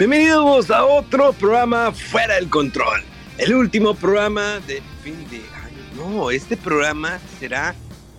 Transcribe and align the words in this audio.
Bienvenidos 0.00 0.70
a 0.70 0.82
otro 0.86 1.34
programa 1.34 1.92
Fuera 1.92 2.36
del 2.36 2.48
Control. 2.48 3.02
El 3.36 3.54
último 3.54 3.94
programa 3.94 4.58
de 4.66 4.80
fin 5.04 5.14
de 5.30 5.36
año. 5.36 5.76
No, 5.94 6.30
este 6.30 6.56
programa 6.56 7.18
será 7.38 7.74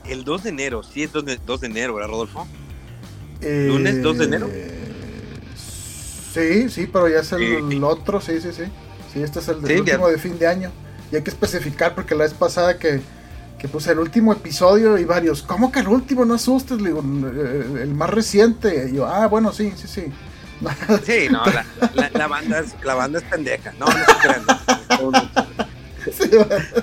el 0.07 0.23
2 0.23 0.43
de 0.43 0.49
enero. 0.49 0.83
Sí, 0.83 1.01
es 1.01 1.11
2 1.11 1.25
de, 1.25 1.39
2 1.43 1.61
de 1.61 1.65
enero, 1.67 1.95
¿verdad, 1.95 2.09
Rodolfo? 2.11 2.47
¿Lunes 3.41 3.99
2 4.03 4.17
de 4.19 4.23
enero? 4.25 4.47
Eh, 4.51 4.77
Sí, 6.35 6.69
sí, 6.69 6.85
pero 6.85 7.09
ya 7.09 7.21
es 7.21 7.31
el, 7.31 7.83
otro, 7.83 8.21
sí, 8.21 8.39
sí, 8.39 8.49
sí. 8.53 8.65
Sí, 9.11 9.23
este 9.23 9.39
es 9.39 9.47
el, 9.47 9.57
Sí, 9.65 9.73
el 9.73 9.79
último 9.81 10.05
ya. 10.07 10.11
de 10.13 10.17
fin 10.19 10.37
de 10.37 10.45
año. 10.45 10.71
Y 11.11 11.15
hay 11.15 11.23
que 11.23 11.31
especificar 11.31 11.95
porque 11.95 12.13
la 12.13 12.25
vez 12.25 12.33
pasada 12.35 12.77
que, 12.77 13.01
que 13.57 13.67
puse 13.67 13.91
el 13.91 13.97
último 13.97 14.33
episodio 14.33 14.99
y 14.99 15.03
varios, 15.03 15.41
¿cómo 15.41 15.71
que 15.71 15.79
el 15.79 15.87
último? 15.87 16.25
No 16.25 16.35
asustes, 16.35 16.79
le 16.79 16.89
digo, 16.89 17.01
"Eh, 17.01 17.81
el 17.81 17.95
más 17.95 18.11
reciente. 18.11 18.89
Y 18.91 18.97
yo, 18.97 19.07
ah, 19.07 19.25
bueno, 19.27 19.51
sí, 19.51 19.73
sí, 19.75 19.87
sí. 19.87 20.03
Sí, 21.05 21.27
no, 21.31 21.43
la, 21.45 21.65
la- 21.93 22.09
la 22.13 22.27
banda, 22.27 22.59
es, 22.59 22.75
la 22.83 22.95
banda 22.95 23.19
es 23.19 23.25
pendeja. 23.25 23.73
No, 23.79 23.85
no 23.85 23.91
se 23.93 24.15
crean. 24.21 24.45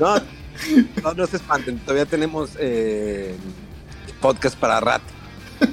No, 0.01 0.17
no, 1.03 1.15
no 1.15 1.27
se 1.27 1.37
espanten. 1.37 1.79
Todavía 1.81 2.07
tenemos 2.07 2.51
eh, 2.59 3.35
podcast 4.20 4.57
para 4.59 4.81
rato. 4.81 5.05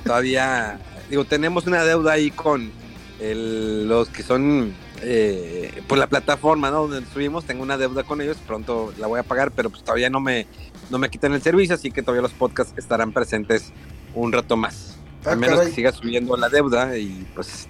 Todavía, 0.04 0.80
digo, 1.10 1.26
tenemos 1.26 1.66
una 1.68 1.84
deuda 1.84 2.14
ahí 2.14 2.32
con 2.32 2.72
el- 3.20 3.88
los 3.88 4.10
que 4.10 4.24
son, 4.24 4.74
eh, 5.02 5.84
pues 5.88 6.00
la 6.00 6.08
plataforma, 6.08 6.72
¿no? 6.72 6.88
Donde 6.88 7.08
subimos, 7.12 7.46
tengo 7.46 7.64
una 7.64 7.78
deuda 7.78 8.04
con 8.04 8.22
ellos. 8.22 8.38
Pronto 8.46 8.94
la 8.98 9.08
voy 9.08 9.20
a 9.20 9.24
pagar, 9.24 9.52
pero 9.52 9.70
pues 9.70 9.84
todavía 9.84 10.10
no 10.10 10.20
me, 10.20 10.48
no 10.90 10.98
me 10.98 11.10
quitan 11.10 11.34
el 11.34 11.42
servicio, 11.42 11.76
así 11.76 11.92
que 11.92 12.02
todavía 12.02 12.22
los 12.24 12.34
podcasts 12.34 12.74
estarán 12.78 13.12
presentes 13.12 13.72
un 14.14 14.32
rato 14.32 14.58
más. 14.58 14.98
Ah, 15.26 15.32
A 15.32 15.36
menos 15.36 15.56
caray. 15.58 15.70
que 15.70 15.76
siga 15.76 15.92
subiendo 15.92 16.36
la 16.38 16.50
deuda 16.50 16.98
y 16.98 17.26
pues, 17.36 17.68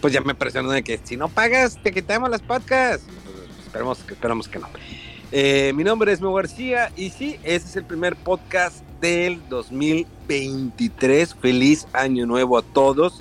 pues 0.00 0.12
ya 0.12 0.20
me 0.20 0.34
presionan 0.34 0.72
de 0.72 0.82
que 0.82 1.00
si 1.02 1.16
no 1.16 1.28
pagas, 1.28 1.78
te 1.82 1.92
quitamos 1.92 2.30
las 2.30 2.42
podcasts. 2.42 3.06
Pues, 3.24 3.66
esperemos, 3.66 3.98
esperemos 4.08 4.48
que 4.48 4.58
no. 4.58 4.68
Eh, 5.30 5.72
mi 5.74 5.84
nombre 5.84 6.12
es 6.12 6.20
Memo 6.20 6.34
García 6.34 6.90
y 6.96 7.10
sí, 7.10 7.38
ese 7.42 7.66
es 7.68 7.76
el 7.76 7.84
primer 7.84 8.16
podcast 8.16 8.82
del 9.00 9.46
2023. 9.48 11.34
Feliz 11.34 11.86
año 11.92 12.26
nuevo 12.26 12.56
a 12.56 12.62
todos. 12.62 13.20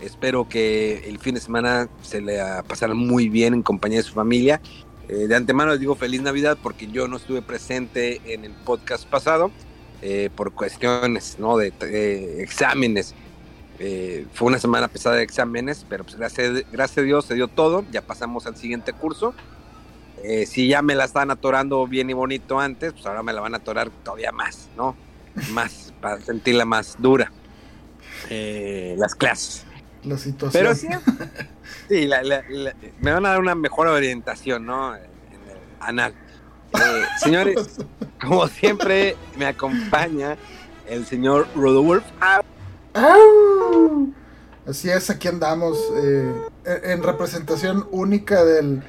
Espero 0.00 0.48
que 0.48 1.08
el 1.08 1.18
fin 1.18 1.34
de 1.34 1.40
semana 1.40 1.88
se 2.02 2.20
le 2.20 2.38
pasaran 2.66 2.96
muy 2.96 3.28
bien 3.28 3.54
en 3.54 3.62
compañía 3.62 3.98
de 3.98 4.04
su 4.04 4.14
familia. 4.14 4.60
Eh, 5.08 5.26
de 5.26 5.34
antemano 5.34 5.72
les 5.72 5.80
digo 5.80 5.94
feliz 5.94 6.22
Navidad 6.22 6.58
porque 6.62 6.86
yo 6.86 7.08
no 7.08 7.16
estuve 7.16 7.42
presente 7.42 8.20
en 8.32 8.44
el 8.44 8.52
podcast 8.52 9.04
pasado 9.06 9.50
eh, 10.00 10.30
por 10.34 10.52
cuestiones 10.52 11.38
¿no? 11.38 11.56
de 11.56 11.72
exámenes. 12.42 13.14
Eh, 13.78 14.26
fue 14.34 14.48
una 14.48 14.58
semana 14.58 14.88
pesada 14.88 15.16
de 15.16 15.22
exámenes, 15.22 15.84
pero 15.88 16.04
pues 16.04 16.16
gracias, 16.16 16.64
gracias 16.70 16.98
a 16.98 17.02
Dios 17.02 17.24
se 17.24 17.34
dio 17.34 17.48
todo. 17.48 17.84
Ya 17.90 18.02
pasamos 18.02 18.46
al 18.46 18.56
siguiente 18.56 18.92
curso. 18.92 19.34
Eh, 20.24 20.46
si 20.46 20.68
ya 20.68 20.82
me 20.82 20.94
la 20.94 21.04
estaban 21.04 21.30
atorando 21.32 21.86
bien 21.86 22.08
y 22.08 22.12
bonito 22.12 22.60
antes, 22.60 22.92
pues 22.92 23.04
ahora 23.06 23.22
me 23.24 23.32
la 23.32 23.40
van 23.40 23.54
a 23.54 23.56
atorar 23.58 23.90
todavía 24.04 24.30
más, 24.30 24.68
¿no? 24.76 24.94
Más, 25.50 25.92
para 26.00 26.20
sentirla 26.20 26.64
más 26.64 26.96
dura. 26.98 27.32
Eh, 28.30 28.94
las 28.98 29.14
clases. 29.14 29.64
la 30.04 30.16
situación. 30.18 30.62
Pero 30.62 30.74
sí, 30.76 30.86
sí 31.88 32.06
la- 32.06 32.22
la- 32.22 32.44
la- 32.48 32.74
me 33.00 33.10
van 33.12 33.26
a 33.26 33.30
dar 33.30 33.40
una 33.40 33.54
mejor 33.54 33.88
orientación, 33.88 34.64
¿no? 34.64 34.94
En 34.94 35.02
el 35.02 35.08
anal. 35.80 36.14
Eh, 36.74 37.02
señores, 37.18 37.78
como 38.20 38.46
siempre, 38.46 39.16
me 39.36 39.46
acompaña 39.46 40.36
el 40.88 41.04
señor 41.06 41.48
Rodolfo. 41.56 42.06
¡Au! 42.94 44.12
Así 44.66 44.90
es, 44.90 45.10
aquí 45.10 45.28
andamos 45.28 45.78
eh, 45.96 46.32
en 46.64 46.90
en 46.92 47.02
representación 47.02 47.86
única 47.90 48.44
del, 48.44 48.82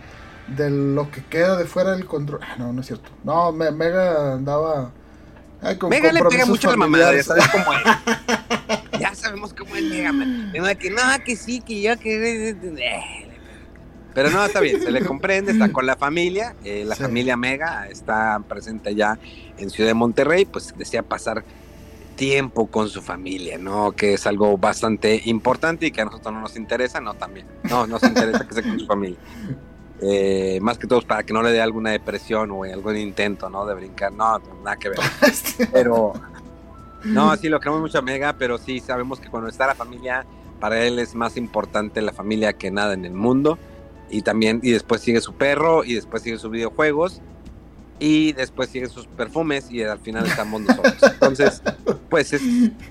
de 0.56 0.70
lo 0.70 1.10
que 1.10 1.24
queda 1.26 1.56
de 1.58 1.66
fuera 1.66 1.92
del 1.92 2.06
control. 2.06 2.42
Ah, 2.44 2.56
no, 2.60 2.72
no 2.74 2.82
es 2.82 2.88
cierto. 2.88 3.10
No, 3.24 3.52
me- 3.52 3.72
Mega 3.72 4.34
andaba. 4.34 4.92
ay, 5.62 5.78
con 5.78 5.90
Mega 5.90 6.12
le 6.12 6.24
pega 6.24 6.46
mucho 6.46 6.68
a 6.68 6.72
la 6.72 6.78
mamada, 6.78 7.16
ya 7.16 7.24
sabes 7.24 7.46
cómo 7.50 7.74
es. 7.74 7.82
Ya 9.00 9.14
sabemos 9.16 9.54
cómo 9.54 9.76
es 9.76 9.84
Mega 9.84 10.14
Man. 10.14 10.54
Que 10.80 10.90
no, 10.92 11.02
que 11.26 11.36
sí, 11.36 11.60
que 11.62 11.82
yo, 11.82 11.98
que. 11.98 12.56
Pero 14.14 14.30
no, 14.30 14.46
está 14.46 14.60
bien, 14.60 14.80
se 14.80 14.92
le 14.92 15.04
comprende, 15.04 15.52
está 15.52 15.72
con 15.74 15.88
la 15.88 15.96
familia. 15.96 16.56
eh, 16.64 16.84
la 16.86 16.96
Sí. 16.96 17.02
familia 17.02 17.36
Mega 17.36 17.88
está 17.88 18.40
presente 18.48 18.94
ya 18.94 19.18
en 19.58 19.72
Ciudad 19.72 19.90
de 19.90 19.94
Monterrey, 19.96 20.46
pues 20.46 20.74
desea 20.78 21.02
pasar 21.02 21.44
tiempo 22.24 22.68
con 22.68 22.88
su 22.88 23.02
familia, 23.02 23.58
¿no? 23.58 23.92
Que 23.92 24.14
es 24.14 24.26
algo 24.26 24.58
bastante 24.58 25.24
importante 25.26 25.88
y 25.88 25.92
que 25.92 26.00
a 26.00 26.06
nosotros 26.06 26.34
no 26.34 26.40
nos 26.40 26.56
interesa, 26.56 27.02
no, 27.02 27.16
también. 27.16 27.46
No, 27.70 27.86
nos 27.86 28.02
interesa 28.02 28.48
que 28.48 28.50
esté 28.50 28.64
con 28.64 28.80
su 28.80 28.86
familia. 28.86 29.18
Eh, 30.02 30.58
más 30.62 30.78
que 30.78 30.88
todo 30.88 31.02
para 31.02 31.24
que 31.24 31.34
no 31.34 31.44
le 31.44 31.52
dé 31.52 31.62
alguna 31.62 31.92
depresión 31.92 32.50
o 32.52 32.64
algún 32.64 32.96
intento, 32.96 33.50
¿no? 33.50 33.66
De 33.66 33.76
brincar, 33.76 34.14
no, 34.14 34.40
nada 34.64 34.78
que 34.78 34.88
ver. 34.88 35.00
Pero 35.74 36.14
no, 37.04 37.36
sí 37.36 37.50
lo 37.50 37.60
queremos 37.60 37.82
mucho 37.82 38.00
a 38.00 38.34
pero 38.38 38.58
sí 38.58 38.80
sabemos 38.80 39.20
que 39.20 39.28
cuando 39.28 39.50
está 39.50 39.68
la 39.68 39.76
familia, 39.76 40.26
para 40.62 40.82
él 40.82 41.00
es 41.00 41.16
más 41.16 41.36
importante 41.36 42.02
la 42.02 42.14
familia 42.14 42.54
que 42.54 42.72
nada 42.72 42.94
en 42.94 43.04
el 43.04 43.14
mundo. 43.14 43.60
Y 44.10 44.22
también, 44.22 44.62
y 44.64 44.72
después 44.72 45.02
sigue 45.02 45.20
su 45.20 45.34
perro, 45.34 45.84
y 45.84 45.96
después 45.96 46.24
sigue 46.24 46.38
sus 46.38 46.52
videojuegos, 46.52 47.22
y 48.00 48.34
después 48.34 48.70
sigue 48.70 48.88
sus 48.88 49.08
perfumes, 49.08 49.68
y 49.70 49.84
al 49.84 50.00
final 50.00 50.26
estamos 50.26 50.62
nosotros. 50.62 50.96
Entonces, 51.04 51.62
pues 52.10 52.34
es, 52.34 52.42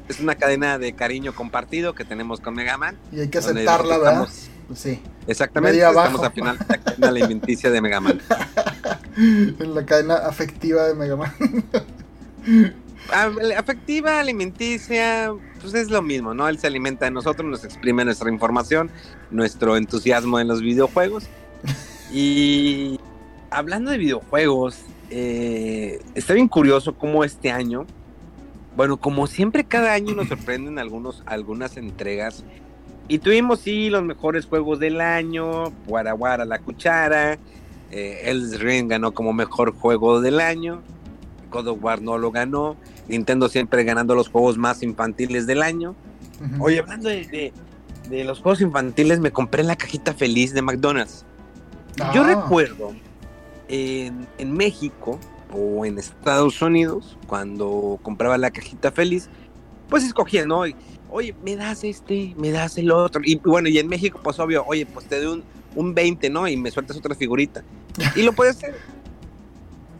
es 0.08 0.20
una 0.20 0.34
cadena 0.36 0.78
de 0.78 0.94
cariño 0.94 1.34
compartido 1.34 1.94
que 1.94 2.04
tenemos 2.04 2.40
con 2.40 2.54
Mega 2.54 2.78
Man. 2.78 2.96
y 3.12 3.20
hay 3.20 3.28
que 3.28 3.38
aceptarla, 3.38 3.98
¿verdad? 3.98 4.28
Pues 4.68 4.80
sí. 4.80 5.00
exactamente, 5.26 5.72
Media 5.76 5.88
estamos 5.90 6.20
abajo. 6.20 6.24
al 6.24 6.32
final 6.32 6.58
de 6.58 6.64
la 6.68 6.78
cadena 6.78 7.08
alimenticia 7.08 7.70
de 7.70 7.80
Mega 7.80 8.00
Man. 8.00 8.20
En 9.14 9.74
la 9.74 9.84
cadena 9.84 10.14
afectiva 10.14 10.84
de 10.88 10.94
Mega 10.94 11.16
Man. 11.16 11.32
Ah, 13.12 13.30
Afectiva, 13.58 14.20
alimenticia, 14.20 15.34
pues 15.60 15.74
es 15.74 15.90
lo 15.90 16.02
mismo, 16.02 16.34
¿no? 16.34 16.48
Él 16.48 16.58
se 16.58 16.68
alimenta 16.68 17.04
de 17.04 17.10
nosotros, 17.10 17.48
nos 17.50 17.64
exprime 17.64 18.04
nuestra 18.04 18.30
información, 18.30 18.90
nuestro 19.30 19.76
entusiasmo 19.76 20.38
en 20.38 20.46
los 20.48 20.62
videojuegos. 20.62 21.24
Y 22.12 23.00
hablando 23.52 23.90
de 23.90 23.98
videojuegos, 23.98 24.78
eh, 25.10 26.00
está 26.14 26.34
bien 26.34 26.48
curioso 26.48 26.94
cómo 26.94 27.24
este 27.24 27.50
año, 27.50 27.86
bueno, 28.76 28.96
como 28.96 29.26
siempre 29.26 29.64
cada 29.64 29.92
año 29.92 30.14
nos 30.14 30.28
sorprenden 30.28 30.78
algunos, 30.78 31.22
algunas 31.26 31.76
entregas. 31.76 32.44
Y 33.08 33.18
tuvimos, 33.18 33.60
sí, 33.60 33.90
los 33.90 34.02
mejores 34.02 34.46
juegos 34.46 34.78
del 34.78 35.00
año, 35.00 35.70
Guaraguara 35.86 36.44
la 36.44 36.58
cuchara, 36.60 37.38
eh, 37.90 38.20
Elden 38.24 38.60
Ring 38.60 38.88
ganó 38.88 39.12
como 39.12 39.32
mejor 39.32 39.74
juego 39.74 40.20
del 40.20 40.40
año, 40.40 40.80
God 41.50 41.68
of 41.68 41.84
War 41.84 42.00
no 42.00 42.16
lo 42.16 42.30
ganó, 42.30 42.76
Nintendo 43.08 43.48
siempre 43.48 43.84
ganando 43.84 44.14
los 44.14 44.28
juegos 44.28 44.56
más 44.56 44.82
infantiles 44.82 45.46
del 45.46 45.62
año. 45.62 45.94
Ujú. 46.54 46.64
Oye, 46.64 46.78
hablando 46.78 47.08
de, 47.10 47.26
de- 47.26 47.52
de 48.08 48.24
los 48.24 48.40
juegos 48.40 48.60
infantiles, 48.60 49.20
me 49.20 49.30
compré 49.30 49.62
la 49.62 49.76
cajita 49.76 50.12
feliz 50.14 50.52
de 50.54 50.60
McDonald's. 50.62 51.24
Yo 52.14 52.22
Ah, 52.24 52.34
recuerdo 52.34 52.92
en, 53.72 54.28
en 54.38 54.52
México 54.52 55.18
o 55.50 55.84
en 55.84 55.98
Estados 55.98 56.60
Unidos, 56.62 57.16
cuando 57.26 57.98
compraba 58.02 58.38
la 58.38 58.50
cajita 58.50 58.92
feliz, 58.92 59.28
pues 59.88 60.04
escogía, 60.04 60.46
¿no? 60.46 60.66
Y, 60.66 60.76
oye, 61.10 61.34
me 61.42 61.56
das 61.56 61.82
este, 61.82 62.34
me 62.36 62.50
das 62.50 62.76
el 62.78 62.92
otro. 62.92 63.22
Y 63.24 63.36
bueno, 63.36 63.68
y 63.68 63.78
en 63.78 63.88
México, 63.88 64.20
pues 64.22 64.38
obvio, 64.38 64.64
oye, 64.66 64.86
pues 64.86 65.06
te 65.06 65.20
doy 65.20 65.38
un, 65.38 65.44
un 65.74 65.94
20, 65.94 66.30
¿no? 66.30 66.46
Y 66.46 66.56
me 66.56 66.70
sueltas 66.70 66.96
otra 66.98 67.14
figurita. 67.14 67.64
Y 68.14 68.22
lo 68.22 68.34
puedes 68.34 68.56
hacer. 68.56 68.76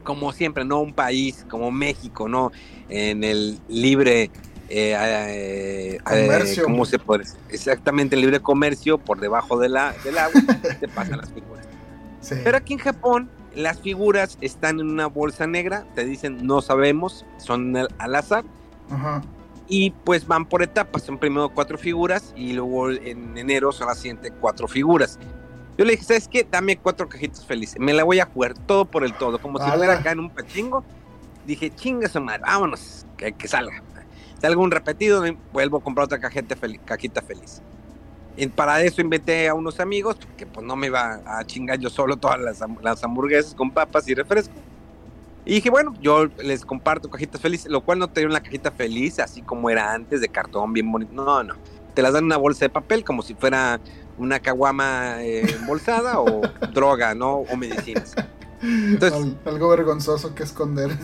como 0.03 0.33
siempre, 0.33 0.65
no 0.65 0.81
un 0.81 0.93
país 0.93 1.47
como 1.49 1.71
México, 1.71 2.29
¿no? 2.29 2.53
En 2.91 3.25
el 3.25 3.59
libre 3.69 4.31
eh, 4.69 4.97
eh, 4.99 5.99
Comercio. 6.05 6.65
¿cómo 6.65 6.85
se 6.85 6.99
puede? 6.99 7.25
decir? 7.25 7.39
Exactamente, 7.51 8.17
el 8.17 8.23
libre 8.23 8.41
comercio 8.41 8.99
por 8.99 9.19
debajo 9.19 9.59
de 9.59 9.71
la, 9.71 9.95
del 10.05 10.19
agua 10.19 10.41
te 10.81 10.89
pasan 10.89 11.19
las 11.19 11.31
figuras. 11.33 11.67
Sí. 12.21 12.37
Pero 12.45 12.57
aquí 12.57 12.75
en 12.75 12.79
Japón, 12.79 13.31
las 13.55 13.81
figuras 13.81 14.39
están 14.41 14.81
en 14.81 14.89
una 14.91 15.07
bolsa 15.07 15.47
negra, 15.47 15.85
te 15.95 16.05
dicen 16.05 16.47
no 16.47 16.61
sabemos, 16.63 17.25
son 17.39 17.77
al, 17.77 17.89
al 17.99 18.15
azar, 18.15 18.45
Ajá. 18.91 19.23
y 19.69 19.91
pues 19.91 20.27
van 20.27 20.47
por 20.47 20.63
etapas, 20.63 21.03
son 21.03 21.19
primero 21.19 21.49
cuatro 21.51 21.79
figuras 21.79 22.33
y 22.37 22.53
luego 22.53 22.91
en 22.91 23.37
enero 23.37 23.73
son 23.73 23.87
las 23.89 23.99
siguientes 23.99 24.33
cuatro 24.41 24.67
figuras. 24.69 25.19
Yo 25.79 25.85
le 25.87 25.93
dije, 25.93 26.05
¿sabes 26.05 26.29
qué? 26.29 26.47
Dame 26.51 26.77
cuatro 26.77 27.09
cajitas 27.09 27.45
felices, 27.47 27.79
me 27.81 27.93
la 27.93 28.05
voy 28.05 28.21
a 28.21 28.27
jugar 28.27 28.55
todo 28.55 28.85
por 28.85 29.05
el 29.05 29.15
todo, 29.15 29.39
como 29.41 29.59
si 29.59 29.65
¡Hala! 29.65 29.77
fuera 29.77 29.93
acá 29.95 30.13
en 30.13 30.21
un 30.21 30.31
pachingo. 30.31 30.85
Dije, 31.47 31.71
chinga 31.75 32.09
su 32.09 32.21
madre, 32.21 32.43
vámonos, 32.43 33.05
que, 33.17 33.33
que 33.33 33.49
salga. 33.49 33.83
Salga 34.41 34.61
un 34.61 34.71
repetido, 34.71 35.25
vuelvo 35.53 35.79
a 35.79 35.81
comprar 35.83 36.05
otra 36.07 36.19
fel- 36.21 36.81
cajita 36.85 37.23
feliz. 37.23 37.63
Para 38.55 38.81
eso 38.83 39.01
inventé 39.01 39.49
a 39.49 39.55
unos 39.55 39.79
amigos, 39.81 40.17
que 40.37 40.47
pues 40.47 40.67
no 40.67 40.75
me 40.75 40.87
iba 40.87 41.21
a 41.27 41.45
chingar 41.45 41.79
yo 41.79 41.91
solo 41.91 42.17
todas 42.17 42.41
las, 42.41 42.61
las 42.83 43.05
hamburguesas 43.05 43.55
con 43.55 43.71
papas 43.71 44.09
y 44.09 44.15
refresco. 44.15 44.55
Y 45.45 45.55
dije, 45.55 45.71
bueno, 45.71 45.93
yo 46.01 46.27
les 46.43 46.65
comparto 46.65 47.11
cajitas 47.11 47.41
felices, 47.41 47.71
lo 47.71 47.83
cual 47.83 47.99
no 47.99 48.09
te 48.09 48.21
dieron 48.21 48.33
la 48.33 48.41
cajita 48.43 48.71
feliz, 48.71 49.19
así 49.19 49.43
como 49.43 49.69
era 49.71 49.93
antes, 49.93 50.21
de 50.21 50.29
cartón, 50.29 50.73
bien 50.73 50.91
bonito. 50.91 51.13
No, 51.13 51.43
no. 51.43 51.55
Te 51.95 52.01
las 52.01 52.13
dan 52.13 52.21
en 52.21 52.27
una 52.27 52.37
bolsa 52.37 52.65
de 52.65 52.71
papel, 52.71 53.05
como 53.05 53.23
si 53.23 53.35
fuera 53.35 53.81
una 54.17 54.39
caguama 54.41 55.23
eh, 55.23 55.43
embolsada 55.59 56.21
o 56.21 56.43
droga, 56.73 57.15
¿no? 57.15 57.39
O 57.39 57.57
medicinas. 57.57 58.15
Entonces, 58.63 59.13
Al- 59.21 59.39
algo 59.45 59.69
vergonzoso 59.69 60.35
que 60.35 60.45
esconder. 60.45 60.97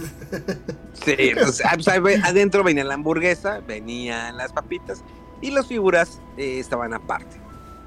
Sí, 1.04 1.32
o 1.44 1.48
sea, 1.52 1.72
pues, 1.75 1.88
ahí 1.88 1.98
ve- 2.00 2.20
adentro 2.22 2.62
venía 2.62 2.84
la 2.84 2.94
hamburguesa, 2.94 3.60
venían 3.66 4.36
las 4.36 4.52
papitas 4.52 5.02
y 5.40 5.50
las 5.50 5.67
figuras 5.67 6.20
eh, 6.37 6.58
estaban 6.58 6.94
aparte. 6.94 7.37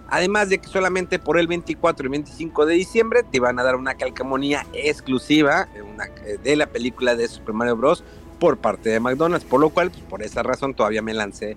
Además 0.10 0.50
de 0.50 0.58
que 0.60 0.68
solamente 0.68 1.20
por 1.20 1.38
el 1.40 1.48
24 1.48 2.06
y 2.06 2.10
25 2.10 2.66
de 2.66 2.74
diciembre 2.76 3.24
te 3.24 3.38
iban 3.38 3.58
a 3.60 3.64
dar 3.64 3.76
una 3.78 3.94
calcamonía 3.96 4.66
exclusiva 4.74 5.70
eh, 5.76 5.82
una- 5.82 6.06
eh, 6.26 6.38
de 6.44 6.56
la 6.58 6.68
película 6.68 7.16
de 7.16 7.28
Super 7.28 7.54
Mario 7.54 7.78
Bros. 7.78 8.04
por 8.40 8.58
parte 8.58 8.90
de 8.90 9.00
McDonald's, 9.00 9.46
por 9.46 9.62
lo 9.62 9.70
cual, 9.70 9.92
pues, 9.92 10.04
por 10.04 10.24
esa 10.24 10.42
razón 10.44 10.74
todavía 10.74 11.02
me 11.04 11.14
lancé 11.14 11.56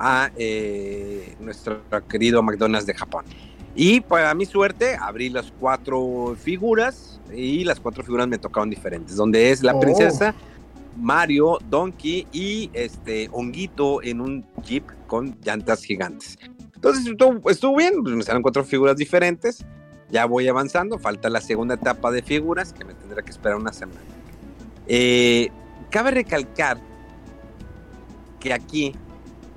a 0.00 0.30
eh, 0.36 1.34
nuestro 1.38 1.80
querido 2.08 2.42
McDonald's 2.42 2.86
de 2.86 2.94
Japón. 2.94 3.24
Y 3.76 4.00
para 4.00 4.34
mi 4.34 4.44
suerte, 4.44 4.96
abrí 5.00 5.30
las 5.30 5.52
cuatro 5.60 6.36
figuras 6.38 7.20
y 7.34 7.64
las 7.64 7.78
cuatro 7.80 8.02
figuras 8.04 8.26
me 8.28 8.38
tocaron 8.38 8.68
diferentes, 8.68 9.16
donde 9.16 9.50
es 9.50 9.62
la 9.62 9.74
Oh. 9.74 9.80
princesa, 9.80 10.34
Mario, 10.96 11.58
Donkey 11.68 12.26
y 12.32 12.70
este 12.72 13.28
Honguito 13.32 14.02
en 14.02 14.20
un 14.20 14.46
jeep 14.62 14.84
con 15.06 15.36
llantas 15.42 15.84
gigantes. 15.84 16.38
Entonces 16.74 17.06
estuvo, 17.06 17.76
bien, 17.76 18.02
pues, 18.02 18.14
me 18.14 18.22
salen 18.22 18.42
cuatro 18.42 18.64
figuras 18.64 18.96
diferentes. 18.96 19.64
Ya 20.10 20.26
voy 20.26 20.48
avanzando, 20.48 20.98
falta 20.98 21.30
la 21.30 21.40
segunda 21.40 21.74
etapa 21.74 22.10
de 22.10 22.22
figuras 22.22 22.72
que 22.72 22.84
me 22.84 22.94
tendrá 22.94 23.22
que 23.22 23.30
esperar 23.30 23.56
una 23.56 23.72
semana. 23.72 24.00
Eh, 24.86 25.48
cabe 25.90 26.10
recalcar 26.10 26.78
que 28.38 28.52
aquí 28.52 28.94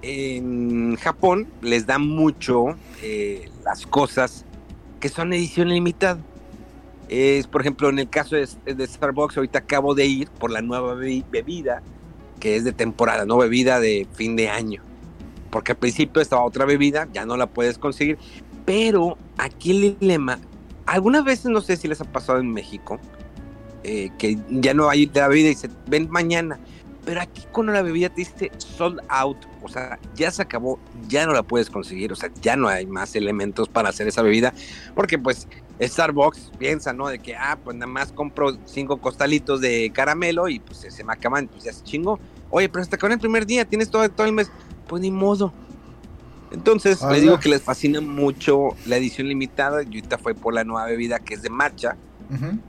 en 0.02 0.96
Japón 0.96 1.48
les 1.62 1.86
dan 1.86 2.08
mucho 2.08 2.68
eh, 3.02 3.50
las 3.66 3.86
cosas 3.86 4.46
que 5.00 5.10
son 5.10 5.34
edición 5.34 5.70
limitada. 5.70 6.20
Es, 7.10 7.48
por 7.48 7.62
ejemplo, 7.62 7.90
en 7.90 8.00
el 8.00 8.10
caso 8.10 8.36
de, 8.36 8.48
de 8.74 8.86
Starbucks, 8.88 9.38
ahorita 9.38 9.60
acabo 9.60 9.96
de 9.96 10.06
ir 10.06 10.30
por 10.30 10.52
la 10.52 10.62
nueva 10.62 10.94
bebi- 10.96 11.24
bebida, 11.32 11.82
que 12.40 12.56
es 12.56 12.64
de 12.64 12.74
temporada, 12.74 13.26
no 13.26 13.38
bebida 13.38 13.80
de 13.80 14.06
fin 14.14 14.36
de 14.36 14.50
año. 14.50 14.82
Porque 15.50 15.72
al 15.72 15.78
principio 15.78 16.22
estaba 16.22 16.44
otra 16.44 16.66
bebida, 16.66 17.08
ya 17.14 17.26
no 17.26 17.38
la 17.38 17.48
puedes 17.48 17.78
conseguir. 17.78 18.18
Pero 18.66 19.18
aquí 19.38 19.72
el 19.72 19.98
dilema, 19.98 20.40
algunas 20.86 21.24
veces 21.24 21.46
no 21.46 21.62
sé 21.62 21.78
si 21.78 21.88
les 21.88 22.02
ha 22.02 22.06
pasado 22.06 22.40
en 22.40 22.52
México, 22.52 23.00
eh, 23.84 24.10
que 24.18 24.38
ya 24.50 24.74
no 24.74 24.90
hay 24.90 25.10
la 25.14 25.30
bebida 25.30 25.48
y 25.48 25.50
dice, 25.52 25.70
ven 25.88 26.10
mañana. 26.12 26.60
Pero 27.08 27.22
aquí 27.22 27.42
cuando 27.54 27.72
la 27.72 27.82
bebida 27.84 28.10
te 28.10 28.16
dice 28.16 28.52
sold 28.58 29.00
out, 29.08 29.38
o 29.64 29.70
sea, 29.70 29.98
ya 30.14 30.30
se 30.30 30.42
acabó, 30.42 30.78
ya 31.08 31.26
no 31.26 31.32
la 31.32 31.42
puedes 31.42 31.70
conseguir, 31.70 32.12
o 32.12 32.18
sea, 32.18 32.30
ya 32.42 32.58
no 32.58 32.68
hay 32.68 32.86
más 32.86 33.16
elementos 33.16 33.70
para 33.70 33.88
hacer 33.88 34.10
esa 34.10 34.22
bebida, 34.22 34.54
porque 34.94 35.18
pues 35.18 35.48
Starbucks 35.82 36.52
piensa, 36.60 36.92
¿no? 36.92 37.08
De 37.08 37.20
que, 37.20 37.34
ah, 37.34 37.58
pues 37.64 37.78
nada 37.78 37.90
más 37.90 38.12
compro 38.12 38.58
cinco 38.66 38.98
costalitos 38.98 39.62
de 39.62 39.90
caramelo 39.94 40.50
y 40.50 40.60
pues 40.60 40.80
se 40.80 41.04
me 41.06 41.14
acaban, 41.14 41.48
pues 41.48 41.64
ya 41.64 41.72
se 41.72 41.82
chingó. 41.86 42.20
Oye, 42.50 42.68
pero 42.68 42.82
hasta 42.84 42.98
con 42.98 43.14
el 43.14 43.20
primer 43.20 43.46
día 43.46 43.64
tienes 43.64 43.90
todo, 43.90 44.10
todo 44.10 44.28
el 44.28 44.34
mes, 44.34 44.52
pues 44.86 45.02
ni 45.02 45.10
modo. 45.10 45.54
Entonces, 46.52 47.02
les 47.10 47.22
digo 47.22 47.40
que 47.40 47.48
les 47.48 47.62
fascina 47.62 48.02
mucho 48.02 48.72
la 48.86 48.98
edición 48.98 49.30
limitada, 49.30 49.82
y 49.82 49.86
ahorita 49.86 50.18
fue 50.18 50.36
por 50.36 50.54
la 50.54 50.66
nueva 50.66 50.86
bebida 50.88 51.20
que 51.20 51.36
es 51.36 51.42
de 51.42 51.50
matcha, 51.50 51.96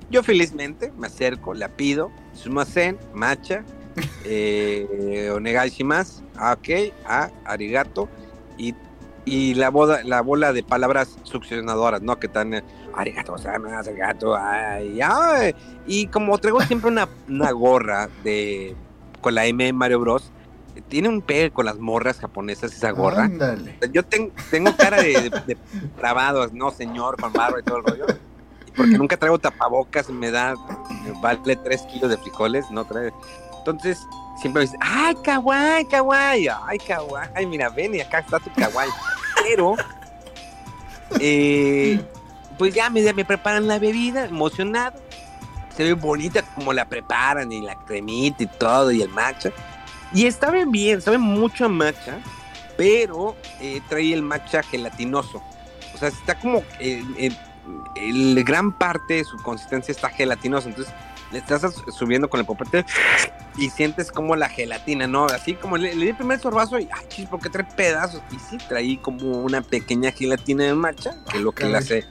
yo 0.08 0.22
felizmente 0.22 0.92
me 0.96 1.08
acerco, 1.08 1.54
la 1.54 1.70
pido, 1.70 2.12
sumasen, 2.34 2.96
matcha, 3.14 3.64
eh, 4.24 5.30
onegai 5.34 5.70
shimasu, 5.70 6.22
ah, 6.36 6.52
ok, 6.58 6.92
ah, 7.06 7.30
arigato, 7.44 8.08
y, 8.56 8.74
y 9.24 9.54
la, 9.54 9.70
boda, 9.70 10.02
la 10.04 10.20
bola 10.22 10.52
de 10.52 10.62
palabras 10.62 11.16
succionadoras, 11.22 12.02
¿no? 12.02 12.18
Que 12.18 12.26
están, 12.26 12.54
eh, 12.54 12.64
arigato, 12.94 13.36
arigato, 13.36 14.36
ay, 14.36 15.00
ay. 15.02 15.54
Y 15.86 16.06
como 16.08 16.38
traigo 16.38 16.60
siempre 16.62 16.90
una, 16.90 17.08
una 17.28 17.50
gorra 17.52 18.08
de, 18.22 18.74
con 19.20 19.34
la 19.34 19.46
M 19.46 19.64
de 19.64 19.72
Mario 19.72 20.00
Bros, 20.00 20.32
tiene 20.88 21.08
un 21.08 21.22
pegue 21.22 21.50
con 21.50 21.66
las 21.66 21.78
morras 21.78 22.18
japonesas 22.20 22.72
esa 22.72 22.92
gorra. 22.92 23.24
Ándale. 23.24 23.76
Yo 23.92 24.04
ten- 24.04 24.32
tengo 24.50 24.76
cara 24.76 25.02
de, 25.02 25.12
de, 25.12 25.30
de 25.46 25.56
bravado, 25.96 26.46
no 26.52 26.70
señor, 26.70 27.16
con 27.20 27.32
barba 27.32 27.58
y 27.60 27.62
todo 27.64 27.78
el 27.78 27.84
rollo. 27.84 28.06
Porque 28.76 28.96
nunca 28.96 29.16
traigo 29.16 29.40
tapabocas, 29.40 30.08
me 30.08 30.30
da, 30.30 30.54
me 31.02 31.20
vale 31.20 31.56
tres 31.56 31.82
kilos 31.82 32.10
de 32.10 32.16
frijoles, 32.16 32.70
no 32.70 32.84
trae. 32.84 33.12
Entonces, 33.70 34.06
siempre 34.40 34.60
me 34.60 34.66
dice, 34.66 34.78
ay, 34.80 35.14
kawaii, 35.16 35.84
kawaii, 35.84 36.48
ay, 36.48 36.78
kawaii, 36.78 37.46
mira, 37.46 37.68
ven 37.68 37.94
y 37.94 38.00
acá 38.00 38.20
está 38.20 38.38
tu 38.38 38.50
kawaii. 38.52 38.90
Pero, 39.42 39.76
eh, 41.20 42.00
pues 42.58 42.74
ya 42.74 42.90
me, 42.90 43.12
me 43.12 43.24
preparan 43.24 43.66
la 43.66 43.78
bebida, 43.78 44.26
emocionado. 44.26 44.98
Se 45.76 45.84
ve 45.84 45.92
bonita 45.92 46.42
como 46.54 46.72
la 46.72 46.84
preparan 46.86 47.52
y 47.52 47.60
la 47.60 47.76
cremita 47.84 48.42
y 48.42 48.46
todo 48.46 48.90
y 48.90 49.02
el 49.02 49.10
matcha. 49.10 49.50
Y 50.12 50.26
está 50.26 50.50
bien 50.50 50.70
bien, 50.70 51.00
sabe 51.00 51.18
mucho 51.18 51.66
a 51.66 51.68
matcha, 51.68 52.18
pero 52.76 53.36
eh, 53.60 53.80
trae 53.88 54.12
el 54.12 54.22
matcha 54.22 54.62
gelatinoso. 54.62 55.42
O 55.94 55.98
sea, 55.98 56.08
está 56.08 56.34
como 56.38 56.58
eh, 56.80 57.04
eh, 57.16 57.30
el 57.94 58.42
gran 58.44 58.72
parte 58.72 59.14
de 59.14 59.24
su 59.24 59.36
consistencia 59.42 59.92
está 59.92 60.08
gelatinosa. 60.08 60.68
Entonces 60.68 60.92
le 61.32 61.38
estás 61.38 61.62
subiendo 61.96 62.28
con 62.28 62.40
el 62.40 62.46
popete 62.46 62.84
y 63.56 63.70
sientes 63.70 64.10
como 64.10 64.36
la 64.36 64.48
gelatina, 64.48 65.06
¿no? 65.06 65.26
Así 65.26 65.54
como 65.54 65.76
le, 65.76 65.94
le 65.94 66.04
di 66.04 66.10
el 66.10 66.16
primer 66.16 66.40
sorbazo 66.40 66.78
y, 66.78 66.88
ay, 66.92 67.06
chis, 67.08 67.26
¿por 67.26 67.40
qué 67.40 67.50
trae 67.50 67.66
pedazos? 67.76 68.22
Y 68.30 68.38
sí, 68.38 68.58
traí 68.68 68.96
como 68.98 69.42
una 69.42 69.60
pequeña 69.62 70.12
gelatina 70.12 70.64
de 70.64 70.74
matcha, 70.74 71.22
que 71.30 71.38
es 71.38 71.42
lo 71.42 71.52
que 71.52 71.66
le 71.66 71.76
hace 71.76 72.04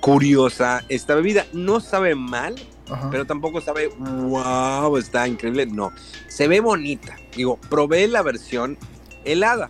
curiosa 0.00 0.82
esta 0.88 1.14
bebida. 1.14 1.46
No 1.52 1.80
sabe 1.80 2.14
mal, 2.14 2.56
Ajá. 2.90 3.08
pero 3.10 3.24
tampoco 3.26 3.60
sabe, 3.60 3.88
wow, 3.98 4.96
está 4.96 5.28
increíble. 5.28 5.66
No, 5.66 5.92
se 6.28 6.48
ve 6.48 6.60
bonita. 6.60 7.16
Digo, 7.36 7.58
probé 7.68 8.08
la 8.08 8.22
versión 8.22 8.78
helada. 9.24 9.68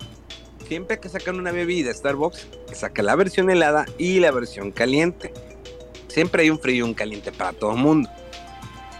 Siempre 0.66 1.00
que 1.00 1.08
sacan 1.08 1.38
una 1.38 1.52
bebida 1.52 1.92
Starbucks, 1.92 2.46
saca 2.72 3.02
la 3.02 3.14
versión 3.14 3.50
helada 3.50 3.84
y 3.98 4.20
la 4.20 4.30
versión 4.30 4.70
caliente. 4.70 5.34
Siempre 6.08 6.44
hay 6.44 6.50
un 6.50 6.58
frío 6.58 6.76
y 6.76 6.82
un 6.82 6.94
caliente 6.94 7.32
para 7.32 7.52
todo 7.52 7.72
el 7.72 7.78
mundo. 7.78 8.08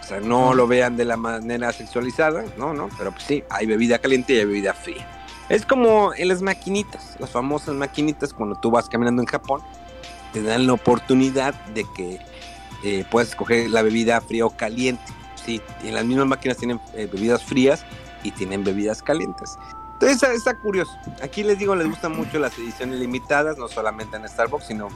O 0.03 0.05
sea, 0.05 0.19
no 0.19 0.53
lo 0.53 0.67
vean 0.67 0.97
de 0.97 1.05
la 1.05 1.15
manera 1.15 1.71
sexualizada, 1.71 2.43
no, 2.57 2.73
no, 2.73 2.89
pero 2.97 3.11
pues 3.11 3.23
sí, 3.23 3.43
hay 3.49 3.65
bebida 3.65 3.99
caliente 3.99 4.33
y 4.33 4.39
hay 4.39 4.45
bebida 4.45 4.73
fría. 4.73 5.07
Es 5.47 5.65
como 5.65 6.13
en 6.13 6.27
las 6.27 6.41
maquinitas, 6.41 7.15
las 7.19 7.29
famosas 7.29 7.73
maquinitas 7.73 8.33
cuando 8.33 8.55
tú 8.55 8.69
vas 8.69 8.89
caminando 8.89 9.21
en 9.21 9.27
Japón, 9.27 9.61
te 10.33 10.43
dan 10.43 10.67
la 10.67 10.73
oportunidad 10.73 11.53
de 11.67 11.85
que 11.95 12.19
eh, 12.83 13.05
puedes 13.09 13.29
escoger 13.29 13.69
la 13.69 13.81
bebida 13.81 14.19
fría 14.19 14.45
o 14.45 14.49
caliente. 14.49 15.03
Sí, 15.35 15.61
en 15.83 15.93
las 15.93 16.03
mismas 16.03 16.27
máquinas 16.27 16.57
tienen 16.57 16.81
eh, 16.95 17.07
bebidas 17.09 17.41
frías 17.41 17.85
y 18.23 18.31
tienen 18.31 18.65
bebidas 18.65 19.01
calientes. 19.01 19.57
Entonces 19.93 20.15
está, 20.15 20.33
está 20.33 20.59
curioso. 20.59 20.91
Aquí 21.21 21.43
les 21.43 21.57
digo, 21.57 21.75
les 21.75 21.87
gustan 21.87 22.13
mucho 22.13 22.39
las 22.39 22.57
ediciones 22.57 22.99
limitadas, 22.99 23.57
no 23.57 23.69
solamente 23.69 24.17
en 24.17 24.27
Starbucks, 24.27 24.67
sino 24.67 24.89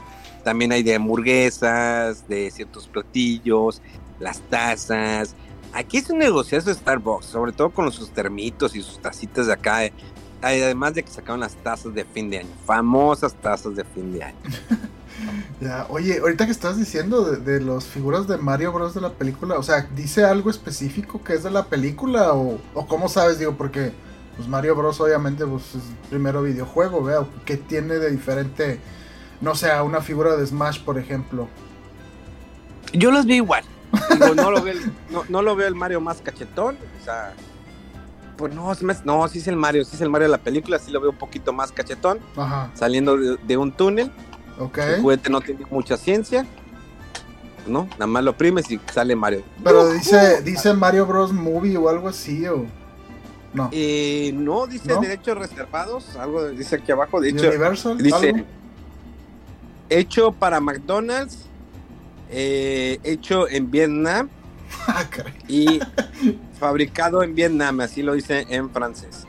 también 0.44 0.72
hay 0.72 0.82
de 0.82 0.96
hamburguesas, 0.96 2.28
de 2.28 2.50
ciertos 2.50 2.88
platillos, 2.88 3.80
las 4.20 4.40
tazas. 4.42 5.34
Aquí 5.72 5.98
es 5.98 6.08
un 6.10 6.18
negociazo 6.18 6.72
Starbucks, 6.72 7.26
sobre 7.26 7.52
todo 7.52 7.70
con 7.70 7.90
sus 7.92 8.10
termitos 8.10 8.74
y 8.74 8.82
sus 8.82 8.98
tacitas 9.00 9.46
de 9.46 9.52
acá. 9.52 9.84
eh. 9.84 9.92
Además 10.40 10.94
de 10.94 11.02
que 11.02 11.10
sacaron 11.10 11.40
las 11.40 11.54
tazas 11.56 11.92
de 11.94 12.04
fin 12.04 12.30
de 12.30 12.38
año, 12.38 12.48
famosas 12.64 13.34
tazas 13.34 13.74
de 13.74 13.84
fin 13.84 14.12
de 14.12 14.24
año. 14.24 14.36
Ya, 15.60 15.86
oye, 15.88 16.18
ahorita 16.20 16.46
que 16.46 16.52
estás 16.52 16.76
diciendo 16.78 17.24
de, 17.24 17.38
de 17.38 17.60
las 17.60 17.84
figuras 17.86 18.28
de 18.28 18.36
Mario 18.36 18.72
Bros. 18.72 18.94
de 18.94 19.00
la 19.00 19.14
película, 19.14 19.58
o 19.58 19.62
sea, 19.64 19.88
¿dice 19.96 20.24
algo 20.24 20.48
específico 20.48 21.24
que 21.24 21.32
es 21.34 21.42
de 21.42 21.50
la 21.50 21.64
película 21.64 22.32
o, 22.34 22.60
o 22.72 22.86
cómo 22.86 23.08
sabes? 23.08 23.40
Digo, 23.40 23.56
porque 23.56 23.90
pues 24.36 24.48
Mario 24.48 24.76
Bros. 24.76 25.00
obviamente 25.00 25.44
pues, 25.44 25.64
es 25.70 25.74
el 25.74 26.08
primero 26.08 26.42
videojuego, 26.42 27.02
veo, 27.02 27.28
¿qué 27.44 27.56
tiene 27.56 27.94
de 27.94 28.12
diferente, 28.12 28.78
no 29.40 29.56
sé, 29.56 29.72
a 29.72 29.82
una 29.82 30.00
figura 30.00 30.36
de 30.36 30.46
Smash, 30.46 30.84
por 30.84 30.96
ejemplo? 30.98 31.48
Yo 32.92 33.10
los 33.10 33.26
vi 33.26 33.34
igual. 33.36 33.64
Digo, 34.10 34.34
no, 34.34 34.50
lo 34.50 34.62
veo 34.62 34.74
el, 34.74 34.92
no, 35.10 35.24
no 35.28 35.42
lo 35.42 35.56
veo 35.56 35.68
el 35.68 35.74
Mario 35.74 36.00
más 36.00 36.20
cachetón, 36.20 36.76
o 37.00 37.04
sea, 37.04 37.34
pues 38.36 38.54
no, 38.54 38.72
no, 39.04 39.28
sí 39.28 39.38
es 39.38 39.48
el 39.48 39.56
Mario, 39.56 39.84
sí 39.84 39.96
es 39.96 40.00
el 40.00 40.10
Mario 40.10 40.26
de 40.26 40.32
la 40.32 40.38
película, 40.38 40.78
sí 40.78 40.90
lo 40.90 41.00
veo 41.00 41.10
un 41.10 41.18
poquito 41.18 41.52
más 41.52 41.72
cachetón, 41.72 42.20
Ajá, 42.36 42.70
saliendo 42.74 43.16
de, 43.16 43.36
de 43.36 43.56
un 43.56 43.72
túnel, 43.72 44.12
ok. 44.58 44.78
el 44.78 45.00
juguete 45.02 45.30
no 45.30 45.40
tiene 45.40 45.66
mucha 45.70 45.96
ciencia, 45.96 46.46
¿no? 47.66 47.88
Nada 47.92 48.06
más 48.06 48.24
lo 48.24 48.30
oprimes 48.32 48.70
y 48.70 48.80
sale 48.92 49.14
Mario. 49.14 49.42
Pero 49.62 49.90
dice, 49.90 50.40
dice 50.42 50.72
Mario 50.72 51.06
Bros. 51.06 51.32
Movie 51.32 51.76
o 51.76 51.88
algo 51.88 52.08
así, 52.08 52.46
o... 52.46 52.64
No. 53.52 53.70
Eh, 53.72 54.30
no, 54.34 54.66
dice 54.66 54.92
¿No? 54.92 55.00
derechos 55.00 55.36
reservados, 55.38 56.16
algo 56.16 56.48
dice 56.48 56.76
aquí 56.76 56.92
abajo, 56.92 57.20
de 57.20 57.30
hecho, 57.30 57.48
Universal, 57.48 57.98
dice 57.98 58.30
algo. 58.30 58.44
hecho 59.88 60.32
para 60.32 60.60
McDonald's, 60.60 61.47
eh, 62.30 62.98
hecho 63.04 63.48
en 63.48 63.70
Vietnam 63.70 64.28
Ah, 64.86 65.04
y 65.48 65.80
fabricado 66.60 67.22
en 67.22 67.34
Vietnam, 67.34 67.80
así 67.80 68.02
lo 68.02 68.14
dice 68.14 68.46
en 68.48 68.70
francés. 68.70 69.26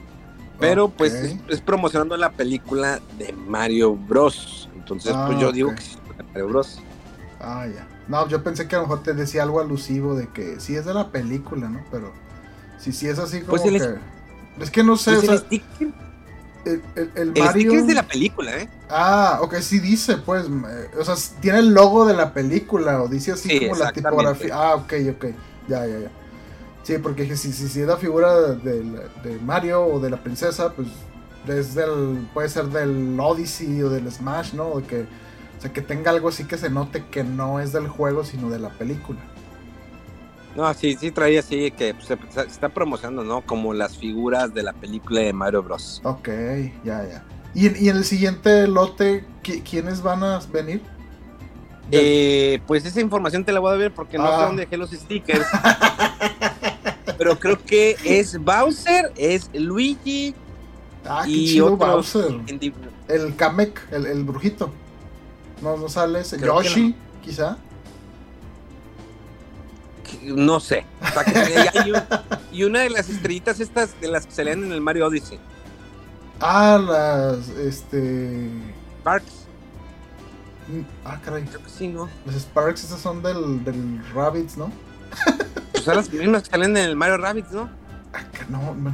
Pero 0.60 0.90
pues 0.90 1.14
es, 1.14 1.36
es 1.48 1.62
promocionando 1.62 2.18
la 2.18 2.32
película 2.32 3.00
de 3.18 3.32
Mario 3.34 3.96
Bros. 3.96 4.70
Entonces, 4.76 5.14
Ah, 5.16 5.26
pues 5.28 5.40
yo 5.40 5.50
ok. 5.50 5.54
digo 5.54 5.76
que 5.76 5.82
sí, 5.82 5.98
de 6.18 6.24
Mario 6.24 6.48
Bros. 6.50 6.80
Ah, 7.40 7.66
ya. 7.74 7.88
No, 8.10 8.28
yo 8.28 8.44
pensé 8.44 8.68
que 8.68 8.76
a 8.76 8.80
lo 8.80 8.86
mejor 8.86 9.04
te 9.04 9.14
decía 9.14 9.44
algo 9.44 9.62
alusivo 9.62 10.16
de 10.16 10.28
que 10.28 10.60
sí 10.60 10.76
es 10.76 10.84
de 10.86 10.94
la 10.94 11.10
película, 11.12 11.70
¿no? 11.70 11.82
Pero 11.92 12.12
si 12.78 12.92
sí 12.92 13.08
es 13.08 13.20
así 13.20 13.40
como 13.40 13.52
Pues 13.52 13.66
el 13.66 13.78
que... 13.80 13.96
Es 14.62 14.72
que 14.72 14.84
no 14.84 14.98
sé, 14.98 15.12
Pues 15.16 15.30
o 15.30 15.32
el 15.32 15.38
sea, 15.40 15.48
sticker, 15.48 15.88
el, 16.70 16.84
el- 16.96 17.12
el 17.16 17.34
el 17.34 17.34
Mario... 17.36 17.50
sticker 17.50 17.80
es 17.80 17.88
de 17.88 17.94
la 17.96 18.08
película, 18.08 18.58
¿eh? 18.58 18.70
Ah, 18.88 19.40
ok, 19.42 19.56
sí 19.62 19.80
dice, 19.80 20.18
pues, 20.18 20.46
eh, 20.48 20.92
o 21.00 21.04
sea, 21.06 21.16
tiene 21.42 21.60
el 21.60 21.74
logo 21.74 22.06
de 22.06 22.16
la 22.16 22.34
película 22.34 23.02
o 23.04 23.08
dice 23.08 23.32
así 23.34 23.50
Sí, 23.50 23.60
como 23.60 23.76
la 23.76 23.92
tipografía. 23.94 24.56
Ah, 24.56 24.76
ok, 24.76 24.94
ok, 25.16 25.26
ya, 25.68 25.86
ya, 25.88 26.00
ya. 26.00 26.12
Sí, 26.84 26.98
porque 27.00 27.26
si, 27.38 27.54
si, 27.54 27.68
si 27.70 27.82
es 27.82 27.88
la 27.88 27.98
figura 27.98 28.54
de, 28.56 28.84
de 29.24 29.40
Mario 29.40 29.86
o 29.86 30.00
de 30.00 30.10
la 30.10 30.24
princesa, 30.24 30.74
pues 30.74 30.88
es 31.48 31.76
del, 31.76 32.30
puede 32.34 32.50
ser 32.50 32.66
del 32.68 33.20
Odyssey 33.20 33.84
o 33.84 33.90
del 33.90 34.12
Smash, 34.12 34.54
¿no? 34.54 34.76
De 34.80 34.84
que, 34.88 35.02
o 35.58 35.62
sea, 35.62 35.74
que 35.74 35.82
tenga 35.82 36.12
algo 36.12 36.30
así 36.30 36.46
que 36.46 36.58
se 36.58 36.70
note 36.70 37.06
que 37.12 37.24
no 37.24 37.60
es 37.60 37.74
del 37.74 37.88
juego, 37.88 38.24
sino 38.24 38.50
de 38.50 38.60
la 38.60 38.70
película. 38.70 39.20
No, 40.60 40.74
sí, 40.74 40.98
sí 41.00 41.10
traía 41.12 41.40
así 41.40 41.72
que 41.72 41.94
pues, 41.94 42.08
se, 42.08 42.18
se 42.30 42.42
está 42.48 42.68
promocionando, 42.68 43.24
¿no? 43.24 43.42
Como 43.46 43.74
las 43.74 43.98
figuras 43.98 44.54
de 44.54 44.62
la 44.64 44.74
película 44.74 45.22
de 45.22 45.32
Mario 45.32 45.64
Bros. 45.64 46.02
Ok, 46.04 46.28
ya, 46.84 47.08
ya. 47.08 47.24
Y, 47.56 47.68
en- 47.68 47.76
y 47.80 47.88
en 47.88 47.96
el 47.96 48.04
siguiente 48.04 48.68
lote, 48.68 49.24
¿qui- 49.42 49.64
¿quiénes 49.64 50.02
van 50.02 50.22
a 50.24 50.40
venir? 50.52 50.82
Eh, 51.92 52.60
pues 52.68 52.86
esa 52.86 53.00
información 53.00 53.46
te 53.46 53.52
la 53.54 53.60
voy 53.62 53.74
a 53.74 53.78
ver 53.78 53.94
porque 53.94 54.18
no 54.18 54.26
Ah. 54.26 54.38
sé 54.40 54.44
dónde 54.48 54.64
dejé 54.66 54.76
los 54.78 54.92
stickers. 54.92 55.46
Pero 57.18 57.40
creo 57.40 57.58
que 57.64 57.96
es 58.04 58.38
Bowser, 58.38 59.12
es 59.16 59.50
Luigi 59.54 60.36
ah, 61.06 61.22
qué 61.26 61.32
y 61.32 61.48
chido 61.48 61.74
otros 61.74 62.14
Bowser. 62.14 62.40
El 63.08 63.36
Kamek, 63.36 63.82
el, 63.92 64.06
el 64.06 64.24
brujito. 64.24 64.72
No, 65.62 65.76
no 65.78 65.90
sale 65.90 66.20
ese. 66.22 66.38
Yoshi, 66.40 66.96
quizá. 67.24 67.58
No 70.24 70.60
sé. 70.60 70.86
Un- 71.02 72.02
y 72.52 72.64
una 72.64 72.80
de 72.82 72.90
las 72.90 73.10
estrellitas 73.10 73.60
estas 73.60 74.00
de 74.02 74.08
las 74.08 74.26
que 74.26 74.32
salían 74.32 74.64
en 74.64 74.72
el 74.72 74.82
Mario 74.82 75.08
Odyssey. 75.08 75.40
Ah, 76.42 76.80
las. 76.82 77.50
Este. 77.50 78.50
Parks, 79.04 79.46
mm, 80.68 80.82
Ah, 81.06 81.20
caray. 81.24 81.44
creo 81.44 81.64
que 81.64 81.70
sí, 81.70 81.88
¿no? 81.88 82.10
Los 82.26 82.36
Sparks, 82.36 82.84
esas 82.84 83.00
son 83.00 83.22
del, 83.24 83.64
del 83.64 84.02
Rabbids, 84.14 84.58
¿no? 84.58 84.72
Pues 85.72 85.84
son 85.86 85.96
las 85.96 86.12
mismas 86.12 86.44
que 86.44 86.50
salen 86.50 86.76
en 86.76 86.84
el 86.84 86.96
Mario 86.96 87.18
Rabbit, 87.18 87.48
¿no? 87.52 87.70
Ah, 88.14 88.20
no, 88.50 88.74
man. 88.74 88.94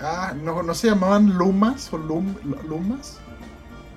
Ah, 0.00 0.34
no, 0.34 0.62
no 0.62 0.74
se 0.74 0.88
llamaban 0.88 1.30
Lumas 1.38 1.92
o 1.92 1.98
Lum- 1.98 2.34
Lumas. 2.68 3.18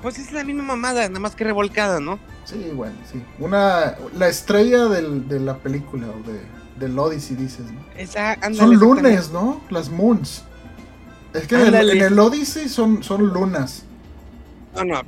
Pues 0.01 0.19
es 0.19 0.31
la 0.31 0.43
misma 0.43 0.61
mamada, 0.63 1.07
nada 1.07 1.19
más 1.19 1.35
que 1.35 1.43
revolcada, 1.43 1.99
¿no? 1.99 2.19
Sí, 2.45 2.69
bueno, 2.73 2.93
sí. 3.11 3.23
Una. 3.39 3.95
La 4.15 4.27
estrella 4.27 4.85
del, 4.85 5.27
de 5.27 5.39
la 5.39 5.57
película 5.57 6.07
o 6.07 6.29
de, 6.29 6.39
del 6.79 6.97
Odyssey, 6.97 7.35
dices, 7.35 7.65
¿no? 7.71 7.79
Esa, 7.97 8.33
ándale, 8.33 8.55
Son 8.57 8.75
lunes, 8.75 9.31
¿no? 9.31 9.61
Las 9.69 9.89
moons. 9.89 10.43
Es 11.33 11.47
que 11.47 11.55
en 11.55 11.61
el, 11.61 11.67
Ándale. 11.67 11.93
en 11.93 12.01
el 12.13 12.19
Odyssey 12.19 12.69
son, 12.69 13.03
son 13.03 13.27
lunas. 13.27 13.83
No, 14.75 14.83
no, 14.83 15.01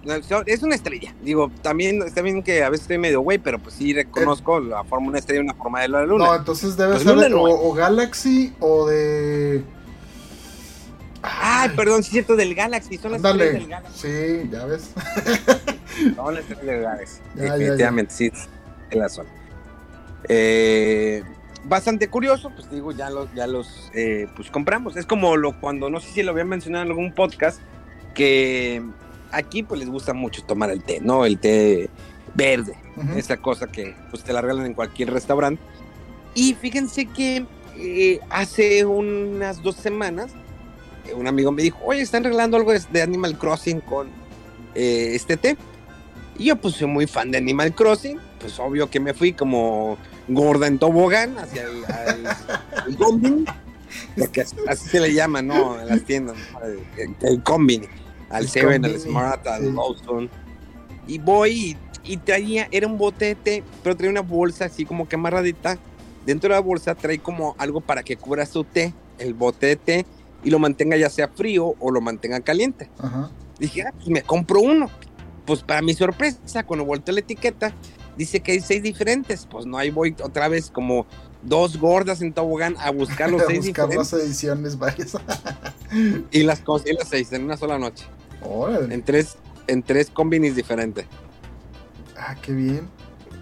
es 0.48 0.64
una 0.64 0.74
estrella. 0.74 1.14
Digo, 1.22 1.52
también 1.62 2.02
está 2.02 2.22
bien 2.24 2.42
que 2.42 2.64
a 2.64 2.70
veces 2.70 2.84
estoy 2.86 2.98
medio 2.98 3.22
güey, 3.22 3.38
pero 3.38 3.60
pues 3.60 3.76
sí 3.76 3.94
reconozco 3.94 4.60
la 4.60 4.84
forma 4.84 5.06
de 5.06 5.10
una 5.10 5.20
estrella 5.20 5.42
y 5.42 5.44
una 5.44 5.54
forma 5.54 5.82
de 5.82 5.90
la 5.90 6.06
luna. 6.06 6.26
No, 6.26 6.36
entonces 6.36 6.76
debe 6.76 6.94
Pues 6.94 7.04
ser 7.04 7.16
de- 7.18 7.30
no 7.30 7.44
o, 7.44 7.74
Galaxy 7.74 8.52
o 8.60 8.88
de. 8.88 9.64
Ay, 11.22 11.70
perdón, 11.76 12.02
sí 12.02 12.12
cierto, 12.12 12.36
del 12.36 12.56
Galaxy, 12.56 12.98
son 12.98 13.12
las 13.12 13.24
estrellas 13.24 13.54
del 13.54 13.68
Galaxy. 13.68 14.00
Sí, 14.08 14.50
ya 14.52 14.66
ves. 14.66 14.90
Son 16.16 16.34
las 16.34 16.44
estrellas 16.44 16.66
del 16.66 16.82
Galaxy. 16.82 17.16
Ya, 17.36 17.44
ya, 17.46 17.54
Definitivamente, 17.58 18.14
sí, 18.14 18.32
en 18.90 19.00
la 19.00 19.10
zona. 19.10 19.30
Eh, 20.30 21.24
bastante 21.66 22.10
curioso, 22.10 22.52
pues 22.52 22.70
digo, 22.72 22.92
ya 22.92 23.10
los, 23.10 23.34
ya 23.34 23.48
los 23.48 23.92
eh, 23.94 24.28
pues 24.36 24.50
compramos. 24.50 24.98
Es 24.98 25.06
como 25.06 25.38
lo 25.38 25.60
cuando, 25.60 25.90
no 25.90 26.00
sé 26.00 26.12
si 26.12 26.24
lo 26.24 26.32
había 26.32 26.46
mencionado 26.46 26.86
en 26.86 26.92
algún 26.92 27.14
podcast, 27.14 27.62
que 28.14 28.84
aquí 29.32 29.64
pues 29.64 29.80
les 29.80 29.90
gusta 29.90 30.14
mucho 30.14 30.44
tomar 30.44 30.70
el 30.70 30.84
té, 30.84 31.00
¿no? 31.02 31.26
El 31.26 31.40
té 31.40 31.90
verde. 32.36 32.76
Ujú. 32.96 33.18
esa 33.18 33.38
cosa 33.38 33.68
que 33.68 33.96
pues 34.10 34.24
te 34.24 34.34
la 34.34 34.42
regalan 34.42 34.66
en 34.66 34.74
cualquier 34.74 35.12
restaurante. 35.12 35.62
Y 36.36 36.54
fíjense 36.56 37.06
que 37.06 37.46
eh, 37.78 38.20
hace 38.30 38.86
unas 38.86 39.62
dos 39.64 39.76
semanas 39.76 40.32
eh, 41.08 41.14
un 41.14 41.28
amigo 41.28 41.52
me 41.52 41.64
dijo, 41.64 41.80
oye, 41.84 42.02
están 42.02 42.24
regalando 42.24 42.58
algo 42.58 42.74
de, 42.74 42.82
de 42.92 43.02
Animal 43.02 43.38
Crossing 43.38 43.82
con 43.82 44.10
eh, 44.76 45.12
este 45.14 45.38
té. 45.38 45.58
Y 46.38 46.46
yo 46.46 46.56
pues 46.56 46.76
soy 46.76 46.88
muy 46.88 47.08
fan 47.08 47.32
de 47.32 47.38
Animal 47.38 47.74
Crossing, 47.74 48.20
pues 48.40 48.60
obvio 48.60 48.90
que 48.90 49.00
me 49.00 49.14
fui 49.14 49.34
como 49.34 49.98
gorda 50.28 50.68
en 50.68 50.80
tobogán 50.80 51.38
hacia 51.38 51.64
el, 51.64 51.86
al- 51.86 52.38
el 52.88 52.98
combini, 52.98 53.46
porque 54.18 54.42
así, 54.68 54.90
se 54.90 55.00
le 55.00 55.14
llama, 55.14 55.42
¿no? 55.42 55.80
En 55.80 55.88
las 55.88 56.04
tiendas, 56.04 56.38
el, 56.98 57.16
el, 57.22 57.44
combini, 57.44 57.88
al 58.30 58.44
El 58.44 58.50
Seven, 58.50 58.86
al 58.86 59.00
Smart, 59.00 59.46
al 59.48 59.64
sí. 59.64 59.72
Lawson. 59.72 60.30
Y 61.08 61.18
voy 61.18 61.78
y, 62.04 62.14
y 62.14 62.18
traía, 62.18 62.68
era 62.72 62.88
un 62.88 62.98
bote 62.98 63.26
de 63.26 63.36
té, 63.36 63.64
pero 63.84 63.96
traía 63.98 64.12
una 64.12 64.22
bolsa 64.22 64.66
así 64.66 64.86
como 64.86 65.08
que 65.08 65.16
amarradita. 65.16 65.78
Dentro 66.26 66.50
de 66.50 66.56
la 66.56 66.62
bolsa 66.62 66.94
trae 66.96 67.18
como 67.20 67.56
algo 67.58 67.82
para 67.82 68.04
que 68.04 68.16
cubra 68.16 68.46
su 68.46 68.64
té, 68.64 68.94
el 69.18 69.34
bote 69.34 69.66
de 69.66 69.76
té, 69.76 70.06
y 70.44 70.52
lo 70.52 70.60
mantenga 70.60 70.96
ya 70.96 71.10
sea 71.10 71.28
frío 71.28 71.74
o 71.80 71.92
lo 71.92 72.02
mantenga 72.02 72.40
caliente. 72.42 72.90
Ajá. 73.00 73.32
Dije, 73.58 73.82
ah, 73.82 73.92
pues 73.96 74.08
me 74.10 74.22
compro 74.22 74.62
uno. 74.62 74.90
Pues 75.46 75.64
para 75.64 75.82
mi 75.82 75.94
sorpresa, 75.96 76.64
cuando 76.64 76.86
volteé 76.86 77.14
la 77.14 77.22
etiqueta, 77.22 77.74
dice 78.20 78.42
que 78.42 78.52
hay 78.52 78.60
seis 78.60 78.84
diferentes. 78.84 79.48
Pues 79.50 79.66
no, 79.66 79.78
ahí 79.80 79.90
voy 79.90 80.16
otra 80.22 80.48
vez 80.48 80.70
como 80.70 81.08
dos 81.42 81.78
gordas 81.78 82.22
en 82.22 82.34
tobogán 82.34 82.76
a 82.80 82.92
buscar 82.92 83.32
los 83.32 83.42
A 83.44 83.46
seis 83.48 83.66
buscar 83.66 83.90
las 83.96 84.14
ediciones 84.14 84.78
varias. 84.78 85.14
Y 86.32 86.44
las 86.44 86.60
conseguí 86.60 86.96
las 86.96 87.08
seis 87.08 87.32
en 87.34 87.46
una 87.46 87.58
sola 87.58 87.80
noche. 87.80 88.06
Órale. 88.44 88.94
En 88.94 89.02
tres, 89.02 89.38
en 89.66 89.82
tres 89.82 90.12
combinis 90.12 90.56
diferentes. 90.56 91.06
Ah, 92.16 92.36
qué 92.40 92.52
bien. 92.52 92.88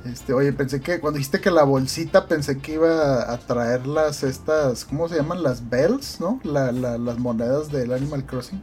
Este, 0.05 0.31
oye, 0.31 0.53
pensé 0.53 0.79
que 0.79 1.01
cuando 1.01 1.17
dijiste 1.17 1.41
que 1.41 1.51
la 1.51 1.63
bolsita, 1.63 2.27
pensé 2.27 2.60
que 2.60 2.74
iba 2.75 3.29
a 3.34 3.38
traer 3.39 3.86
las 3.86 4.24
estas, 4.24 4.86
¿cómo 4.86 5.10
se 5.10 5.15
llaman? 5.17 5.43
Las 5.43 5.69
bells, 5.69 6.22
¿no? 6.22 6.39
La, 6.43 6.72
la- 6.72 6.98
las 6.98 7.19
monedas 7.19 7.69
del 7.69 7.91
Animal 7.91 8.25
Crossing. 8.25 8.62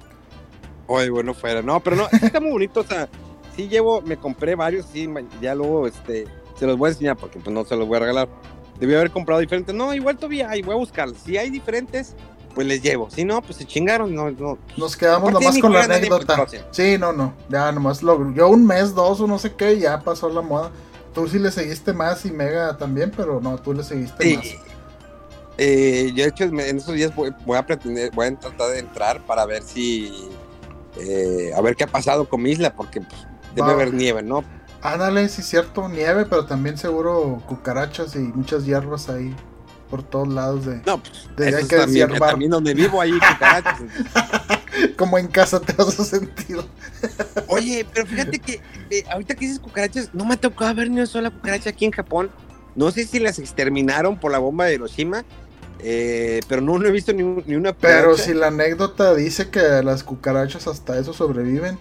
Oye, 0.86 1.10
bueno, 1.10 1.34
fuera. 1.34 1.60
No, 1.60 1.80
pero 1.80 1.96
no, 1.96 2.08
está 2.10 2.40
muy 2.40 2.52
bonito. 2.52 2.80
O 2.80 2.84
sea, 2.84 3.08
sí 3.56 3.68
llevo, 3.68 4.00
me 4.02 4.16
compré 4.16 4.54
varios, 4.54 4.86
sí, 4.92 5.08
ya 5.40 5.54
luego, 5.54 5.86
este, 5.86 6.26
se 6.58 6.66
los 6.66 6.76
voy 6.76 6.88
a 6.88 6.92
enseñar 6.92 7.16
porque 7.16 7.38
pues 7.38 7.52
no 7.52 7.64
se 7.64 7.76
los 7.76 7.86
voy 7.86 7.96
a 7.96 8.00
regalar. 8.00 8.28
Debí 8.78 8.94
haber 8.94 9.10
comprado 9.10 9.40
diferentes. 9.40 9.74
No, 9.74 9.94
igual 9.94 10.16
todavía 10.16 10.50
hay, 10.50 10.62
voy 10.62 10.74
a 10.74 10.78
buscarlos. 10.78 11.18
Si 11.24 11.36
hay 11.36 11.48
diferentes, 11.50 12.14
pues 12.54 12.66
les 12.66 12.82
llevo. 12.82 13.08
Si 13.10 13.24
no, 13.24 13.40
pues 13.40 13.56
se 13.56 13.64
chingaron. 13.64 14.14
No, 14.14 14.30
no. 14.30 14.58
Nos 14.76 14.96
quedamos 14.96 15.32
nomás 15.32 15.58
con 15.58 15.72
la 15.72 15.84
anécdota. 15.84 16.46
Sí, 16.72 16.96
no, 16.98 17.12
no. 17.12 17.34
Ya 17.48 17.70
nomás 17.70 18.02
lo. 18.02 18.32
Yo 18.34 18.48
un 18.48 18.66
mes, 18.66 18.94
dos 18.94 19.20
o 19.20 19.26
no 19.26 19.38
sé 19.38 19.54
qué, 19.54 19.78
ya 19.78 20.00
pasó 20.00 20.28
la 20.28 20.40
moda. 20.40 20.70
Tú 21.14 21.28
sí 21.28 21.38
le 21.38 21.52
seguiste 21.52 21.92
más 21.92 22.24
y 22.26 22.32
Mega 22.32 22.76
también, 22.76 23.12
pero 23.16 23.40
no, 23.40 23.56
tú 23.58 23.72
le 23.72 23.84
seguiste 23.84 24.24
Sí. 24.24 24.36
más. 24.36 24.46
Eh, 25.56 26.10
yo 26.14 26.24
de 26.24 26.30
hecho 26.30 26.44
en 26.44 26.58
estos 26.58 26.94
días 26.96 27.14
voy, 27.14 27.32
voy 27.46 27.56
a 27.56 27.64
pretender, 27.64 28.10
voy 28.12 28.26
a 28.26 28.34
tratar 28.36 28.72
de 28.72 28.80
entrar 28.80 29.20
para 29.24 29.46
ver 29.46 29.62
si, 29.62 30.28
eh, 30.98 31.52
a 31.56 31.60
ver 31.60 31.76
qué 31.76 31.84
ha 31.84 31.86
pasado 31.86 32.28
con 32.28 32.42
mi 32.42 32.50
isla, 32.50 32.74
porque 32.74 33.00
pues, 33.00 33.24
debe 33.54 33.70
haber 33.72 33.94
nieve, 33.94 34.22
¿no? 34.22 34.44
Ándale, 34.82 35.28
sí, 35.28 35.42
cierto, 35.42 35.88
nieve, 35.88 36.26
pero 36.26 36.44
también 36.46 36.76
seguro 36.76 37.42
cucarachas 37.46 38.14
y 38.16 38.18
muchas 38.18 38.64
hierbas 38.66 39.08
ahí 39.08 39.34
por 39.88 40.02
todos 40.02 40.28
lados 40.28 40.66
de. 40.66 40.82
No, 40.84 40.98
pues 41.02 41.28
De- 41.36 41.46
hay 41.56 41.66
que 41.66 41.76
también, 41.76 42.08
deshiervar. 42.08 42.30
también 42.30 42.50
donde 42.50 42.74
vivo 42.74 43.00
ahí 43.00 43.12
cucarachas. 43.12 43.80
Como 44.96 45.18
en 45.18 45.28
casa 45.28 45.60
te 45.60 45.72
vas 45.72 45.98
a 46.00 46.04
sentir. 46.04 46.58
Oye, 47.48 47.86
pero 47.92 48.06
fíjate 48.06 48.38
que 48.38 48.60
eh, 48.90 49.04
ahorita 49.10 49.34
que 49.34 49.40
dices 49.46 49.60
cucarachas, 49.60 50.10
no 50.12 50.24
me 50.24 50.34
ha 50.34 50.36
tocado 50.36 50.74
ver 50.74 50.88
ni 50.90 50.96
una 50.96 51.06
sola 51.06 51.30
cucaracha 51.30 51.70
aquí 51.70 51.84
en 51.84 51.92
Japón. 51.92 52.30
No 52.74 52.90
sé 52.90 53.06
si 53.06 53.20
las 53.20 53.38
exterminaron 53.38 54.18
por 54.18 54.32
la 54.32 54.38
bomba 54.38 54.64
de 54.64 54.74
Hiroshima, 54.74 55.24
eh, 55.78 56.40
pero 56.48 56.60
no, 56.60 56.76
no 56.78 56.86
he 56.88 56.90
visto 56.90 57.12
ni, 57.12 57.22
ni 57.22 57.54
una 57.54 57.72
cucaracha. 57.72 58.00
Pero 58.02 58.16
si 58.16 58.34
la 58.34 58.48
anécdota 58.48 59.14
dice 59.14 59.48
que 59.48 59.60
las 59.84 60.02
cucarachas 60.02 60.66
hasta 60.66 60.98
eso 60.98 61.12
sobreviven, 61.12 61.78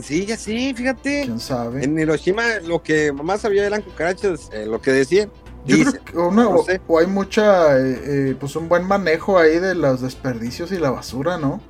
Sí, 0.00 0.26
ya 0.26 0.36
sé, 0.36 0.72
fíjate. 0.76 1.22
quién 1.24 1.40
sabe. 1.40 1.84
En 1.84 1.98
Hiroshima 1.98 2.42
lo 2.64 2.82
que 2.82 3.12
mamá 3.12 3.36
sabía 3.38 3.66
eran 3.66 3.82
cucarachas, 3.82 4.48
eh, 4.52 4.64
lo 4.66 4.80
que 4.80 4.92
decían. 4.92 5.30
Yo 5.66 5.76
Dice, 5.76 5.98
creo 6.04 6.28
que 6.30 6.34
una- 6.34 6.44
no 6.44 6.50
o, 6.56 6.64
sé. 6.64 6.80
o 6.86 6.98
hay 6.98 7.06
mucha, 7.08 7.76
eh, 7.78 8.00
eh, 8.04 8.36
pues 8.38 8.54
un 8.56 8.68
buen 8.68 8.86
manejo 8.86 9.38
ahí 9.38 9.58
de 9.58 9.74
los 9.74 10.00
desperdicios 10.00 10.70
y 10.72 10.78
la 10.78 10.90
basura, 10.90 11.36
¿no? 11.36 11.60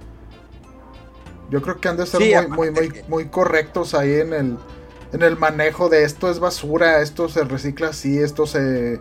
Yo 1.50 1.62
creo 1.62 1.80
que 1.80 1.88
han 1.88 1.96
de 1.96 2.06
ser 2.06 2.20
Sí, 2.22 2.32
muy, 2.34 2.46
muy, 2.48 2.70
muy, 2.70 2.88
que- 2.90 3.04
muy 3.08 3.24
correctos 3.28 3.94
ahí 3.94 4.12
en 4.14 4.34
el, 4.34 4.58
en 5.12 5.22
el 5.22 5.36
manejo 5.38 5.88
de 5.88 6.04
esto 6.04 6.30
es 6.30 6.38
basura, 6.38 7.00
esto 7.00 7.28
se 7.30 7.42
recicla 7.44 7.88
así, 7.88 8.18
esto 8.18 8.46
se, 8.46 9.00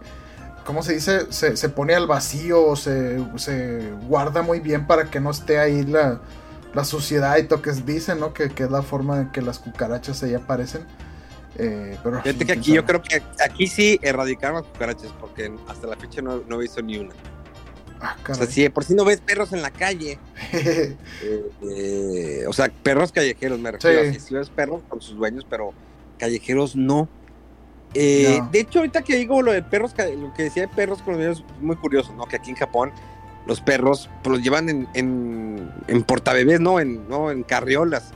¿cómo 0.66 0.82
se 0.84 0.94
dice? 0.94 1.32
Se, 1.32 1.58
se 1.58 1.68
pone 1.70 1.94
al 1.94 2.08
vacío, 2.08 2.78
se, 2.78 3.18
se 3.36 3.92
guarda 4.08 4.42
muy 4.42 4.62
bien 4.62 4.88
para 4.88 5.12
que 5.12 5.20
no 5.20 5.32
esté 5.32 5.60
ahí 5.60 5.84
la, 5.84 6.22
la 6.78 6.86
suciedad 6.86 7.36
y 7.38 7.44
toques 7.44 7.88
dicen, 7.88 8.20
¿no? 8.20 8.36
Que, 8.36 8.50
que 8.50 8.66
es 8.66 8.70
la 8.70 8.84
forma 8.84 9.22
en 9.22 9.32
que 9.32 9.42
las 9.42 9.58
cucarachas 9.58 10.22
ahí 10.22 10.36
aparecen. 10.36 10.86
Eh, 11.58 11.98
pero 12.04 12.22
Fíjate 12.22 12.46
que 12.46 12.52
aquí 12.52 12.72
yo 12.72 12.86
creo 12.86 13.02
que 13.02 13.20
aquí 13.44 13.66
sí 13.66 14.00
erradicaron 14.04 14.62
las 14.62 14.66
cucarachas, 14.72 15.12
porque 15.20 15.52
hasta 15.68 15.88
la 15.88 15.96
fecha 15.96 16.22
no, 16.22 16.44
no 16.48 16.58
he 16.58 16.62
visto 16.62 16.80
ni 16.84 16.98
una. 16.98 17.16
Ah, 18.00 18.16
O 18.30 18.36
sea, 18.36 18.46
si 18.46 18.70
por 18.70 18.84
si 18.84 18.94
no 18.94 19.06
ves 19.06 19.22
perros 19.22 19.54
en 19.54 19.64
la 19.64 19.72
calle, 19.72 20.20
eh, 20.54 20.96
eh, 21.64 22.46
o 22.48 22.54
sea, 22.54 22.70
perros 22.84 23.12
callejeros, 23.12 23.58
me 23.60 23.72
refiero. 23.72 24.04
Sí. 24.04 24.10
Así, 24.10 24.20
si 24.20 24.36
ves 24.36 24.52
perros 24.52 24.84
con 24.88 25.02
sus 25.02 25.18
dueños, 25.18 25.48
pero 25.50 25.74
callejeros 26.20 26.76
no. 26.76 27.10
Eh, 27.96 28.38
No. 28.40 28.50
De 28.52 28.60
hecho, 28.60 28.80
ahorita 28.80 29.02
que 29.02 29.16
digo 29.16 29.42
lo 29.42 29.52
de 29.52 29.64
perros, 29.64 29.96
lo 29.98 30.32
que 30.36 30.44
decía 30.44 30.68
de 30.68 30.68
perros 30.68 31.02
con 31.02 31.14
los 31.16 31.24
dueños, 31.24 31.44
es 31.56 31.64
muy 31.64 31.76
curioso, 31.78 32.14
¿no? 32.14 32.28
Que 32.28 32.36
aquí 32.36 32.52
en 32.52 32.56
Japón 32.56 32.92
los 33.48 33.62
perros 33.62 34.10
pues, 34.24 34.36
los 34.38 34.44
llevan 34.44 34.70
en, 34.70 34.88
en, 34.94 35.72
en 35.88 36.04
portabebés, 36.04 36.60
¿no? 36.60 36.80
En, 36.80 37.08
¿no? 37.10 37.32
en 37.32 37.44
carriolas. 37.44 38.12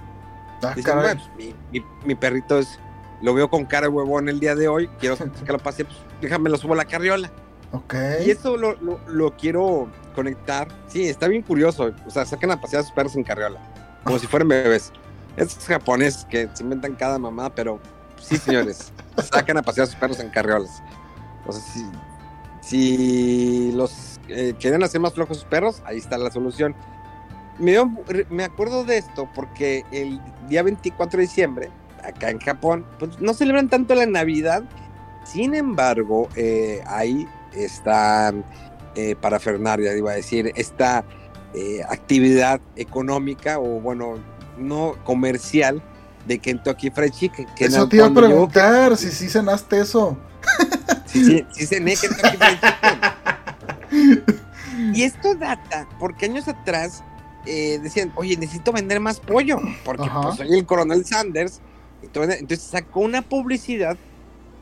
Ah, 0.64 0.74
Dicen. 0.76 0.96
"Bueno, 1.00 1.22
mi, 1.38 1.56
mi- 1.72 1.86
mi 2.06 2.16
perrito 2.16 2.60
es, 2.60 2.78
lo 3.22 3.34
veo 3.34 3.50
con 3.50 3.66
cara 3.66 3.88
de 3.88 3.94
huevón 3.94 4.30
el 4.30 4.40
día 4.40 4.54
de 4.56 4.68
hoy, 4.68 4.88
quiero 5.00 5.18
que 5.46 5.52
lo 5.52 5.58
pase, 5.60 5.86
pues 5.86 5.98
déjame 6.22 6.50
lo 6.50 6.58
subo 6.58 6.74
a 6.74 6.78
la 6.78 6.86
carriola. 6.86 7.32
Ok. 7.72 7.96
Y 8.26 8.30
esto 8.32 8.58
lo, 8.58 8.74
lo, 8.82 9.00
lo 9.08 9.36
quiero 9.38 9.88
conectar. 10.14 10.68
Sí, 10.88 11.08
está 11.08 11.28
bien 11.30 11.42
curioso. 11.42 11.92
O 12.06 12.10
sea, 12.12 12.26
sacan 12.26 12.52
a 12.52 12.60
pasear 12.60 12.82
a 12.82 12.84
sus 12.84 12.92
perros 12.94 13.16
en 13.16 13.24
carriola, 13.24 13.60
como 14.04 14.20
si 14.20 14.28
fueran 14.28 14.50
bebés. 14.50 14.92
Estos 15.38 15.66
japoneses 15.66 16.26
que 16.26 16.50
se 16.54 16.64
inventan 16.64 16.96
cada 16.96 17.18
mamá, 17.18 17.50
pero 17.56 17.80
sí, 18.20 18.36
señores, 18.38 18.92
sacan 19.32 19.58
a 19.58 19.62
pasear 19.62 19.86
a 19.86 19.88
sus 19.90 19.96
perros 19.96 20.20
en 20.20 20.30
carriolas. 20.30 20.84
O 21.48 21.54
sea, 21.54 21.62
si, 21.62 21.86
si 22.62 23.72
los 23.72 24.11
eh, 24.32 24.56
quieren 24.60 24.84
hacer 24.84 25.02
más 25.02 25.14
flojos 25.14 25.38
sus 25.38 25.46
perros, 25.46 25.82
ahí 25.86 25.98
está 25.98 26.18
la 26.18 26.32
solución. 26.32 26.76
Me, 27.60 27.78
acuerdo 28.44 28.84
de 28.86 28.98
esto 28.98 29.30
porque 29.36 29.86
el 29.92 30.20
día 30.50 30.64
24 30.64 31.18
de 31.18 31.22
diciembre, 31.22 31.70
acá 32.04 32.32
en 32.32 32.40
Japón, 32.40 32.86
pues 32.98 33.20
no 33.20 33.34
celebran 33.34 33.70
tanto 33.70 33.94
la 33.94 34.06
Navidad. 34.08 34.64
Sin 35.26 35.54
embargo, 35.54 36.28
eh, 36.36 36.82
ahí 36.88 37.28
está 37.54 38.34
eh, 38.96 39.16
parafernaria, 39.22 39.96
iba 39.96 40.12
a 40.12 40.16
decir, 40.16 40.52
esta 40.56 41.06
eh, 41.54 41.82
actividad 41.88 42.60
económica 42.76 43.60
o 43.60 43.80
bueno, 43.80 44.16
no 44.58 44.96
comercial 45.04 45.84
de 46.26 46.40
Kentucky 46.40 46.90
Fried 46.90 47.12
Chicken. 47.12 47.46
Que 47.56 47.66
Eso 47.66 47.88
te 47.88 47.98
iba 47.98 48.06
a 48.06 48.10
yo- 48.10 48.16
preguntar 48.16 48.98
si 48.98 49.12
sí 49.12 49.30
cenaste 49.30 49.82
eso. 49.82 50.18
Sí, 51.06 51.46
sí 51.52 51.66
cené 51.68 51.96
Kentucky 51.96 52.38
Fried 52.38 52.56
Chicken. 52.56 53.00
Y 54.94 55.04
esto 55.04 55.36
data 55.36 55.88
porque 56.00 56.26
años 56.26 56.48
atrás 56.48 57.04
eh, 57.46 57.80
decían, 57.82 58.12
oye, 58.16 58.38
necesito 58.38 58.72
vender 58.72 59.00
más 59.00 59.20
pollo, 59.20 59.60
porque 59.84 60.10
pues, 60.24 60.38
soy 60.38 60.58
el 60.58 60.66
coronel 60.66 61.06
Sanders. 61.06 61.60
Entonces 62.02 62.62
sacó 62.62 63.02
una 63.02 63.22
publicidad 63.22 63.98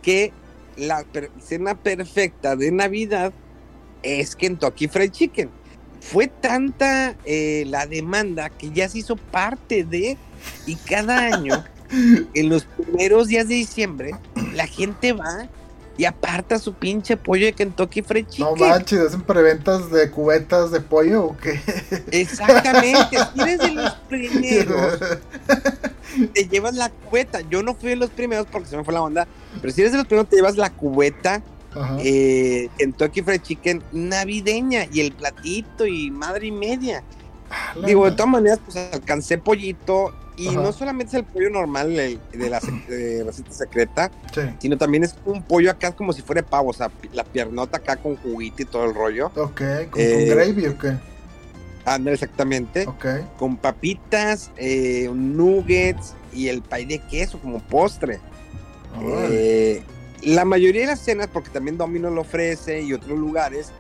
que 0.01 0.33
la 0.77 1.03
per- 1.03 1.31
cena 1.41 1.75
perfecta 1.75 2.55
de 2.55 2.71
Navidad 2.71 3.33
es 4.03 4.35
Kentucky 4.35 4.87
Fried 4.87 5.11
Chicken. 5.11 5.49
Fue 6.01 6.27
tanta 6.27 7.15
eh, 7.25 7.65
la 7.67 7.85
demanda 7.85 8.49
que 8.49 8.71
ya 8.71 8.87
se 8.87 8.99
hizo 8.99 9.15
parte 9.17 9.83
de, 9.83 10.17
y 10.65 10.75
cada 10.75 11.17
año, 11.19 11.63
en 12.33 12.49
los 12.49 12.63
primeros 12.65 13.27
días 13.27 13.47
de 13.49 13.55
diciembre, 13.55 14.11
la 14.53 14.67
gente 14.67 15.11
va 15.13 15.49
y 15.99 16.05
aparta 16.05 16.57
su 16.59 16.75
pinche 16.75 17.17
pollo 17.17 17.45
de 17.45 17.51
Kentucky 17.51 18.01
Fried 18.01 18.25
Chicken. 18.25 18.45
No 18.45 18.55
manches, 18.55 18.99
¿hacen 19.01 19.21
preventas 19.21 19.91
de 19.91 20.09
cubetas 20.09 20.71
de 20.71 20.79
pollo 20.79 21.25
o 21.25 21.37
qué? 21.37 21.59
Exactamente, 22.11 23.17
si 23.35 23.41
eres 23.41 23.59
de 23.59 23.71
los 23.71 23.93
primeros, 24.07 24.97
te 26.33 26.47
llevas 26.47 26.75
la 26.75 26.89
cubeta. 26.89 27.41
Yo 27.49 27.63
no 27.63 27.75
fui 27.75 27.89
de 27.89 27.95
los 27.97 28.11
primeros 28.11 28.47
porque 28.49 28.69
se 28.69 28.77
me 28.77 28.85
fue 28.85 28.93
la 28.93 29.01
onda, 29.01 29.27
pero 29.59 29.73
si 29.73 29.81
eres 29.81 29.91
de 29.91 29.97
los 29.97 30.07
primeros, 30.07 30.29
te 30.29 30.37
llevas 30.37 30.55
la 30.55 30.69
cubeta 30.69 31.43
eh, 31.99 32.69
Kentucky 32.77 33.21
Fried 33.21 33.41
Chicken 33.41 33.83
navideña 33.91 34.85
y 34.93 35.01
el 35.01 35.11
platito 35.11 35.85
y 35.85 36.11
madre 36.11 36.47
y 36.47 36.51
media. 36.53 37.03
Ah, 37.51 37.75
Digo, 37.85 38.05
de 38.05 38.11
todas 38.11 38.31
maneras, 38.31 38.61
pues 38.63 38.77
alcancé 38.77 39.37
pollito 39.37 40.13
y 40.39 40.47
Ajá. 40.47 40.61
no 40.61 40.71
solamente 40.71 41.09
es 41.17 41.23
el 41.23 41.25
pollo 41.25 41.49
normal 41.49 41.99
el- 41.99 42.19
de 42.31 42.49
la 42.49 42.59
de 42.87 43.23
receta 43.25 43.51
secreta, 43.51 44.11
Sí. 44.33 44.41
sino 44.59 44.77
también 44.77 45.03
es 45.03 45.15
un 45.25 45.43
pollo 45.43 45.69
acá 45.69 45.91
como 45.91 46.13
si 46.13 46.21
fuera 46.21 46.41
pavo, 46.41 46.69
o 46.69 46.73
sea, 46.73 46.89
la 47.13 47.23
piernota 47.25 47.77
acá 47.77 47.97
con 47.97 48.15
juguito 48.15 48.61
y 48.61 48.65
todo 48.65 48.85
el 48.85 48.93
rollo. 48.95 49.27
Ok, 49.35 49.61
¿con, 49.89 50.01
Eh, 50.01 50.25
con 50.27 50.37
gravy 50.37 50.65
o 50.67 50.77
qué? 50.77 50.93
Anda, 51.85 52.11
exactamente. 52.11 52.87
Ok. 52.87 53.05
con 53.37 53.57
papitas, 53.57 54.51
eh, 54.57 55.09
nuggets 55.13 56.13
y 56.33 56.47
el 56.47 56.61
pay 56.61 56.85
de 56.85 56.99
queso 56.99 57.39
como 57.39 57.59
postre. 57.59 58.19
Órale. 58.97 59.27
Eh, 59.77 59.83
la 60.23 60.45
mayoría 60.45 60.81
de 60.81 60.87
las 60.87 60.99
cenas, 60.99 61.27
porque 61.31 61.49
también 61.49 61.77
Domino 61.77 62.09
lo 62.09 62.21
ofrece 62.21 62.81
y 62.81 62.93
otros 62.93 63.17
lugares 63.17 63.71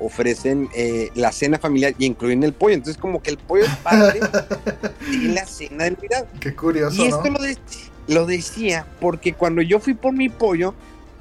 ofrecen 0.00 0.68
eh, 0.74 1.10
la 1.14 1.32
cena 1.32 1.58
familiar 1.58 1.94
y 1.98 2.06
incluyen 2.06 2.42
el 2.44 2.52
pollo. 2.52 2.74
Entonces, 2.74 3.00
como 3.00 3.22
que 3.22 3.30
el 3.30 3.38
pollo 3.38 3.64
es 3.64 3.76
parte 3.76 4.20
de 5.10 5.28
la 5.28 5.46
cena 5.46 5.84
de 5.84 5.90
Navidad. 5.92 6.26
Qué 6.40 6.54
curioso, 6.54 7.02
Y 7.02 7.08
esto 7.08 7.24
¿no? 7.24 7.38
lo, 7.38 7.42
de- 7.42 7.58
lo 8.08 8.26
decía 8.26 8.86
porque 9.00 9.32
cuando 9.34 9.62
yo 9.62 9.80
fui 9.80 9.94
por 9.94 10.12
mi 10.12 10.28
pollo, 10.28 10.74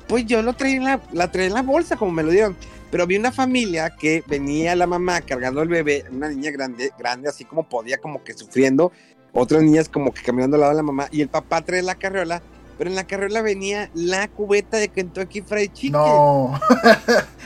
pues 0.07 0.25
yo 0.25 0.41
lo 0.41 0.53
traía 0.53 0.77
en 0.77 0.83
la, 0.85 1.01
la 1.11 1.31
traía 1.31 1.47
en 1.47 1.53
la 1.55 1.61
bolsa, 1.63 1.97
como 1.97 2.11
me 2.11 2.23
lo 2.23 2.31
dieron. 2.31 2.55
Pero 2.89 3.03
había 3.03 3.19
una 3.19 3.33
familia 3.33 3.89
que 3.89 4.23
venía 4.27 4.73
la 4.75 4.87
mamá 4.87 5.19
cargando 5.19 5.59
al 5.59 5.67
bebé, 5.67 6.05
una 6.09 6.29
niña 6.29 6.51
grande, 6.51 6.91
grande, 6.97 7.27
así 7.27 7.43
como 7.43 7.67
podía, 7.67 7.97
como 7.97 8.23
que 8.23 8.33
sufriendo. 8.33 8.93
Otras 9.33 9.61
niñas 9.61 9.89
como 9.89 10.13
que 10.13 10.21
caminando 10.23 10.55
al 10.55 10.61
lado 10.61 10.71
de 10.71 10.77
la 10.77 10.83
mamá. 10.83 11.07
Y 11.11 11.21
el 11.21 11.27
papá 11.27 11.61
trae 11.61 11.81
la 11.81 11.95
carriola, 11.95 12.41
pero 12.77 12.89
en 12.89 12.95
la 12.95 13.05
carriola 13.05 13.41
venía 13.41 13.91
la 13.93 14.29
cubeta 14.29 14.77
de 14.77 14.87
Kentucky 14.87 15.41
Fried 15.41 15.71
Chicken. 15.73 15.91
No. 15.91 16.57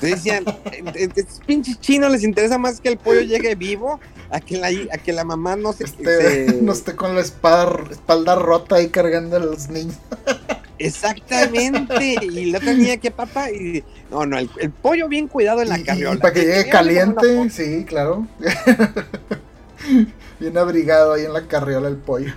Decían, 0.00 0.44
"Eh, 0.72 0.82
eh, 0.94 1.08
estos 1.16 1.40
pinches 1.46 1.80
chinos 1.80 2.10
les 2.12 2.22
interesa 2.24 2.58
más 2.58 2.80
que 2.80 2.88
el 2.88 2.96
pollo 2.98 3.20
llegue 3.22 3.54
vivo 3.54 4.00
a 4.30 4.40
que 4.40 4.58
la, 4.58 4.68
a 4.68 4.98
que 4.98 5.12
la 5.12 5.24
mamá 5.24 5.56
no 5.56 5.72
se... 5.72 5.84
Este, 5.84 6.46
se- 6.48 6.62
no 6.62 6.72
esté 6.72 6.94
con 6.96 7.14
la 7.14 7.20
espalda 7.20 8.34
rota 8.36 8.76
ahí 8.76 8.88
cargando 8.88 9.36
a 9.36 9.40
los 9.40 9.68
niños. 9.68 9.96
Exactamente. 10.78 12.16
Y 12.22 12.50
la 12.52 12.58
niña 12.60 12.96
que 12.96 13.10
papá. 13.10 13.50
Y, 13.50 13.84
no, 14.10 14.24
no, 14.24 14.38
el, 14.38 14.48
el 14.58 14.70
pollo 14.70 15.08
bien 15.08 15.28
cuidado 15.28 15.60
en 15.62 15.68
la 15.68 15.78
Y- 15.78 15.82
y 15.82 15.84
carriola. 15.84 16.20
para 16.20 16.32
que 16.32 16.40
llegue 16.40 16.68
caliente, 16.70 17.50
sí, 17.50 17.84
claro. 17.84 18.26
Bien 20.38 20.56
abrigado 20.56 21.14
ahí 21.14 21.24
en 21.24 21.32
la 21.32 21.46
carriola 21.46 21.88
el 21.88 21.96
pollo. 21.96 22.32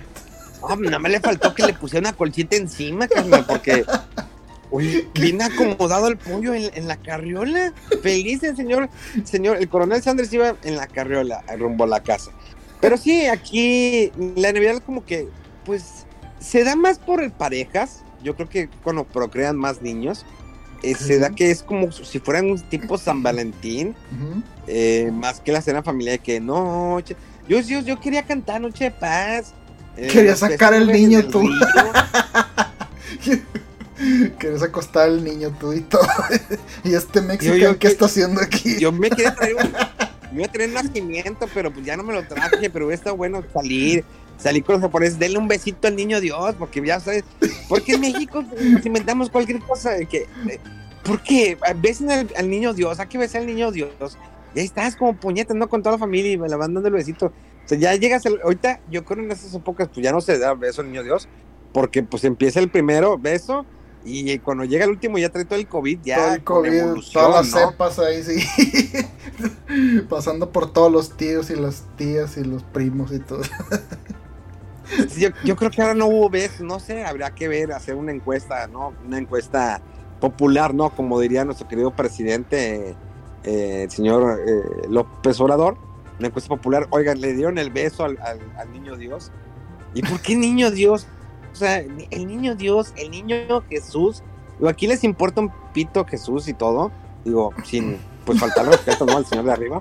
No, 0.68 0.76
nada 0.76 0.98
más 0.98 1.12
le 1.12 1.20
faltó 1.20 1.54
que 1.54 1.62
le 1.64 1.74
pusiera 1.74 2.08
una 2.08 2.16
colchita 2.16 2.56
encima, 2.56 3.06
carnal, 3.08 3.44
porque. 3.46 3.84
Oye, 4.74 5.06
bien 5.14 5.40
acomodado 5.40 6.08
el 6.08 6.16
pollo 6.16 6.52
en, 6.52 6.68
en 6.74 6.88
la 6.88 6.96
carriola. 6.96 7.72
Feliz 8.02 8.42
el 8.42 8.56
señor, 8.56 8.88
señor, 9.22 9.58
el 9.58 9.68
coronel 9.68 10.02
Sanders 10.02 10.32
iba 10.32 10.56
en 10.64 10.74
la 10.76 10.88
carriola 10.88 11.44
rumbo 11.56 11.84
a 11.84 11.86
la 11.86 12.02
casa. 12.02 12.32
Pero 12.80 12.96
sí, 12.96 13.26
aquí 13.26 14.10
la 14.34 14.52
Navidad 14.52 14.82
como 14.84 15.04
que, 15.04 15.28
pues, 15.64 16.06
se 16.40 16.64
da 16.64 16.74
más 16.74 16.98
por 16.98 17.30
parejas. 17.32 18.02
Yo 18.24 18.34
creo 18.34 18.48
que 18.48 18.68
cuando 18.82 19.04
procrean 19.04 19.56
más 19.56 19.80
niños, 19.80 20.26
eh, 20.82 20.96
se 20.96 21.20
da 21.20 21.30
que 21.30 21.52
es 21.52 21.62
como 21.62 21.92
si 21.92 22.18
fueran 22.18 22.50
un 22.50 22.60
tipo 22.60 22.98
San 22.98 23.22
Valentín. 23.22 23.94
Eh, 24.66 25.10
más 25.12 25.38
que 25.38 25.52
la 25.52 25.62
cena 25.62 25.84
familiar 25.84 26.18
que 26.18 26.40
no, 26.40 26.98
yo, 26.98 27.14
yo, 27.60 27.80
yo 27.80 28.00
quería 28.00 28.24
cantar 28.24 28.60
Noche 28.60 28.84
de 28.84 28.90
Paz. 28.90 29.54
eh, 29.96 30.08
Quería 30.08 30.34
sacar 30.34 30.74
el 30.74 30.88
niño 30.88 31.24
tú. 31.28 31.42
Quieres 34.44 34.62
acostar 34.62 35.04
al 35.04 35.24
niño 35.24 35.56
tú 35.58 35.72
y 35.72 35.80
todo. 35.80 36.06
y 36.84 36.92
este 36.92 37.22
mexicano, 37.22 37.78
¿qué 37.78 37.86
está 37.86 38.04
haciendo 38.04 38.42
aquí? 38.42 38.78
Yo 38.78 38.92
me 38.92 39.08
quería 39.08 39.34
traer 39.34 39.54
un, 39.54 39.72
me 40.32 40.42
iba 40.42 40.44
a 40.44 40.52
tener 40.52 40.68
nacimiento, 40.68 41.48
pero 41.54 41.72
pues 41.72 41.86
ya 41.86 41.96
no 41.96 42.02
me 42.02 42.12
lo 42.12 42.28
traje, 42.28 42.68
pero 42.68 42.90
está 42.90 43.12
bueno 43.12 43.42
salir. 43.54 44.04
Salir 44.36 44.62
con 44.62 44.74
los 44.74 44.82
japoneses, 44.82 45.18
denle 45.18 45.38
un 45.38 45.48
besito 45.48 45.88
al 45.88 45.96
niño 45.96 46.20
Dios, 46.20 46.56
porque 46.58 46.84
ya 46.84 47.00
sabes, 47.00 47.24
porque 47.70 47.94
en 47.94 48.02
México 48.02 48.42
nos 48.42 48.84
inventamos 48.84 49.30
cualquier 49.30 49.60
cosa. 49.60 49.96
Que, 50.04 50.26
¿Por 51.04 51.22
qué? 51.22 51.56
Besen 51.76 52.10
al, 52.10 52.28
al 52.36 52.50
niño 52.50 52.74
Dios, 52.74 53.00
hay 53.00 53.06
que 53.06 53.16
besar 53.16 53.40
al 53.40 53.46
niño 53.46 53.72
Dios. 53.72 53.88
Y 54.54 54.58
ahí 54.58 54.66
estás 54.66 54.94
como 54.94 55.16
puñetas, 55.16 55.56
¿no? 55.56 55.70
Con 55.70 55.82
toda 55.82 55.94
la 55.94 55.98
familia 55.98 56.32
y 56.32 56.36
me 56.36 56.50
la 56.50 56.58
van 56.58 56.74
dando 56.74 56.88
el 56.88 56.94
besito. 56.96 57.32
O 57.64 57.66
sea, 57.68 57.78
ya 57.78 57.94
llegas, 57.94 58.24
ahorita 58.26 58.80
yo 58.90 59.06
creo 59.06 59.24
en 59.24 59.32
esas 59.32 59.54
épocas, 59.54 59.88
pues 59.88 60.04
ya 60.04 60.12
no 60.12 60.20
se 60.20 60.38
da 60.38 60.52
beso 60.52 60.82
al 60.82 60.88
niño 60.88 61.02
Dios, 61.02 61.30
porque 61.72 62.02
pues 62.02 62.24
empieza 62.24 62.60
el 62.60 62.68
primero 62.68 63.16
beso 63.16 63.64
y 64.04 64.38
cuando 64.40 64.64
llega 64.64 64.84
el 64.84 64.90
último 64.90 65.16
ya 65.18 65.30
trae 65.30 65.46
todo 65.46 65.58
el 65.58 65.66
COVID, 65.66 66.00
ya 66.04 66.16
todo 66.16 66.34
el 66.34 66.44
COVID, 66.44 66.82
todas 67.12 67.52
las 67.52 67.70
cepas 67.70 67.98
ahí, 67.98 68.22
sí. 68.22 68.46
Pasando 70.08 70.50
por 70.50 70.72
todos 70.72 70.92
los 70.92 71.16
tíos 71.16 71.48
y 71.50 71.56
las 71.56 71.84
tías 71.96 72.36
y 72.36 72.44
los 72.44 72.62
primos 72.62 73.12
y 73.12 73.20
todo. 73.20 73.40
yo, 75.16 75.30
yo, 75.44 75.56
creo 75.56 75.70
que 75.70 75.80
ahora 75.80 75.94
no 75.94 76.06
hubo 76.06 76.28
besos, 76.28 76.60
no 76.60 76.80
sé, 76.80 77.04
habría 77.04 77.30
que 77.30 77.48
ver, 77.48 77.72
hacer 77.72 77.94
una 77.94 78.12
encuesta, 78.12 78.66
¿no? 78.66 78.92
Una 79.06 79.18
encuesta 79.18 79.80
popular, 80.20 80.74
¿no? 80.74 80.90
Como 80.90 81.18
diría 81.18 81.46
nuestro 81.46 81.66
querido 81.66 81.90
presidente, 81.90 82.94
eh, 83.44 83.82
el 83.84 83.90
señor 83.90 84.38
eh, 84.46 84.86
López 84.90 85.40
Obrador, 85.40 85.78
una 86.18 86.28
encuesta 86.28 86.50
popular, 86.50 86.88
oigan, 86.90 87.22
le 87.22 87.32
dieron 87.32 87.56
el 87.56 87.70
beso 87.70 88.04
al, 88.04 88.18
al, 88.20 88.38
al 88.58 88.70
niño 88.70 88.96
Dios. 88.96 89.32
¿Y 89.94 90.02
por 90.02 90.20
qué 90.20 90.36
niño 90.36 90.70
Dios? 90.70 91.06
O 91.54 91.56
sea, 91.56 91.78
el 91.78 92.26
niño 92.26 92.56
Dios, 92.56 92.92
el 92.96 93.12
niño 93.12 93.36
Jesús, 93.70 94.24
digo, 94.58 94.68
aquí 94.68 94.88
les 94.88 95.04
importa 95.04 95.40
un 95.40 95.52
pito 95.72 96.04
Jesús 96.04 96.48
y 96.48 96.54
todo, 96.54 96.90
digo, 97.24 97.54
sin 97.64 97.96
pues 98.26 98.40
faltar 98.40 98.66
respeto 98.66 99.06
¿no? 99.06 99.16
al 99.16 99.24
Señor 99.24 99.44
de 99.44 99.52
arriba. 99.52 99.80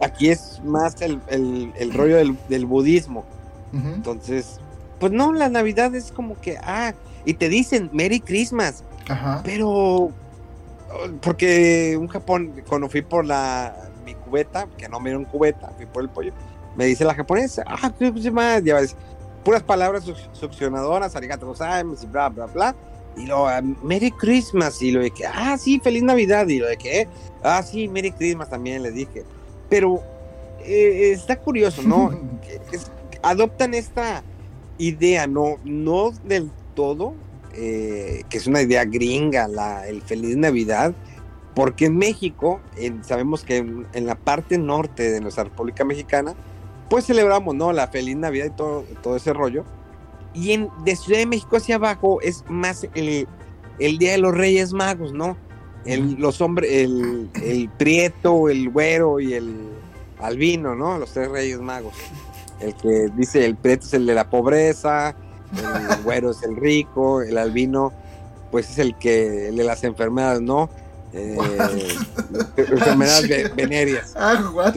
Aquí 0.00 0.30
es 0.30 0.62
más 0.64 1.00
el, 1.02 1.20
el, 1.28 1.72
el 1.76 1.92
rollo 1.92 2.16
del, 2.16 2.38
del 2.48 2.64
budismo. 2.64 3.24
Uh 3.72 3.76
-huh. 3.76 3.94
Entonces, 3.96 4.60
pues 4.98 5.12
no, 5.12 5.34
la 5.34 5.50
Navidad 5.50 5.94
es 5.94 6.10
como 6.10 6.40
que, 6.40 6.56
ah, 6.62 6.94
y 7.26 7.34
te 7.34 7.50
dicen 7.50 7.90
Merry 7.92 8.20
Christmas, 8.20 8.82
Ajá. 9.08 9.42
pero 9.44 10.10
porque 11.20 11.98
un 12.00 12.08
Japón, 12.08 12.52
cuando 12.66 12.88
fui 12.88 13.02
por 13.02 13.26
la 13.26 13.74
mi 14.06 14.14
cubeta, 14.14 14.66
que 14.78 14.88
no 14.88 15.00
me 15.00 15.10
dieron 15.10 15.24
cubeta, 15.26 15.70
fui 15.76 15.84
por 15.84 16.02
el 16.02 16.08
pollo, 16.08 16.32
me 16.76 16.86
dice 16.86 17.04
la 17.04 17.14
japonesa, 17.14 17.62
ah, 17.66 17.92
¿qué 17.98 18.12
se 18.12 18.20
llama? 18.20 18.58
Ya 18.60 18.76
ves, 18.76 18.94
puras 19.46 19.62
palabras 19.62 20.02
succionadoras, 20.32 21.14
arigato 21.14 21.46
gozaimasu 21.46 22.04
y 22.04 22.08
bla, 22.08 22.28
bla, 22.30 22.46
bla. 22.46 22.74
Y 23.16 23.26
lo, 23.26 23.44
uh, 23.44 23.76
Merry 23.84 24.10
Christmas, 24.10 24.82
y 24.82 24.90
lo 24.90 25.00
de 25.00 25.12
que, 25.12 25.24
ah, 25.24 25.56
sí, 25.56 25.78
feliz 25.78 26.02
Navidad, 26.02 26.48
y 26.48 26.58
lo 26.58 26.66
de 26.66 26.76
que, 26.76 27.06
ah, 27.44 27.62
sí, 27.62 27.86
Merry 27.86 28.10
Christmas 28.10 28.50
también 28.50 28.82
les 28.82 28.92
dije. 28.92 29.22
Pero 29.70 30.02
eh, 30.64 31.12
está 31.12 31.36
curioso, 31.36 31.80
¿no? 31.82 32.10
es, 32.72 32.90
adoptan 33.22 33.74
esta 33.74 34.24
idea, 34.78 35.28
no, 35.28 35.58
no 35.62 36.10
del 36.24 36.50
todo, 36.74 37.14
eh, 37.54 38.24
que 38.28 38.38
es 38.38 38.48
una 38.48 38.62
idea 38.62 38.84
gringa, 38.84 39.46
la, 39.46 39.86
el 39.86 40.02
feliz 40.02 40.36
Navidad, 40.36 40.92
porque 41.54 41.86
en 41.86 41.96
México, 41.96 42.60
sabemos 43.02 43.44
que 43.44 43.58
en, 43.58 43.86
en 43.92 44.06
la 44.06 44.16
parte 44.16 44.58
norte 44.58 45.08
de 45.08 45.20
nuestra 45.20 45.44
República 45.44 45.84
Mexicana, 45.84 46.34
pues 46.88 47.06
celebramos, 47.06 47.54
¿no? 47.54 47.72
La 47.72 47.88
feliz 47.88 48.16
Navidad 48.16 48.46
y 48.46 48.50
todo, 48.50 48.84
todo 49.02 49.16
ese 49.16 49.32
rollo. 49.32 49.64
Y 50.34 50.52
en, 50.52 50.68
de 50.84 50.96
Ciudad 50.96 51.20
de 51.20 51.26
México 51.26 51.56
hacia 51.56 51.76
abajo 51.76 52.20
es 52.20 52.44
más 52.48 52.86
el, 52.94 53.26
el 53.78 53.98
Día 53.98 54.12
de 54.12 54.18
los 54.18 54.34
Reyes 54.34 54.72
Magos, 54.72 55.12
¿no? 55.12 55.36
El, 55.84 56.14
los 56.14 56.40
hombres, 56.40 56.70
el, 56.72 57.30
el 57.42 57.68
prieto, 57.70 58.48
el 58.48 58.70
güero 58.70 59.20
y 59.20 59.34
el 59.34 59.70
albino, 60.18 60.74
¿no? 60.74 60.98
Los 60.98 61.12
tres 61.12 61.30
Reyes 61.30 61.60
Magos. 61.60 61.94
El 62.60 62.74
que 62.74 63.10
dice 63.16 63.44
el 63.44 63.56
prieto 63.56 63.86
es 63.86 63.94
el 63.94 64.06
de 64.06 64.14
la 64.14 64.28
pobreza, 64.30 65.14
el 65.52 66.02
güero 66.02 66.30
es 66.30 66.42
el 66.42 66.56
rico, 66.56 67.22
el 67.22 67.38
albino, 67.38 67.92
pues 68.50 68.70
es 68.70 68.78
el 68.78 68.96
que 68.96 69.48
el 69.48 69.56
de 69.56 69.64
las 69.64 69.84
enfermedades, 69.84 70.40
¿no? 70.40 70.70
Eh, 71.12 71.36
enfermedades 72.56 73.54
venéreas. 73.54 74.14
Ah, 74.16 74.72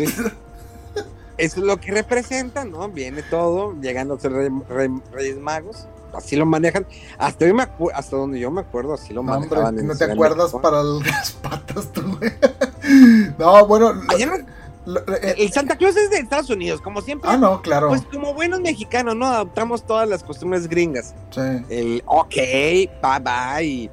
es 1.39 1.58
lo 1.58 1.80
que 1.80 1.91
representa, 1.91 2.65
¿no? 2.65 2.89
Viene 2.89 3.23
todo, 3.23 3.73
llegando 3.82 4.15
a 4.15 4.19
ser 4.19 4.34
rey, 4.34 4.49
rey, 4.69 4.89
Reyes 5.12 5.38
Magos, 5.38 5.88
así 6.13 6.36
lo 6.36 6.45
manejan. 6.45 6.86
Hasta, 7.17 7.45
hoy 7.45 7.54
me 7.54 7.67
hasta 7.93 8.17
donde 8.17 8.39
yo 8.39 8.52
me 8.52 8.62
acuerdo, 8.62 8.93
así 8.93 9.13
lo 9.13 9.23
no, 9.23 9.32
manejaban. 9.32 9.67
Hombre, 9.67 9.84
no 9.84 9.95
te 9.95 10.04
acuerdas 10.06 10.54
México. 10.54 10.62
para 10.62 10.84
las 10.84 11.32
patas, 11.32 11.91
tú, 11.91 12.02
güey. 12.17 12.32
No, 13.38 13.65
bueno. 13.67 13.93
Ayer, 14.10 14.45
lo, 14.86 14.99
eh, 15.02 15.36
el 15.38 15.52
Santa 15.52 15.78
Claus 15.78 15.95
es 15.95 16.10
de 16.10 16.17
Estados 16.17 16.49
Unidos, 16.49 16.82
como 16.82 17.02
siempre. 17.02 17.30
Ah, 17.30 17.38
no, 17.38 17.62
claro. 17.62 17.89
Pues 17.89 18.02
como 18.12 18.34
buenos 18.34 18.60
mexicanos, 18.62 19.15
¿no? 19.15 19.28
Adoptamos 19.28 19.84
todas 19.84 20.10
las 20.10 20.23
costumbres 20.23 20.67
gringas. 20.67 21.13
Sí. 21.30 21.41
El 21.69 22.04
ok, 22.06 22.36
bye 22.36 23.19
bye, 23.21 23.91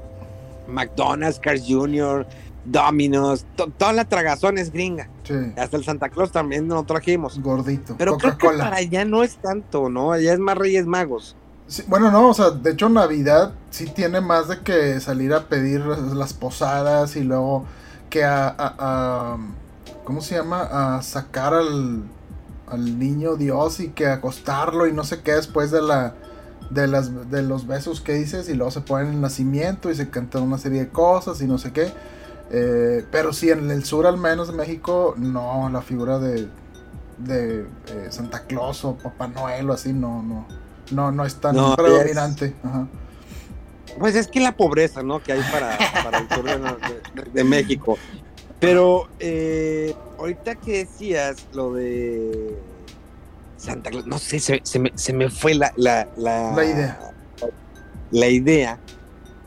McDonald's, 0.67 1.39
Cars 1.39 1.65
Jr., 1.67 2.27
Domino's, 2.67 3.47
to, 3.57 3.69
toda 3.77 3.93
la 3.93 4.05
tragazón 4.05 4.59
es 4.59 4.73
gringa. 4.73 5.09
Sí. 5.25 5.35
Hasta 5.57 5.77
el 5.77 5.85
Santa 5.85 6.09
Claus 6.09 6.33
también 6.33 6.69
lo 6.69 6.83
trajimos. 6.85 7.41
Gordito. 7.41 7.95
Pero 7.99 8.17
creo 8.19 8.37
que 8.37 8.49
para 8.49 8.77
allá 8.77 9.05
no 9.05 9.23
es 9.23 9.37
tanto, 9.37 9.89
¿no? 9.89 10.13
Allá 10.13 10.33
es 10.33 10.39
más 10.39 10.57
Reyes 10.59 10.87
Magos. 10.87 11.37
Sí, 11.69 11.83
bueno, 11.89 12.13
no, 12.13 12.29
o 12.29 12.35
sea, 12.35 12.51
de 12.51 12.71
hecho 12.71 12.89
Navidad 12.89 13.53
sí 13.71 13.87
tiene 13.87 14.21
más 14.21 14.49
de 14.49 14.61
que 14.61 15.01
salir 15.01 15.35
a 15.35 15.49
pedir 15.49 15.81
las 15.81 16.33
posadas 16.33 17.17
y 17.17 17.25
luego 17.25 17.65
que 18.09 18.23
a, 18.25 18.49
a, 18.49 18.55
a 18.79 19.39
¿cómo 20.05 20.21
se 20.21 20.37
llama? 20.37 20.97
A 20.97 21.03
sacar 21.03 21.55
al, 21.55 22.05
al 22.69 22.99
niño 23.01 23.35
Dios 23.35 23.81
y 23.81 23.89
que 23.89 24.07
acostarlo 24.07 24.87
y 24.87 24.93
no 24.93 25.03
sé 25.03 25.23
qué 25.23 25.33
después 25.33 25.73
de 25.73 25.83
la 25.83 26.15
de 26.71 26.87
las 26.87 27.31
de 27.31 27.43
los 27.43 27.67
besos 27.67 28.01
que 28.01 28.15
dices 28.15 28.49
y 28.49 28.55
luego 28.55 28.71
se 28.71 28.81
ponen 28.81 29.15
el 29.15 29.21
nacimiento 29.21 29.91
y 29.91 29.95
se 29.95 30.09
cantan 30.09 30.43
una 30.43 30.59
serie 30.59 30.81
de 30.81 30.89
cosas 30.89 31.41
y 31.41 31.47
no 31.47 31.59
sé 31.59 31.73
qué. 31.73 31.93
Eh, 32.51 33.05
pero 33.11 33.33
sí, 33.33 33.51
en 33.51 33.71
el 33.71 33.85
sur 33.85 34.07
al 34.07 34.17
menos 34.17 34.49
de 34.49 34.55
México, 34.55 35.15
no, 35.17 35.69
la 35.71 35.83
figura 35.83 36.19
de, 36.19 36.49
de 37.19 37.61
eh, 37.89 38.07
Santa 38.11 38.45
Claus 38.47 38.85
o 38.85 38.95
Papá 38.95 39.29
Noel 39.29 39.71
o 39.71 39.73
así, 39.73 39.93
no, 39.93 40.23
no, 40.23 40.47
no, 40.93 41.13
no 41.13 41.25
es 41.25 41.35
tan 41.37 41.57
no, 41.57 41.75
predominante. 41.75 42.47
Es, 42.47 42.55
Ajá. 42.65 42.87
Pues 43.99 44.15
es 44.15 44.29
que 44.29 44.41
la 44.41 44.57
pobreza, 44.57 45.03
¿no? 45.03 45.23
Que 45.23 45.33
hay 45.33 45.43
para, 45.51 45.77
para 46.05 46.19
el 46.19 46.29
sur 46.29 46.45
de, 46.45 46.59
de, 46.59 47.31
de 47.33 47.45
México. 47.45 47.99
Pero 48.61 49.09
eh, 49.19 49.95
ahorita 50.19 50.55
que 50.57 50.79
decías 50.85 51.47
lo 51.53 51.75
de 51.75 52.57
Santa 53.57 53.91
Claus, 53.91 54.07
no 54.07 54.19
sé, 54.19 54.39
se, 54.39 54.61
se, 54.63 54.79
me, 54.79 54.93
se 54.95 55.13
me, 55.13 55.31
fue 55.31 55.55
la, 55.55 55.73
la, 55.77 56.09
la, 56.17 56.53
la 56.53 56.65
idea. 56.65 57.01
La 58.13 58.29
idea, 58.29 58.79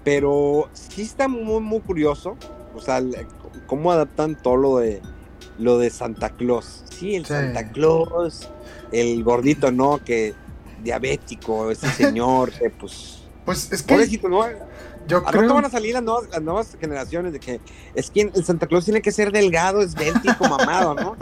pero 0.04 0.70
sí 0.74 1.04
está 1.04 1.30
muy, 1.30 1.62
muy 1.62 1.80
curioso 1.80 2.36
o 2.80 2.86
sea, 2.86 3.02
cómo 3.68 3.92
adaptan 3.92 4.42
todo 4.42 4.58
lo 4.58 4.78
de 4.78 5.02
lo 5.60 5.78
de 5.78 5.90
Santa 5.90 6.30
Claus. 6.30 6.84
Sí, 6.90 7.16
el 7.16 7.26
sí. 7.26 7.34
Santa 7.34 7.70
Claus, 7.70 8.50
el 8.92 9.24
gordito, 9.24 9.72
¿no? 9.72 10.04
Que 10.04 10.34
diabético, 10.84 11.70
ese 11.70 11.88
señor, 11.92 12.52
que 12.52 12.70
pues. 12.70 13.24
Pues 13.46 13.72
es 13.72 13.84
que. 13.84 13.94
Pobrecito, 13.94 14.30
¿no? 14.30 14.44
Yo 15.08 15.18
a 15.18 15.32
creo... 15.32 15.54
van 15.54 15.66
a 15.66 15.70
salir 15.70 15.94
las 15.94 16.04
nuevas, 16.04 16.30
las 16.30 16.42
nuevas, 16.42 16.78
generaciones 16.80 17.34
de 17.34 17.40
que 17.40 17.60
es 17.96 18.12
que 18.12 18.22
el 18.34 18.46
Santa 18.46 18.68
Claus 18.68 18.86
tiene 18.86 19.02
que 19.02 19.12
ser 19.12 19.32
delgado, 19.32 19.82
esbéltico, 19.82 20.44
mamado, 20.50 20.94
¿no? 20.94 21.16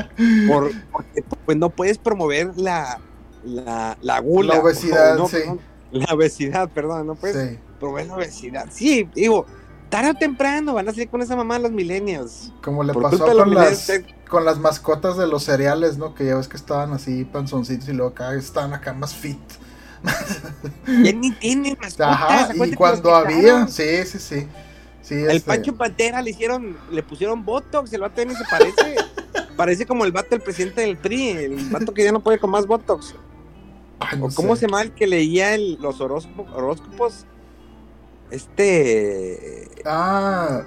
Por, 0.48 0.72
porque 0.91 1.24
pues 1.46 1.58
no 1.58 1.70
puedes 1.70 1.98
promover 1.98 2.58
la, 2.58 3.00
la, 3.46 3.98
la 4.02 4.20
gula. 4.20 4.56
La 4.56 4.62
obesidad, 4.62 5.17
no, 5.17 5.28
sí. 5.28 5.38
Perdón, 5.38 5.60
la 5.91 6.13
obesidad, 6.13 6.70
perdón, 6.70 7.08
no 7.08 7.15
puedes 7.15 7.52
sí. 7.52 7.60
promover 7.80 8.08
la 8.08 8.15
obesidad. 8.15 8.67
Sí, 8.72 9.10
digo, 9.15 9.46
tarde 9.89 10.12
o 10.12 10.13
temprano 10.13 10.73
van 10.73 10.88
a 10.88 10.91
salir 10.91 11.10
con 11.10 11.21
esa 11.21 11.36
mamá 11.36 11.60
los 11.60 11.71
millennials. 11.71 12.52
Como 12.63 12.84
le 12.84 12.93
Por 12.93 13.04
pasó 13.04 13.26
con 13.26 13.54
las, 13.54 13.91
con 14.30 14.45
las 14.45 14.60
mascotas 14.60 15.17
de 15.17 15.28
los 15.28 15.43
cereales, 15.43 15.97
¿no? 15.97 16.13
Que 16.13 16.26
ya 16.26 16.36
ves 16.36 16.47
que 16.47 16.58
estaban 16.58 16.93
así 16.93 17.26
panzoncitos 17.26 17.88
y 17.89 17.93
luego 17.93 18.12
acá 18.12 18.34
estaban 18.36 18.73
acá 18.73 18.93
más 18.93 19.13
fit. 19.13 19.39
ya 20.88 21.12
ni 21.13 21.32
tienen 21.32 21.78
mascotas. 21.82 22.08
Ajá, 22.08 22.50
y 22.54 22.73
cuando 22.73 23.15
había, 23.15 23.67
sí, 23.67 24.06
sí, 24.06 24.19
sí. 24.19 24.47
sí 25.02 25.15
el 25.15 25.38
este... 25.38 25.47
Pancho 25.47 25.76
Pantera 25.76 26.21
le 26.21 26.32
hicieron, 26.32 26.78
le 26.91 27.04
pusieron 27.04 27.43
Botox, 27.43 27.91
el 27.93 28.02
vato 28.02 28.21
ya 28.21 28.26
ni 28.26 28.36
se 28.36 28.43
parece. 28.50 28.95
parece 29.58 29.86
como 29.86 30.06
el 30.06 30.12
vato 30.12 30.30
del 30.32 30.41
presidente 30.41 30.82
del 30.82 30.97
PRI, 30.97 31.30
el 31.30 31.69
vato 31.69 31.93
que 31.93 32.04
ya 32.04 32.12
no 32.12 32.21
puede 32.21 32.39
con 32.39 32.52
más 32.52 32.67
Botox. 32.67 33.15
Ay, 34.00 34.19
no 34.19 34.28
o 34.28 34.30
cómo 34.32 34.56
sé. 34.56 34.62
se 34.62 34.67
llama 34.67 34.84
el 34.84 34.91
que 34.91 35.08
leía 35.08 35.56
el, 35.56 35.80
los 35.82 36.00
horóscopos, 36.00 36.54
horóscopos 36.54 37.26
este. 38.31 39.69
Ah, 39.85 40.63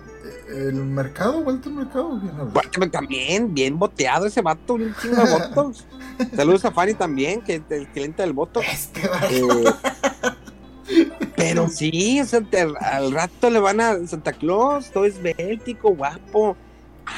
el 0.48 0.74
mercado, 0.74 1.40
Walter 1.40 1.72
Mercado. 1.72 2.20
Walter 2.54 2.90
también, 2.90 3.52
bien 3.54 3.78
boteado 3.78 4.26
ese 4.26 4.40
vato, 4.42 4.74
un 4.74 4.94
chingo 5.00 5.24
de 5.24 5.30
votos. 5.30 5.84
Saludos 6.36 6.64
a 6.64 6.70
Fanny 6.72 6.94
también, 6.94 7.40
que 7.42 7.56
es 7.56 7.62
el 7.70 7.86
cliente 7.88 8.22
del 8.22 8.32
voto. 8.32 8.60
Este 8.60 9.00
eh, 9.30 9.64
Pero 11.36 11.68
sí, 11.68 12.20
o 12.20 12.24
sea, 12.26 12.40
te- 12.42 12.60
al 12.80 13.12
rato 13.12 13.48
le 13.50 13.60
van 13.60 13.80
a 13.80 14.06
Santa 14.06 14.32
Claus, 14.32 14.90
todo 14.90 15.04
esbéltico, 15.04 15.94
guapo, 15.94 16.56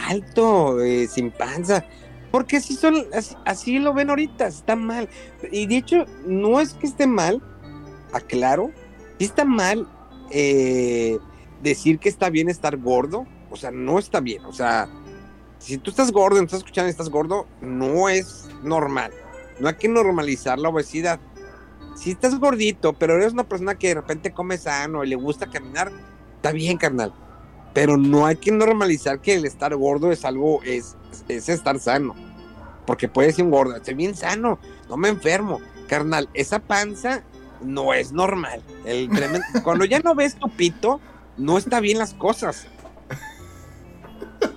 alto, 0.09 0.81
eh, 0.83 1.09
sin 1.09 1.31
panza. 1.31 1.85
Porque 2.31 2.59
así, 2.59 2.75
son, 2.75 2.95
así, 3.13 3.35
así 3.45 3.79
lo 3.79 3.93
ven 3.93 4.11
ahorita, 4.11 4.47
está 4.47 4.77
mal. 4.77 5.09
Y 5.51 5.67
de 5.67 5.77
hecho, 5.79 6.07
no 6.27 6.61
es 6.61 6.75
que 6.75 6.87
esté 6.87 7.07
mal, 7.07 7.43
aclaro, 8.13 8.71
sí 9.19 9.25
está 9.25 9.45
mal 9.45 9.87
eh, 10.33 11.19
decir 11.63 11.99
que 11.99 12.09
está 12.09 12.31
bien 12.31 12.49
estar 12.49 12.77
gordo. 12.77 13.27
O 13.51 13.57
sea, 13.57 13.71
no 13.71 13.99
está 13.99 14.21
bien. 14.21 14.45
O 14.47 14.53
sea, 14.53 14.89
si 15.59 15.79
tú 15.79 15.91
estás 15.91 16.11
gordo, 16.11 16.39
no 16.39 16.45
estás 16.45 16.61
escuchando 16.61 16.91
estás 16.91 17.11
gordo, 17.11 17.47
no 17.61 18.09
es 18.09 18.49
normal. 18.63 19.13
No 19.61 19.69
hay 19.69 19.75
que 19.75 19.89
normalizar 19.89 20.59
la 20.59 20.71
obesidad. 20.71 21.21
Si 21.95 22.11
estás 22.11 22.39
gordito, 22.41 22.95
pero 22.95 23.17
eres 23.17 23.33
una 23.33 23.45
persona 23.45 23.77
que 23.77 23.89
de 23.89 23.95
repente 23.95 24.33
come 24.33 24.57
sano 24.57 25.05
y 25.05 25.09
le 25.09 25.17
gusta 25.17 25.51
caminar, 25.51 25.93
está 26.37 26.51
bien, 26.51 26.79
carnal. 26.79 27.15
Pero 27.75 27.97
no 27.97 28.27
hay 28.27 28.37
que 28.37 28.51
normalizar 28.51 29.21
que 29.21 29.35
el 29.35 29.45
estar 29.45 29.77
gordo 29.77 30.11
es 30.11 30.25
algo, 30.25 30.63
es, 30.63 30.97
es 31.29 31.49
estar 31.49 31.79
sano. 31.79 32.15
Porque 32.87 33.09
puede 33.09 33.33
ser 33.33 33.45
un 33.45 33.51
gordo, 33.51 33.77
estoy 33.77 33.95
bien 33.95 34.15
sano, 34.15 34.59
no 34.89 34.97
me 34.97 35.09
enfermo. 35.09 35.61
Carnal, 35.87 36.29
esa 36.35 36.59
panza 36.59 37.23
no 37.65 37.93
es 37.95 38.13
normal. 38.13 38.63
El 38.85 39.09
tremendo- 39.09 39.45
cuando 39.63 39.85
ya 39.85 40.01
no 40.01 40.15
ves 40.15 40.35
tu 40.37 40.49
pito, 40.51 41.01
no 41.37 41.59
está 41.59 41.81
bien 41.81 41.99
las 41.99 42.15
cosas. 42.15 42.67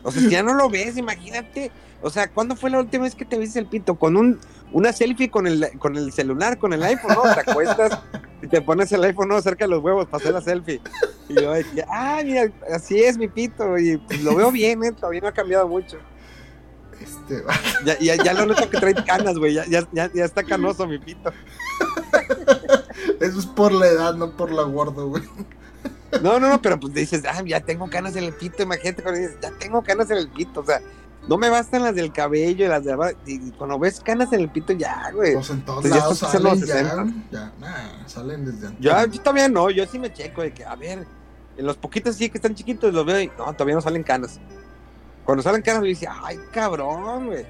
O 0.04 0.12
sea, 0.12 0.22
si 0.22 0.30
ya 0.30 0.44
no 0.44 0.54
lo 0.54 0.70
ves, 0.70 0.98
imagínate. 0.98 1.72
O 2.02 2.10
sea, 2.10 2.30
¿cuándo 2.30 2.56
fue 2.56 2.70
la 2.70 2.80
última 2.80 3.04
vez 3.06 3.16
que 3.16 3.26
te 3.26 3.38
viste 3.38 3.60
el 3.60 3.66
pito? 3.68 3.96
Con 3.96 4.16
un, 4.18 4.40
una 4.72 4.94
selfie 4.94 5.30
con 5.30 5.48
el, 5.48 5.68
con 5.80 5.96
el 5.96 6.12
celular, 6.12 6.58
con 6.60 6.74
el 6.74 6.84
iPhone, 6.84 7.16
¿no? 7.16 7.34
Te 7.34 7.40
acuestas 7.50 8.00
y 8.42 8.48
te 8.48 8.62
pones 8.62 8.92
el 8.92 9.04
iPhone 9.04 9.30
¿no? 9.30 9.42
cerca 9.42 9.66
de 9.66 9.70
los 9.72 9.84
huevos 9.84 10.06
para 10.08 10.22
hacer 10.22 10.34
la 10.34 10.42
selfie. 10.42 10.82
Y 11.30 11.36
yo, 11.36 11.52
de 11.54 11.64
que, 11.64 11.84
ah, 11.90 12.20
mira, 12.24 12.52
así 12.72 13.02
es 13.02 13.18
mi 13.18 13.28
pito. 13.28 13.78
Y 13.80 13.98
pues, 13.98 14.22
lo 14.22 14.36
veo 14.36 14.52
bien, 14.52 14.84
¿eh? 14.84 14.92
Todavía 14.92 15.22
no 15.22 15.28
ha 15.30 15.34
cambiado 15.34 15.68
mucho. 15.68 15.98
Este, 17.02 17.44
Ya, 17.86 17.98
ya, 18.00 18.16
ya 18.24 18.34
lo 18.34 18.46
noto 18.46 18.70
que 18.70 18.78
trae 18.80 18.94
canas, 18.94 19.38
güey. 19.38 19.54
Ya, 19.56 19.66
ya, 19.66 19.88
ya, 19.92 20.12
ya 20.14 20.26
está 20.26 20.44
canoso 20.44 20.86
mi 20.88 21.00
pito. 21.00 21.32
Eso 23.20 23.40
es 23.40 23.46
por 23.46 23.72
la 23.72 23.88
edad, 23.88 24.16
no 24.16 24.32
por 24.32 24.52
la 24.52 24.64
gordo, 24.64 25.08
güey. 25.10 25.24
No, 26.22 26.40
no, 26.40 26.50
no, 26.50 26.62
pero 26.62 26.80
pues 26.80 26.94
dices, 26.94 27.24
ah, 27.28 27.42
ya 27.46 27.60
tengo 27.60 27.90
canas 27.90 28.16
en 28.16 28.24
el 28.24 28.34
pito, 28.34 28.64
imagínate 28.64 29.04
cuando 29.04 29.20
dices, 29.20 29.38
ya 29.42 29.52
tengo 29.60 29.84
canas 29.84 30.10
en 30.12 30.18
el 30.18 30.30
pito, 30.30 30.62
o 30.62 30.66
sea, 30.66 30.80
no 31.28 31.38
me 31.38 31.50
bastan 31.50 31.84
las 31.84 31.96
del 31.96 32.14
cabello 32.14 32.66
y 32.66 32.68
las 32.70 32.84
de 32.86 32.94
abajo, 32.94 33.18
y 33.26 33.52
cuando 33.52 33.78
ves 33.80 34.00
canas 34.00 34.32
en 34.32 34.42
el 34.42 34.50
pito, 34.50 34.74
ya, 34.74 35.12
güey. 35.14 35.34
Pues 35.34 35.50
en 35.50 35.66
todos 35.66 35.82
Pues 35.82 35.94
ya 35.94 36.00
lados 36.00 36.20
salen 36.20 36.56
ya, 36.56 36.66
60. 36.66 36.96
güey, 37.02 37.14
ya, 37.32 37.54
nah, 37.60 38.08
salen 38.08 38.46
desde 38.46 38.68
antes. 38.68 38.82
Yo, 38.82 39.06
yo 39.06 39.20
todavía 39.22 39.50
no, 39.50 39.70
yo 39.70 39.86
sí 39.88 40.00
me 40.00 40.14
checo 40.14 40.42
de 40.42 40.54
que, 40.54 40.64
a 40.64 40.76
ver, 40.76 41.06
en 41.58 41.66
los 41.66 41.78
poquitos 41.78 42.16
sí 42.16 42.30
que 42.30 42.38
están 42.38 42.56
chiquitos, 42.56 42.94
los 42.94 43.06
veo 43.06 43.20
y 43.20 43.28
no, 43.38 43.52
todavía 43.54 43.76
no 43.76 43.82
salen 43.82 44.04
canas. 44.04 44.40
Cuando 45.26 45.42
salen 45.44 45.62
canas, 45.64 45.82
le 45.82 45.90
dice, 45.90 46.08
ay, 46.08 46.40
cabrón, 46.52 47.28
güey. 47.28 47.46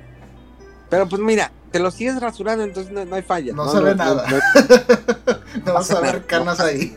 Pero 0.90 1.08
pues 1.10 1.22
mira, 1.22 1.52
te 1.76 1.82
lo 1.82 1.92
sigues 1.92 2.22
rasurando, 2.22 2.64
entonces 2.64 2.90
no, 2.94 3.04
no 3.04 3.16
hay 3.18 3.22
falla. 3.22 3.52
No 3.52 3.70
se 3.70 3.82
ve 3.82 3.94
nada. 3.96 4.26
no 5.66 5.74
vas 5.74 5.92
a 5.92 6.00
ver 6.00 6.26
canas 6.26 6.58
no 6.58 6.64
ahí. 6.64 6.96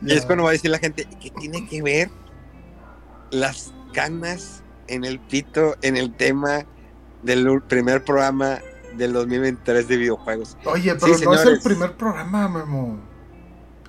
Y 0.00 0.14
es 0.14 0.24
cuando 0.24 0.44
va 0.44 0.48
a 0.48 0.52
decir 0.52 0.70
la 0.70 0.78
gente, 0.78 1.06
¿qué 1.20 1.28
tiene 1.28 1.68
que 1.68 1.82
ver 1.82 2.08
las 3.30 3.70
canas 3.92 4.62
en 4.86 5.04
el 5.04 5.20
pito 5.20 5.76
en 5.82 5.98
el 5.98 6.14
tema 6.14 6.64
del 7.22 7.60
primer 7.68 8.02
programa 8.02 8.60
del 8.96 9.12
2023 9.12 9.88
de 9.88 9.96
videojuegos? 9.98 10.56
Oye, 10.64 10.94
pero 10.94 11.14
Sí, 11.18 11.26
no 11.26 11.34
es 11.34 11.44
el 11.44 11.60
primer 11.60 11.94
programa, 11.94 12.48
Memo. 12.48 12.98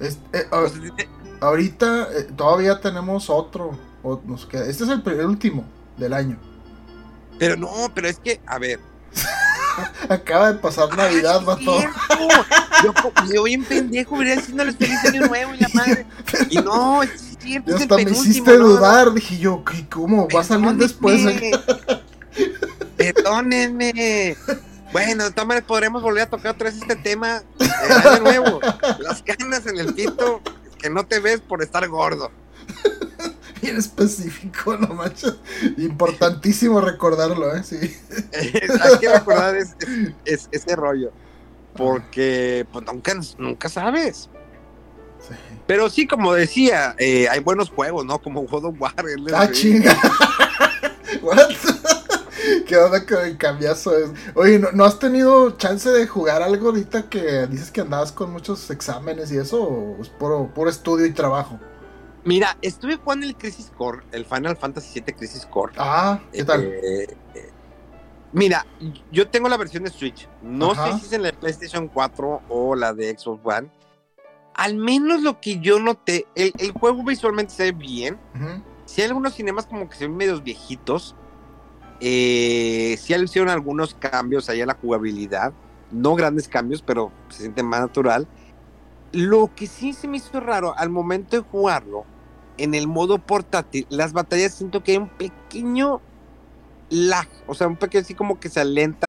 Es- 0.02 0.20
eh, 0.34 0.46
a- 0.52 0.64
dice, 0.64 1.08
ahorita 1.40 2.10
eh, 2.12 2.24
todavía 2.36 2.82
tenemos 2.82 3.30
otro. 3.30 3.80
o 4.04 4.22
nos 4.26 4.46
queda- 4.46 4.66
Este 4.66 4.84
es 4.84 4.90
el 4.90 5.26
último 5.26 5.64
del 5.96 6.12
año. 6.12 6.38
Pero 7.40 7.56
no, 7.56 7.70
pero 7.96 8.10
es 8.10 8.20
que, 8.20 8.42
a 8.46 8.60
ver. 8.60 8.82
Acaba 10.10 10.54
de 10.54 10.60
pasar 10.60 10.96
Navidad, 10.96 11.38
¡Ah, 11.42 11.46
vato. 11.46 11.82
Yo, 12.84 12.94
yo 13.34 13.44
bien 13.44 13.64
pendejo, 13.64 14.18
venía 14.18 14.36
diciéndoles 14.36 14.76
feliz 14.76 14.98
año 15.06 15.28
nuevo 15.28 15.54
y 15.54 15.60
la 15.60 15.70
madre. 15.74 16.06
Y 16.50 16.58
no, 16.58 17.04
es 17.04 17.38
cierto, 17.40 17.72
Ya 17.72 17.76
es 17.76 17.82
el 17.82 17.92
hasta 17.92 17.96
me 17.96 18.12
hiciste 18.12 18.58
¿no? 18.58 18.68
dudar. 18.68 19.14
Dije 19.14 19.38
yo, 19.38 19.64
¿qué, 19.64 19.88
¿cómo? 19.90 20.28
¿Va 20.34 20.42
a 20.42 20.44
salir 20.44 20.74
después? 20.74 21.22
Perdónenme. 22.98 24.36
Bueno, 24.92 25.24
de 25.24 25.32
todas 25.32 25.48
maneras 25.48 25.68
podremos 25.68 26.02
volver 26.04 26.24
a 26.24 26.30
tocar 26.30 26.54
otra 26.54 26.70
vez 26.70 26.80
este 26.80 26.96
tema 26.96 27.42
de 27.60 28.20
nuevo. 28.20 28.60
Las 29.00 29.24
canas 29.24 29.66
en 29.66 29.80
el 29.80 29.94
pito 29.94 30.42
que 30.78 30.90
no 30.90 31.06
te 31.06 31.20
ves 31.20 31.42
por 31.42 31.64
estar 31.64 31.88
gordo. 31.88 32.32
Bien 33.64 33.78
específico, 33.78 34.78
no 34.78 34.90
manches. 34.90 35.36
Importantísimo 35.78 36.82
recordarlo, 36.82 37.56
¿eh? 37.56 37.64
Sí. 37.64 37.78
Hay 38.82 39.00
que 39.00 39.10
recordar 39.10 39.56
es- 39.56 39.76
es- 39.80 40.14
es- 40.26 40.50
ese 40.52 40.76
rollo. 40.76 41.12
Porque 41.76 42.68
pues 42.72 42.86
nunca, 42.86 43.14
nunca 43.38 43.70
sabes. 43.70 44.30
sí. 45.28 45.34
Pero 45.66 45.90
sí, 45.90 46.06
como 46.08 46.34
decía, 46.34 46.94
eh, 47.00 47.28
hay 47.30 47.40
buenos 47.40 47.70
juegos, 47.70 48.06
¿no? 48.06 48.20
Como 48.22 48.42
God 48.44 48.66
of 48.66 48.76
War. 48.80 48.94
Ah, 49.34 49.50
chinga. 49.52 49.96
What? 51.22 51.52
¿Qué 52.68 52.78
onda 52.78 53.06
con 53.06 53.20
el 53.24 53.38
cambiazo? 53.38 53.98
es? 53.98 54.10
Oye, 54.36 54.60
¿no, 54.60 54.72
no 54.74 54.84
has 54.86 55.00
tenido 55.00 55.52
chance 55.52 55.90
de 55.90 56.06
jugar 56.06 56.42
algo 56.44 56.68
ahorita 56.70 57.10
que 57.10 57.48
dices 57.48 57.72
que 57.72 57.82
andabas 57.82 58.12
con 58.12 58.32
muchos 58.32 58.70
exámenes 58.70 59.32
y 59.32 59.38
eso? 59.38 59.64
¿O 59.64 59.98
es 60.02 60.10
puro, 60.10 60.52
puro 60.54 60.70
estudio 60.70 61.06
y 61.06 61.12
trabajo? 61.14 61.60
Mira, 62.26 62.58
estuve 62.62 62.96
jugando 62.96 63.26
el 63.26 63.36
Crisis 63.36 63.72
Core, 63.78 64.04
el 64.12 64.26
Final 64.26 64.56
Fantasy 64.56 65.02
VII 65.02 65.14
Crisis 65.14 65.46
Core. 65.46 65.74
Ah, 65.78 66.20
¿qué 66.32 66.44
tal? 66.46 66.64
Eh, 66.64 67.04
eh, 67.36 67.50
mira, 68.32 68.66
yo 69.12 69.28
tengo 69.28 69.50
la 69.50 69.58
versión 69.58 69.84
de 69.84 69.90
Switch. 69.90 70.28
No 70.42 70.72
Ajá. 70.72 70.94
sé 70.94 71.00
si 71.00 71.06
es 71.08 71.14
en 71.14 71.24
la 71.24 71.32
PlayStation 71.34 71.88
4 71.90 72.44
o 72.50 72.76
la 72.76 72.94
de 72.94 73.18
Xbox 73.18 73.42
One. 73.44 73.70
Al 74.56 74.76
menos 74.76 75.22
lo 75.22 75.42
que 75.42 75.60
yo 75.60 75.80
noté, 75.80 76.28
el, 76.36 76.54
el 76.60 76.72
juego 76.72 77.04
visualmente 77.04 77.54
se 77.54 77.64
ve 77.64 77.72
bien. 77.72 78.20
Si 78.86 79.02
hay 79.02 79.08
algunos 79.08 79.34
cinemas 79.34 79.66
como 79.66 79.90
que 79.90 79.96
se 79.96 80.08
ven 80.08 80.16
medios 80.16 80.44
viejitos. 80.44 81.16
Eh, 82.00 82.98
sí 83.00 83.14
hicieron 83.16 83.50
algunos 83.50 83.96
cambios 83.96 84.50
ahí 84.50 84.62
a 84.62 84.66
la 84.66 84.76
jugabilidad. 84.76 85.54
No 85.92 86.16
grandes 86.16 86.48
cambios, 86.48 86.82
pero 86.82 87.12
se 87.30 87.40
siente 87.40 87.64
más 87.64 87.82
natural. 87.82 88.28
Lo 89.12 89.54
que 89.56 89.68
sí 89.68 89.94
se 89.94 90.08
me 90.08 90.18
hizo 90.18 90.40
raro 90.40 90.78
al 90.78 90.90
momento 90.90 91.38
de 91.38 91.44
jugarlo, 91.44 92.06
en 92.58 92.74
el 92.76 92.88
modo 92.88 93.18
portátil, 93.20 93.86
las 93.90 94.14
batallas 94.14 94.54
siento 94.54 94.84
que 94.84 94.92
hay 94.94 94.98
un 94.98 95.10
pequeño 95.10 96.02
lag. 96.90 97.28
O 97.48 97.54
sea, 97.54 97.68
un 97.68 97.76
pequeño 97.78 98.02
así 98.04 98.14
como 98.16 98.40
que 98.40 98.50
se 98.50 98.60
alenta. 98.60 99.06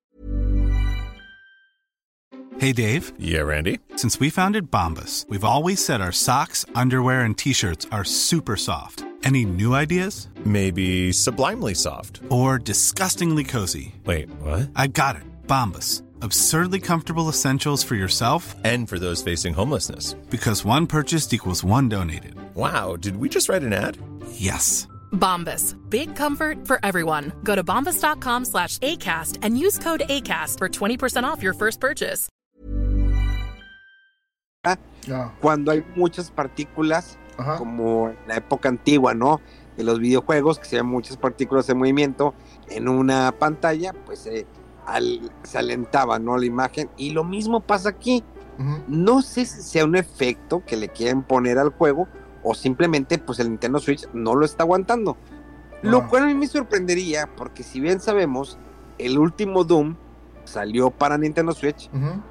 Hey 2.59 2.73
Dave, 2.73 3.13
Yeah, 3.19 3.43
Randy. 3.43 3.81
since 3.97 4.19
we 4.21 4.31
founded 4.31 4.71
Bombus, 4.71 5.27
we've 5.29 5.45
always 5.45 5.85
said 5.85 6.01
our 6.01 6.13
socks, 6.13 6.65
underwear, 6.75 7.21
and 7.23 7.37
t 7.37 7.53
shirts 7.53 7.87
are 7.91 8.05
super 8.05 8.57
soft. 8.57 9.05
Any 9.23 9.45
new 9.45 9.75
ideas? 9.75 10.29
Maybe 10.45 11.11
sublimely 11.13 11.75
soft. 11.75 12.21
Or 12.31 12.59
disgustingly 12.59 13.43
cozy? 13.45 13.95
Wait, 14.07 14.29
what? 14.41 14.71
I 14.77 14.87
got 14.87 15.17
it. 15.17 15.23
Bombus. 15.47 16.03
Absurdly 16.25 16.81
comfortable 16.81 17.29
essentials 17.29 17.85
for 17.85 17.97
yourself 17.97 18.55
And 18.65 18.89
for 18.89 18.99
those 18.99 19.23
facing 19.23 19.53
homelessness. 19.53 20.15
because 20.31 20.65
one 20.65 20.87
purchased 20.87 21.35
equals 21.35 21.63
one 21.63 21.91
donated. 21.91 22.35
Wow, 22.55 22.97
did 22.97 23.17
we 23.17 23.29
just 23.29 23.51
write 23.51 23.63
an 23.63 23.75
ad? 23.75 23.99
Yes. 24.33 24.89
Bombas. 25.13 25.75
Big 25.91 26.17
comfort 26.17 26.67
for 26.67 26.79
everyone. 26.83 27.33
Go 27.45 27.55
to 27.55 27.63
bombas.com 27.63 28.47
slash 28.47 28.79
ACAST 28.79 29.41
and 29.43 29.59
use 29.59 29.79
code 29.79 30.03
ACAST 30.09 30.57
for 30.59 30.69
20% 30.71 31.25
off 31.25 31.43
your 31.43 31.53
first 31.53 31.79
purchase. 31.79 32.29
Cuando 35.43 35.73
hay 35.73 35.85
muchas 35.95 36.31
partículas 36.31 37.19
Ajá. 37.37 37.59
como 37.59 38.09
en 38.09 38.17
la 38.27 38.37
época 38.37 38.71
antigua, 38.71 39.13
¿no? 39.13 39.43
De 39.77 39.85
los 39.85 39.99
videojuegos, 39.99 40.59
que 40.59 40.65
se 40.65 40.77
ven 40.77 40.87
muchas 40.87 41.19
partículas 41.19 41.69
en 41.69 41.77
movimiento 41.77 42.33
en 42.71 42.89
una 42.89 43.31
pantalla, 43.39 43.93
pues 44.07 44.25
eh, 44.27 44.47
al- 44.87 45.31
se 45.43 45.59
alentaba, 45.59 46.19
¿no? 46.19 46.37
La 46.37 46.47
imagen. 46.47 46.89
Y 46.97 47.11
lo 47.11 47.25
mismo 47.25 47.61
pasa 47.61 47.89
aquí. 47.91 48.23
No 48.87 49.21
sé 49.23 49.47
si 49.47 49.63
sea 49.63 49.85
un 49.85 49.97
efecto 49.97 50.63
que 50.65 50.77
le 50.77 50.89
quieren 50.89 51.23
poner 51.23 51.59
al 51.59 51.71
juego 51.71 52.07
o 52.45 52.55
simplemente 52.55 53.19
pues 53.19 53.41
el 53.41 53.49
Nintendo 53.51 53.81
Switch 53.81 54.07
no 54.13 54.35
lo 54.37 54.45
está 54.45 54.63
aguantando. 54.63 55.17
Lo 55.83 56.09
cual 56.09 56.23
a 56.23 56.27
mí 56.27 56.35
me 56.35 56.47
sorprendería 56.47 57.29
porque 57.37 57.63
si 57.65 57.81
bien 57.81 57.99
sabemos, 58.01 58.57
el 58.99 59.19
último 59.19 59.65
Doom 59.65 59.97
salió 60.45 60.91
para 60.91 61.19
Nintendo 61.19 61.53
Switch 61.53 61.91
Ujú. 61.93 62.23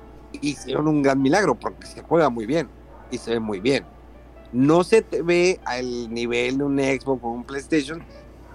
hicieron 0.41 0.87
un 0.87 1.01
gran 1.01 1.21
milagro 1.21 1.55
porque 1.55 1.85
se 1.87 2.01
juega 2.03 2.29
muy 2.29 2.45
bien 2.45 2.69
y 3.11 3.17
se 3.17 3.31
ve 3.31 3.39
muy 3.39 3.59
bien. 3.59 3.83
No 4.53 4.83
se 4.83 5.01
te 5.01 5.21
ve 5.23 5.59
al 5.65 6.13
nivel 6.13 6.59
de 6.59 6.63
un 6.63 6.77
Xbox 6.79 7.21
o 7.23 7.27
un 7.29 7.43
PlayStation, 7.43 8.01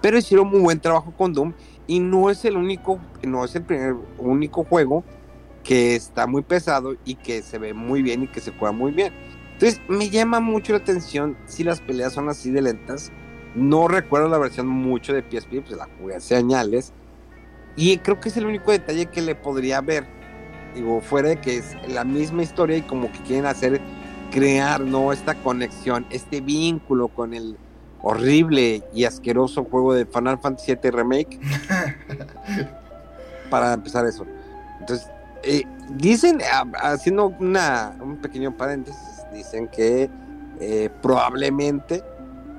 pero 0.01 0.17
hicieron 0.17 0.47
muy 0.47 0.61
buen 0.61 0.79
trabajo 0.79 1.13
con 1.15 1.33
Doom 1.33 1.53
y 1.89 1.99
no 1.99 2.29
es 2.29 2.45
el 2.45 2.55
único, 2.55 2.99
no 3.23 3.43
es 3.43 3.55
el 3.55 3.63
primer 3.63 3.95
único 4.19 4.63
juego 4.63 5.03
que 5.63 5.95
está 5.95 6.27
muy 6.27 6.43
pesado 6.43 6.95
y 7.03 7.15
que 7.15 7.41
se 7.41 7.57
ve 7.57 7.73
muy 7.73 8.03
bien 8.03 8.21
y 8.21 8.27
que 8.27 8.41
se 8.41 8.51
juega 8.51 8.71
muy 8.71 8.91
bien. 8.91 9.11
Entonces, 9.53 9.81
me 9.87 10.11
llama 10.11 10.39
mucho 10.39 10.73
la 10.73 10.77
atención 10.77 11.35
si 11.47 11.63
las 11.63 11.81
peleas 11.81 12.13
son 12.13 12.29
así 12.29 12.51
de 12.51 12.61
lentas. 12.61 13.11
No 13.55 13.87
recuerdo 13.87 14.29
la 14.29 14.37
versión 14.37 14.67
mucho 14.67 15.13
de 15.13 15.23
PSP, 15.23 15.65
pues 15.65 15.71
la 15.77 15.89
jugué 15.99 16.17
hace 16.17 16.35
años. 16.35 16.93
Y 17.75 17.97
creo 17.97 18.19
que 18.19 18.29
es 18.29 18.37
el 18.37 18.45
único 18.45 18.71
detalle 18.71 19.07
que 19.07 19.23
le 19.23 19.33
podría 19.33 19.81
ver. 19.81 20.05
Digo, 20.75 21.01
fuera 21.01 21.29
de 21.29 21.41
que 21.41 21.57
es 21.57 21.75
la 21.87 22.03
misma 22.03 22.43
historia 22.43 22.77
y 22.77 22.83
como 22.83 23.11
que 23.11 23.17
quieren 23.23 23.47
hacer, 23.47 23.81
crear, 24.29 24.81
¿no? 24.81 25.11
Esta 25.11 25.33
conexión, 25.33 26.05
este 26.11 26.39
vínculo 26.39 27.07
con 27.07 27.33
el 27.33 27.57
horrible 28.01 28.83
y 28.93 29.05
asqueroso 29.05 29.65
juego 29.65 29.93
de 29.93 30.05
Final 30.05 30.39
Fantasy 30.39 30.75
VII 30.75 30.91
Remake. 30.91 31.39
para 33.49 33.73
empezar 33.73 34.05
eso. 34.05 34.25
Entonces, 34.79 35.07
eh, 35.43 35.63
dicen, 35.89 36.39
ah, 36.51 36.65
haciendo 36.83 37.33
una, 37.39 37.95
un 38.01 38.17
pequeño 38.17 38.55
paréntesis, 38.55 39.23
dicen 39.33 39.67
que 39.67 40.09
eh, 40.59 40.89
probablemente 41.01 42.03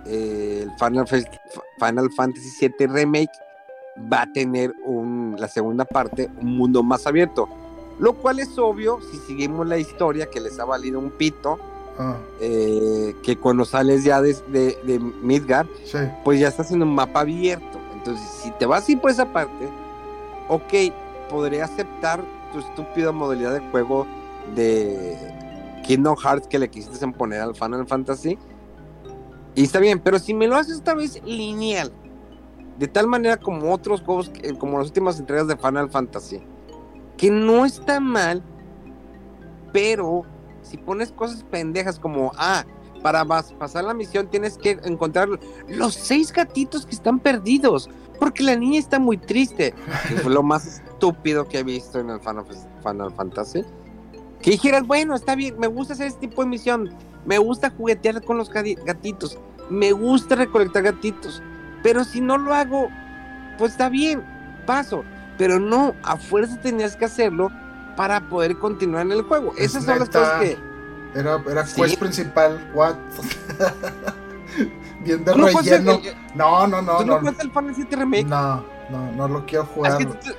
eh, 0.06 0.64
el 0.64 0.70
Final, 0.78 1.06
Final 1.06 2.10
Fantasy 2.12 2.68
VII 2.78 2.86
Remake 2.86 3.32
va 4.12 4.22
a 4.22 4.32
tener 4.32 4.74
un, 4.84 5.36
la 5.38 5.48
segunda 5.48 5.84
parte, 5.84 6.30
un 6.40 6.56
mundo 6.56 6.82
más 6.82 7.06
abierto. 7.06 7.48
Lo 7.98 8.14
cual 8.14 8.40
es 8.40 8.56
obvio 8.58 8.98
si 9.10 9.18
seguimos 9.18 9.66
la 9.66 9.76
historia 9.76 10.26
que 10.26 10.40
les 10.40 10.58
ha 10.58 10.64
valido 10.64 10.98
un 10.98 11.10
pito. 11.10 11.58
Ah, 11.98 12.16
eh, 12.40 13.14
que 13.22 13.36
cuando 13.36 13.64
sales 13.64 14.04
ya 14.04 14.22
de, 14.22 14.34
de, 14.48 14.78
sí. 15.84 15.98
pues 16.24 16.40
ya 16.40 16.48
estás 16.48 16.70
en 16.72 16.82
un 16.82 16.94
mapa 16.94 17.20
abierto. 17.20 17.78
Entonces, 17.94 18.26
si 18.42 18.50
te 18.52 18.64
vas 18.66 18.84
así 18.84 18.96
por 18.96 19.10
esa 19.10 19.30
parte, 19.32 19.68
ok, 20.48 20.92
podría 21.28 21.64
aceptar 21.64 22.22
tu 22.52 22.60
estúpida 22.60 23.12
modalidad 23.12 23.52
de 23.52 23.60
juego 23.70 24.06
de 24.54 25.16
Kingdom 25.86 26.16
Hearts 26.16 26.48
que 26.48 26.58
le 26.58 26.68
quisiste 26.70 27.06
poner 27.08 27.40
al 27.40 27.54
Final 27.54 27.86
Fantasy. 27.86 28.38
Y 29.54 29.64
está 29.64 29.78
bien, 29.80 29.98
pero 30.00 30.18
si 30.18 30.32
me 30.32 30.46
lo 30.46 30.56
haces 30.56 30.76
esta 30.76 30.94
vez 30.94 31.20
lineal, 31.24 31.92
de 32.78 32.88
tal 32.88 33.06
manera 33.06 33.36
como 33.36 33.74
otros 33.74 34.00
juegos, 34.00 34.30
que- 34.30 34.54
como 34.56 34.78
las 34.78 34.86
últimas 34.86 35.18
entregas 35.20 35.46
de 35.48 35.56
Final 35.56 35.90
Fantasy, 35.90 36.40
que 37.18 37.30
no 37.30 37.66
está 37.66 38.00
mal, 38.00 38.42
pero 39.72 40.22
si 40.70 40.76
pones 40.78 41.12
cosas 41.12 41.44
pendejas 41.44 41.98
como, 41.98 42.32
ah, 42.36 42.64
para 43.02 43.24
pasar 43.24 43.84
la 43.84 43.94
misión 43.94 44.28
tienes 44.28 44.58
que 44.58 44.78
encontrar 44.84 45.28
los 45.68 45.94
seis 45.94 46.32
gatitos 46.32 46.84
que 46.84 46.94
están 46.94 47.18
perdidos, 47.18 47.88
porque 48.18 48.42
la 48.42 48.54
niña 48.56 48.78
está 48.78 48.98
muy 48.98 49.16
triste. 49.16 49.74
Fue 50.22 50.30
lo 50.30 50.42
más 50.42 50.66
estúpido 50.66 51.48
que 51.48 51.60
he 51.60 51.62
visto 51.62 51.98
en 51.98 52.10
el 52.10 52.20
Final, 52.20 52.44
Final 52.82 53.12
Fantasy. 53.14 53.64
Que 54.42 54.50
dijeras, 54.52 54.86
bueno, 54.86 55.14
está 55.14 55.34
bien, 55.34 55.58
me 55.58 55.66
gusta 55.66 55.94
hacer 55.94 56.08
este 56.08 56.28
tipo 56.28 56.42
de 56.42 56.48
misión, 56.48 56.90
me 57.26 57.38
gusta 57.38 57.70
juguetear 57.70 58.22
con 58.22 58.36
los 58.38 58.50
gati- 58.50 58.82
gatitos, 58.84 59.38
me 59.68 59.92
gusta 59.92 60.34
recolectar 60.34 60.82
gatitos, 60.82 61.42
pero 61.82 62.04
si 62.04 62.20
no 62.20 62.36
lo 62.38 62.54
hago, 62.54 62.88
pues 63.58 63.72
está 63.72 63.88
bien, 63.88 64.22
paso. 64.66 65.04
Pero 65.38 65.58
no, 65.58 65.94
a 66.02 66.18
fuerza 66.18 66.60
tenías 66.60 66.96
que 66.96 67.06
hacerlo 67.06 67.50
para 67.96 68.28
poder 68.28 68.58
continuar 68.58 69.02
en 69.06 69.12
el 69.12 69.22
juego. 69.22 69.52
Es 69.56 69.70
Esas 69.70 69.84
son 69.84 69.98
las 69.98 70.08
neta. 70.08 70.18
cosas 70.20 70.40
que... 70.40 70.58
Era, 71.14 71.42
era 71.50 71.66
Sí. 71.66 71.80
quest 71.82 71.98
principal, 71.98 72.70
what? 72.74 72.94
Bien 75.04 75.24
de 75.24 75.32
¿Tú 75.32 75.38
no 75.38 75.44
juegas 75.44 75.64
relleno. 75.66 75.92
el- 76.04 76.16
No, 76.36 76.66
no, 76.66 76.82
no, 76.82 76.98
¿Tú 76.98 77.06
no 77.06 77.20
no. 77.20 77.30
el 77.30 77.50
Final 77.50 77.72
7 77.74 77.96
Remake? 77.96 78.26
No, 78.26 78.64
no, 78.90 79.12
no 79.12 79.28
lo 79.28 79.46
quiero 79.46 79.64
Es 79.64 79.70
jugar. 79.70 79.98
que 79.98 80.06
tú, 80.06 80.14
tú 80.14 80.30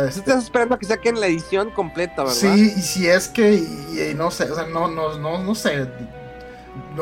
Este, 0.00 0.20
estás 0.20 0.44
esperando 0.44 0.74
a 0.74 0.78
que 0.78 0.86
saquen 0.86 1.20
la 1.20 1.26
edición 1.26 1.70
completa, 1.70 2.24
¿verdad? 2.24 2.34
Sí, 2.36 2.72
y 2.76 2.80
si 2.82 3.06
es 3.08 3.28
que, 3.28 3.54
y, 3.54 4.10
y 4.10 4.14
no 4.14 4.30
sé, 4.30 4.50
o 4.50 4.54
sea, 4.54 4.66
no, 4.66 4.88
no, 4.88 5.18
no, 5.18 5.42
no 5.42 5.54
sé. 5.54 5.88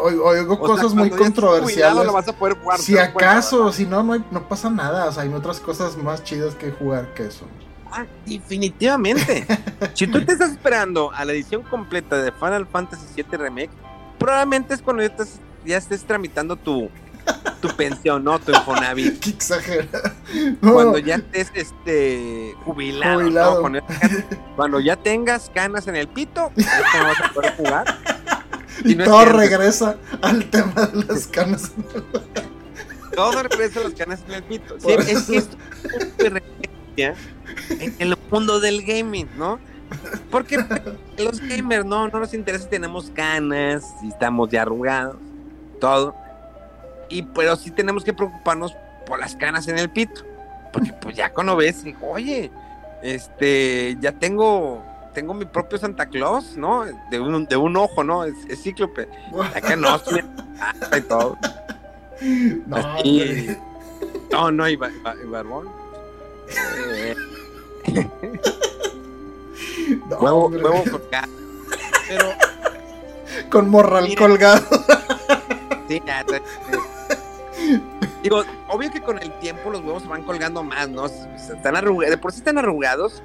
Oigo, 0.00 0.24
O 0.26 0.34
sea, 0.34 0.46
cosas 0.58 0.94
muy 0.94 1.10
controversiales. 1.10 2.04
lo 2.04 2.12
vas 2.12 2.28
a 2.28 2.32
poder 2.32 2.58
jugar. 2.58 2.78
Si 2.78 2.98
acaso, 2.98 3.72
si 3.72 3.86
no, 3.86 4.02
no, 4.02 4.12
hay- 4.12 4.24
no 4.30 4.46
pasa 4.48 4.68
nada. 4.70 5.06
O 5.06 5.12
sea, 5.12 5.22
hay 5.22 5.32
otras 5.32 5.58
cosas 5.60 5.96
más 5.96 6.22
chidas 6.22 6.54
que 6.54 6.70
jugar 6.70 7.12
que 7.14 7.26
eso. 7.26 7.46
Ah, 7.96 8.04
definitivamente. 8.26 9.46
si 9.94 10.06
tú 10.06 10.22
te 10.24 10.32
estás 10.32 10.50
esperando 10.50 11.10
a 11.12 11.24
la 11.24 11.32
edición 11.32 11.62
completa 11.62 12.16
de 12.22 12.30
Final 12.32 12.66
Fantasy 12.66 13.06
VII 13.14 13.38
Remake, 13.38 13.70
probablemente 14.18 14.74
es 14.74 14.82
cuando 14.82 15.02
ya, 15.02 15.08
estés- 15.16 15.40
ya 15.64 15.76
estés 15.78 16.04
tramitando 16.04 16.56
tu, 16.56 16.90
tu 17.60 17.68
pensión, 17.76 18.22
¿no? 18.24 18.38
Tu 18.38 18.52
Infonavit. 18.52 19.18
Qué 19.20 19.30
exagera. 19.30 20.14
No, 20.60 20.74
Cuando 20.74 20.98
ya 20.98 21.16
estés 21.16 21.50
este, 21.54 22.54
jubilado, 22.64 23.20
Jubilado. 23.20 23.54
¿no? 23.54 23.60
Cuando, 23.60 23.80
cuando 24.56 24.80
ya 24.80 24.96
tengas 24.96 25.50
canas 25.54 25.86
en 25.88 25.96
el 25.96 26.08
pito, 26.08 26.50
es 26.56 26.66
cuando 26.92 27.08
vas 27.08 27.20
a 27.30 27.32
poder 27.32 27.56
jugar. 27.56 27.84
y 28.84 28.94
no 28.94 29.04
es 29.04 29.08
todo 29.08 29.24
regresa 29.24 29.96
al 30.20 30.44
tema 30.50 30.86
de 30.86 31.04
las 31.04 31.26
canas. 31.28 31.72
Todo 33.14 33.42
regresa 33.44 33.80
a 33.80 33.84
los 33.84 33.94
canas 33.94 34.20
en 34.28 34.34
el 34.34 34.42
pito. 34.42 34.76
Sí, 34.78 34.92
es 34.92 35.08
es 35.30 35.48
una 36.20 36.40
referencia 36.40 37.14
en 37.70 37.94
el 37.98 38.16
mundo 38.30 38.60
del 38.60 38.82
gaming, 38.84 39.28
¿no? 39.36 39.58
Porque 40.30 40.58
los 41.18 41.40
gamers 41.40 41.84
no, 41.84 42.08
no 42.08 42.18
nos 42.20 42.34
interesa 42.34 42.64
si 42.64 42.70
tenemos 42.70 43.10
canas, 43.14 43.84
si 44.00 44.08
estamos 44.08 44.48
ya 44.50 44.62
arrugados, 44.62 45.16
todo. 45.80 46.14
Y 47.08 47.22
pero 47.22 47.54
sí 47.56 47.70
tenemos 47.70 48.02
que 48.02 48.12
preocuparnos 48.12 48.74
por 49.06 49.18
las 49.20 49.36
canas 49.36 49.68
en 49.68 49.78
el 49.78 49.88
pito. 49.88 50.22
Porque 50.72 50.92
pues 50.92 51.16
ya 51.16 51.32
cuando 51.32 51.54
ves, 51.56 51.84
digo, 51.84 52.10
oye, 52.10 52.50
este, 53.02 53.96
ya 54.00 54.10
tengo, 54.12 54.82
tengo 55.14 55.32
mi 55.34 55.44
propio 55.44 55.78
Santa 55.78 56.06
Claus, 56.06 56.56
¿no? 56.56 56.84
De 57.10 57.20
un, 57.20 57.46
de 57.46 57.56
un 57.56 57.76
ojo, 57.76 58.02
¿no? 58.02 58.24
Es, 58.24 58.34
es 58.48 58.62
cíclope. 58.62 59.08
Acá 59.54 59.76
no, 59.76 59.96
y 60.96 61.00
todo. 61.02 61.38
No, 62.66 62.76
Así, 62.76 63.56
no, 64.32 64.50
no, 64.50 64.68
y, 64.68 64.74
ba- 64.76 64.90
ba- 65.04 65.14
y 65.22 65.26
barbón. 65.28 65.68
Eh, 66.96 67.14
No, 70.10 70.18
huevo, 70.18 70.48
huevo 70.48 70.82
colgado. 70.90 71.32
Pero, 72.08 72.24
Con 73.50 73.70
morral 73.70 74.04
Mira. 74.04 74.26
colgado. 74.26 74.64
sí, 75.88 76.02
ya. 76.04 76.24
Digo, 78.22 78.42
obvio 78.68 78.90
que 78.90 79.00
con 79.00 79.18
el 79.22 79.30
tiempo 79.38 79.70
los 79.70 79.82
huevos 79.82 80.02
se 80.02 80.08
van 80.08 80.24
colgando 80.24 80.62
más, 80.62 80.88
¿no? 80.88 81.06
Están 81.06 81.76
arrugados, 81.76 82.10
de 82.10 82.18
por 82.18 82.32
sí 82.32 82.38
están 82.38 82.58
arrugados. 82.58 83.22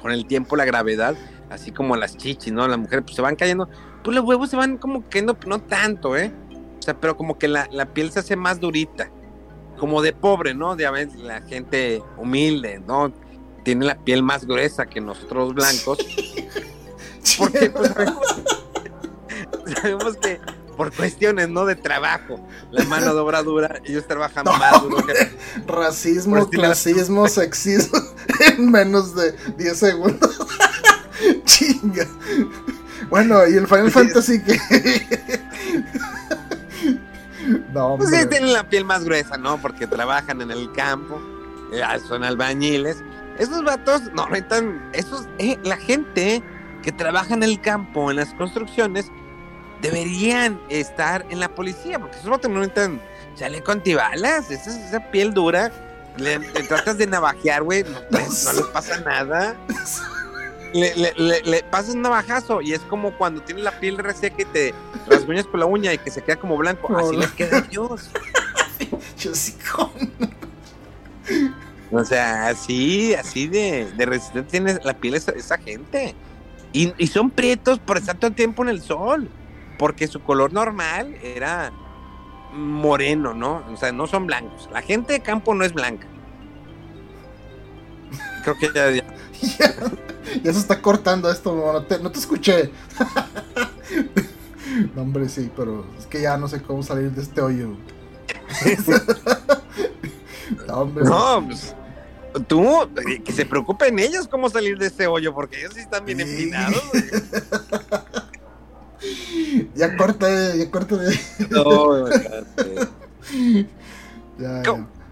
Con 0.00 0.10
el 0.10 0.26
tiempo, 0.26 0.56
la 0.56 0.64
gravedad, 0.64 1.14
así 1.48 1.70
como 1.70 1.94
las 1.94 2.16
chichis, 2.16 2.52
¿no? 2.52 2.66
Las 2.66 2.78
mujeres 2.78 3.04
pues 3.04 3.14
se 3.14 3.22
van 3.22 3.36
cayendo. 3.36 3.68
Pues 4.02 4.16
los 4.16 4.24
huevos 4.24 4.50
se 4.50 4.56
van 4.56 4.78
como 4.78 5.04
cayendo, 5.08 5.36
no 5.46 5.60
tanto, 5.60 6.16
¿eh? 6.16 6.32
O 6.78 6.82
sea, 6.82 6.94
pero 6.94 7.16
como 7.16 7.38
que 7.38 7.46
la, 7.46 7.68
la 7.70 7.86
piel 7.86 8.10
se 8.10 8.18
hace 8.18 8.34
más 8.34 8.58
durita. 8.58 9.10
Como 9.78 10.02
de 10.02 10.12
pobre, 10.12 10.54
¿no? 10.54 10.74
De 10.74 10.86
a 10.86 10.90
veces 10.90 11.20
la 11.20 11.40
gente 11.42 12.02
humilde, 12.16 12.80
¿no? 12.84 13.12
Tiene 13.62 13.86
la 13.86 13.96
piel 13.96 14.22
más 14.22 14.44
gruesa 14.44 14.86
que 14.86 15.00
nosotros 15.00 15.54
blancos. 15.54 15.98
Porque 17.38 17.70
pues, 17.70 17.92
sabemos, 17.92 18.42
sabemos 19.80 20.16
que 20.16 20.40
por 20.76 20.92
cuestiones, 20.92 21.48
¿no? 21.48 21.64
De 21.66 21.76
trabajo, 21.76 22.40
la 22.70 22.84
mano 22.84 23.14
de 23.14 23.20
obra 23.20 23.42
dura, 23.42 23.80
ellos 23.84 24.06
trabajan 24.06 24.44
No, 24.46 24.52
más 24.52 24.82
duro 24.82 25.04
que... 25.06 25.12
Racismo, 25.66 26.48
clasismo, 26.48 27.28
sexismo 27.28 27.98
en 28.46 28.70
menos 28.70 29.14
de 29.14 29.32
10 29.56 29.78
segundos. 29.78 30.38
Chinga. 31.44 32.06
Bueno, 33.10 33.46
y 33.46 33.56
el 33.56 33.66
Final. 33.66 33.90
Fantasy 33.90 34.42
que. 34.42 34.58
no, 37.72 37.96
Pues 37.98 38.10
sí, 38.10 38.26
tienen 38.26 38.52
la 38.52 38.68
piel 38.68 38.84
más 38.84 39.04
gruesa, 39.04 39.36
¿no? 39.36 39.60
Porque 39.60 39.86
trabajan 39.86 40.40
en 40.40 40.50
el 40.50 40.72
campo, 40.72 41.20
eh, 41.72 41.82
son 42.08 42.24
albañiles. 42.24 42.96
Esos 43.38 43.64
vatos, 43.64 44.02
no, 44.14 44.26
necesitan, 44.28 44.90
esos, 44.92 45.28
eh, 45.38 45.58
la 45.64 45.76
gente 45.76 46.42
que 46.82 46.92
trabaja 46.92 47.34
en 47.34 47.42
el 47.42 47.60
campo, 47.60 48.10
en 48.10 48.16
las 48.16 48.34
construcciones, 48.34 49.10
deberían 49.80 50.60
estar 50.68 51.26
en 51.30 51.40
la 51.40 51.48
policía, 51.48 51.98
porque 51.98 52.16
esos 52.16 52.30
vatos 52.30 52.50
no 52.50 52.60
necesitan 52.60 53.00
chaleco 53.36 53.72
antibalas, 53.72 54.50
esa, 54.50 54.70
esa 54.70 55.10
piel 55.10 55.32
dura, 55.34 55.72
le, 56.16 56.38
le 56.38 56.62
tratas 56.64 56.98
de 56.98 57.06
navajear, 57.06 57.62
güey, 57.62 57.84
no, 57.84 57.98
pues, 58.10 58.44
no 58.44 58.52
les 58.52 58.66
pasa 58.66 59.00
nada. 59.00 59.56
Le, 60.74 60.94
le, 60.96 61.12
le, 61.16 61.42
le 61.42 61.62
pasas 61.64 61.94
un 61.94 62.02
navajazo 62.02 62.62
y 62.62 62.72
es 62.72 62.80
como 62.80 63.16
cuando 63.18 63.42
tienes 63.42 63.62
la 63.62 63.78
piel 63.78 63.98
reseca 63.98 64.40
y 64.40 64.44
te 64.46 64.74
rasguñas 65.06 65.46
con 65.46 65.60
la 65.60 65.66
uña 65.66 65.92
y 65.92 65.98
que 65.98 66.10
se 66.10 66.22
queda 66.22 66.36
como 66.36 66.56
blanco. 66.56 66.96
Así 66.96 67.16
les 67.16 67.30
queda 67.32 67.58
a 67.58 67.60
Dios. 67.62 68.10
Chusicón. 69.16 69.90
O 71.92 72.04
sea, 72.04 72.48
así, 72.48 73.14
así 73.14 73.48
de, 73.48 73.90
de 73.96 74.06
resistente 74.06 74.50
tiene 74.50 74.78
la 74.82 74.94
piel 74.94 75.14
esa, 75.14 75.32
esa 75.32 75.58
gente. 75.58 76.14
Y, 76.72 76.92
y 76.96 77.06
son 77.08 77.30
prietos 77.30 77.78
por 77.78 77.98
estar 77.98 78.16
todo 78.16 78.28
el 78.28 78.34
tiempo 78.34 78.62
en 78.62 78.70
el 78.70 78.80
sol. 78.80 79.28
Porque 79.78 80.06
su 80.06 80.22
color 80.22 80.52
normal 80.52 81.14
era 81.22 81.72
moreno, 82.54 83.34
¿no? 83.34 83.62
O 83.72 83.76
sea, 83.76 83.92
no 83.92 84.06
son 84.06 84.26
blancos. 84.26 84.68
La 84.72 84.82
gente 84.82 85.12
de 85.12 85.20
campo 85.20 85.54
no 85.54 85.64
es 85.64 85.72
blanca. 85.72 86.06
Creo 88.42 88.56
que 88.58 88.68
ya, 88.74 88.90
ya- 88.90 89.04
ya, 89.58 89.74
ya 90.42 90.52
se 90.52 90.58
está 90.58 90.80
cortando 90.80 91.30
esto, 91.30 91.54
no 91.72 91.82
te, 91.84 91.98
no 91.98 92.10
te 92.10 92.18
escuché. 92.18 92.70
No, 94.94 95.02
hombre, 95.02 95.28
sí, 95.28 95.50
pero 95.54 95.84
es 95.98 96.06
que 96.06 96.22
ya 96.22 96.38
no 96.38 96.48
sé 96.48 96.62
cómo 96.62 96.82
salir 96.82 97.10
de 97.10 97.20
este 97.20 97.42
hoyo. 97.42 97.72
no, 100.66 100.74
hombre. 100.74 101.04
No, 101.04 101.44
pues, 101.46 101.74
tú, 102.46 102.82
eh, 102.82 103.22
que 103.24 103.32
se 103.32 103.46
preocupen 103.46 103.98
ellos 103.98 104.28
cómo 104.28 104.48
salir 104.50 104.78
de 104.78 104.86
este 104.86 105.06
hoyo, 105.06 105.34
porque 105.34 105.58
ellos 105.60 105.72
sí 105.74 105.80
están 105.80 106.04
bien 106.04 106.18
Sí. 106.18 106.24
empinados. 106.24 106.82
güey. 106.92 107.04
Ya 109.74 109.96
corta, 109.96 110.54
ya 110.54 110.70
corta. 110.70 110.96
No. 111.50 112.04
Ya. 114.38 114.62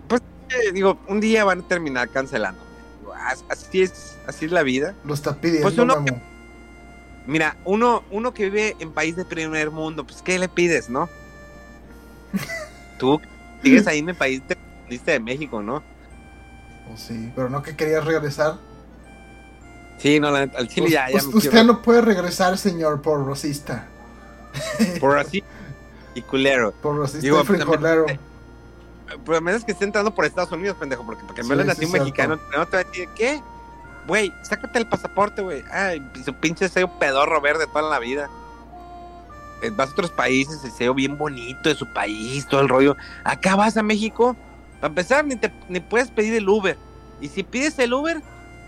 Pues, 0.09 0.23
eh, 0.51 0.73
digo, 0.73 0.99
un 1.09 1.21
día 1.21 1.45
van 1.45 1.61
a 1.61 1.69
terminar 1.69 2.09
cancelando. 2.09 2.61
Así 3.49 3.83
es, 3.83 4.17
así 4.27 4.47
es 4.47 4.53
la 4.53 4.63
vida. 4.63 4.95
Lo 5.05 5.15
está 5.15 5.37
pidiendo, 5.37 5.69
Pues 5.69 5.79
uno. 5.79 6.05
Mira, 7.27 7.57
uno, 7.65 8.03
uno 8.11 8.33
que 8.33 8.45
vive 8.45 8.77
en 8.81 8.93
país 8.93 9.15
de 9.15 9.25
primer 9.25 9.71
mundo, 9.71 10.05
pues, 10.05 10.23
¿qué 10.23 10.39
le 10.39 10.49
pides, 10.49 10.89
no? 10.89 11.09
Tú 12.99 13.21
sigues 13.63 13.87
ahí 13.87 13.99
en 13.99 14.09
el 14.09 14.17
país 14.17 14.43
diste 14.89 15.13
de 15.13 15.21
México, 15.21 15.63
¿no? 15.63 15.83
Oh, 16.93 16.97
sí, 16.97 17.33
pero 17.35 17.49
no 17.51 17.63
que 17.63 17.77
querías 17.77 18.05
regresar. 18.05 18.57
Sí, 19.99 20.19
no, 20.19 20.31
la 20.31 20.41
neta, 20.47 20.59
al 20.59 20.69
chile 20.69 20.89
ya, 20.91 21.09
ya 21.11 21.23
me 21.23 21.29
usted 21.29 21.51
quiero- 21.51 21.67
no 21.67 21.83
puede 21.83 22.01
regresar, 22.01 22.57
señor, 22.57 23.03
por 23.03 23.27
racista. 23.27 23.87
Por 25.01 25.17
así 25.19 25.45
y 26.15 26.23
culero. 26.23 26.73
Por 26.73 26.99
racista 26.99 27.21
Digo, 27.21 27.41
y 27.41 27.45
frijolero. 27.45 28.07
Por 29.25 29.37
lo 29.37 29.41
menos 29.41 29.65
que 29.65 29.73
esté 29.73 29.85
entrando 29.85 30.13
por 30.15 30.25
Estados 30.25 30.51
Unidos, 30.53 30.77
pendejo, 30.79 31.05
porque 31.05 31.23
porque 31.25 31.43
me 31.43 31.57
Sí, 31.65 31.81
sí, 31.81 31.85
un 31.85 31.93
mexicano, 31.93 32.39
no 32.57 32.67
te 32.67 32.77
va 32.77 32.83
a 32.83 32.85
decir, 32.85 33.09
¿qué? 33.15 33.41
Güey, 34.07 34.33
sácate 34.43 34.79
el 34.79 34.89
pasaporte, 34.89 35.43
güey. 35.43 35.65
Ay, 35.71 36.01
su 36.25 36.33
pinche 36.35 36.69
sello 36.69 36.91
pedorro 36.99 37.41
verde 37.41 37.67
toda 37.67 37.89
la 37.89 37.99
vida. 37.99 38.29
Eh, 39.63 39.71
Vas 39.71 39.91
a 39.91 39.93
otros 39.93 40.11
países, 40.11 40.65
el 40.65 40.71
sello 40.73 40.95
bien 40.95 41.19
bonito 41.19 41.69
de 41.69 41.75
su 41.75 41.87
país, 41.93 42.47
todo 42.47 42.61
el 42.61 42.69
rollo. 42.69 42.97
Acá 43.25 43.57
vas 43.57 43.77
a 43.77 43.83
México, 43.83 44.37
para 44.81 44.89
empezar, 44.89 45.25
ni, 45.25 45.37
te, 45.37 45.53
ni 45.69 45.81
puedes 45.81 46.11
pedir 46.11 46.35
el 46.35 46.49
Uber. 46.49 46.77
Y 47.21 47.29
si 47.29 47.43
pides 47.43 47.79
el 47.79 47.93
Uber, 47.93 48.21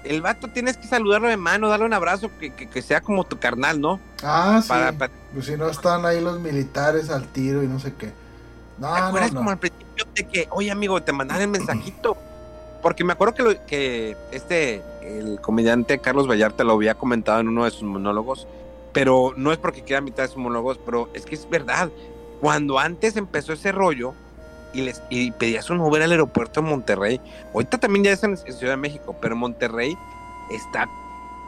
el 0.04 0.20
vato 0.20 0.48
tienes 0.48 0.76
que 0.76 0.86
saludarlo 0.86 1.28
de 1.28 1.36
mano, 1.36 1.68
darle 1.68 1.86
un 1.86 1.92
abrazo 1.94 2.30
que, 2.38 2.52
que- 2.54 2.68
que 2.68 2.82
sea 2.82 3.00
como 3.00 3.24
tu 3.24 3.38
carnal, 3.38 3.80
¿no? 3.80 3.98
Ah, 4.22 4.60
sí. 4.62 4.68
Para, 4.68 4.92
para- 4.92 5.12
Pues 5.32 5.46
si 5.46 5.56
no 5.56 5.68
están 5.68 6.04
ahí 6.04 6.20
los 6.20 6.38
militares 6.40 7.08
al 7.10 7.26
tiro 7.28 7.62
y 7.62 7.66
no 7.68 7.78
sé 7.78 7.94
qué. 7.94 8.12
No, 8.78 8.92
¿Te 8.94 9.00
no, 9.00 9.06
acuerdas 9.06 9.32
no. 9.32 9.38
como 9.40 9.50
al 9.50 9.58
principio 9.58 10.04
de 10.14 10.26
que, 10.28 10.48
oye 10.50 10.70
amigo, 10.70 11.00
te 11.02 11.12
mandaron 11.12 11.42
el 11.42 11.48
mensajito? 11.48 12.16
Porque 12.82 13.04
me 13.04 13.12
acuerdo 13.12 13.34
que, 13.34 13.42
lo- 13.42 13.66
que 13.66 14.16
este, 14.32 14.82
el 15.02 15.40
comediante 15.40 15.98
Carlos 16.00 16.28
Vallarta 16.28 16.64
lo 16.64 16.72
había 16.72 16.94
comentado 16.94 17.40
en 17.40 17.48
uno 17.48 17.64
de 17.64 17.70
sus 17.70 17.84
monólogos, 17.84 18.46
pero 18.92 19.32
no 19.36 19.52
es 19.52 19.58
porque 19.58 19.82
quiera 19.82 20.00
mitad 20.02 20.24
de 20.24 20.28
sus 20.28 20.38
monólogos, 20.38 20.78
pero 20.84 21.08
es 21.14 21.24
que 21.24 21.36
es 21.36 21.48
verdad. 21.48 21.90
Cuando 22.40 22.78
antes 22.80 23.16
empezó 23.16 23.52
ese 23.52 23.70
rollo 23.70 24.14
y 24.72 24.82
les 24.82 25.02
y 25.10 25.30
pedías 25.32 25.70
un 25.70 25.80
Uber 25.80 26.02
al 26.02 26.10
aeropuerto 26.12 26.60
de 26.62 26.68
Monterrey, 26.68 27.20
ahorita 27.54 27.78
también 27.78 28.04
ya 28.04 28.12
es 28.12 28.22
en, 28.22 28.36
Ciudad 28.36 28.72
de 28.72 28.76
México, 28.76 29.16
pero 29.20 29.36
Monterrey 29.36 29.96
está 30.50 30.88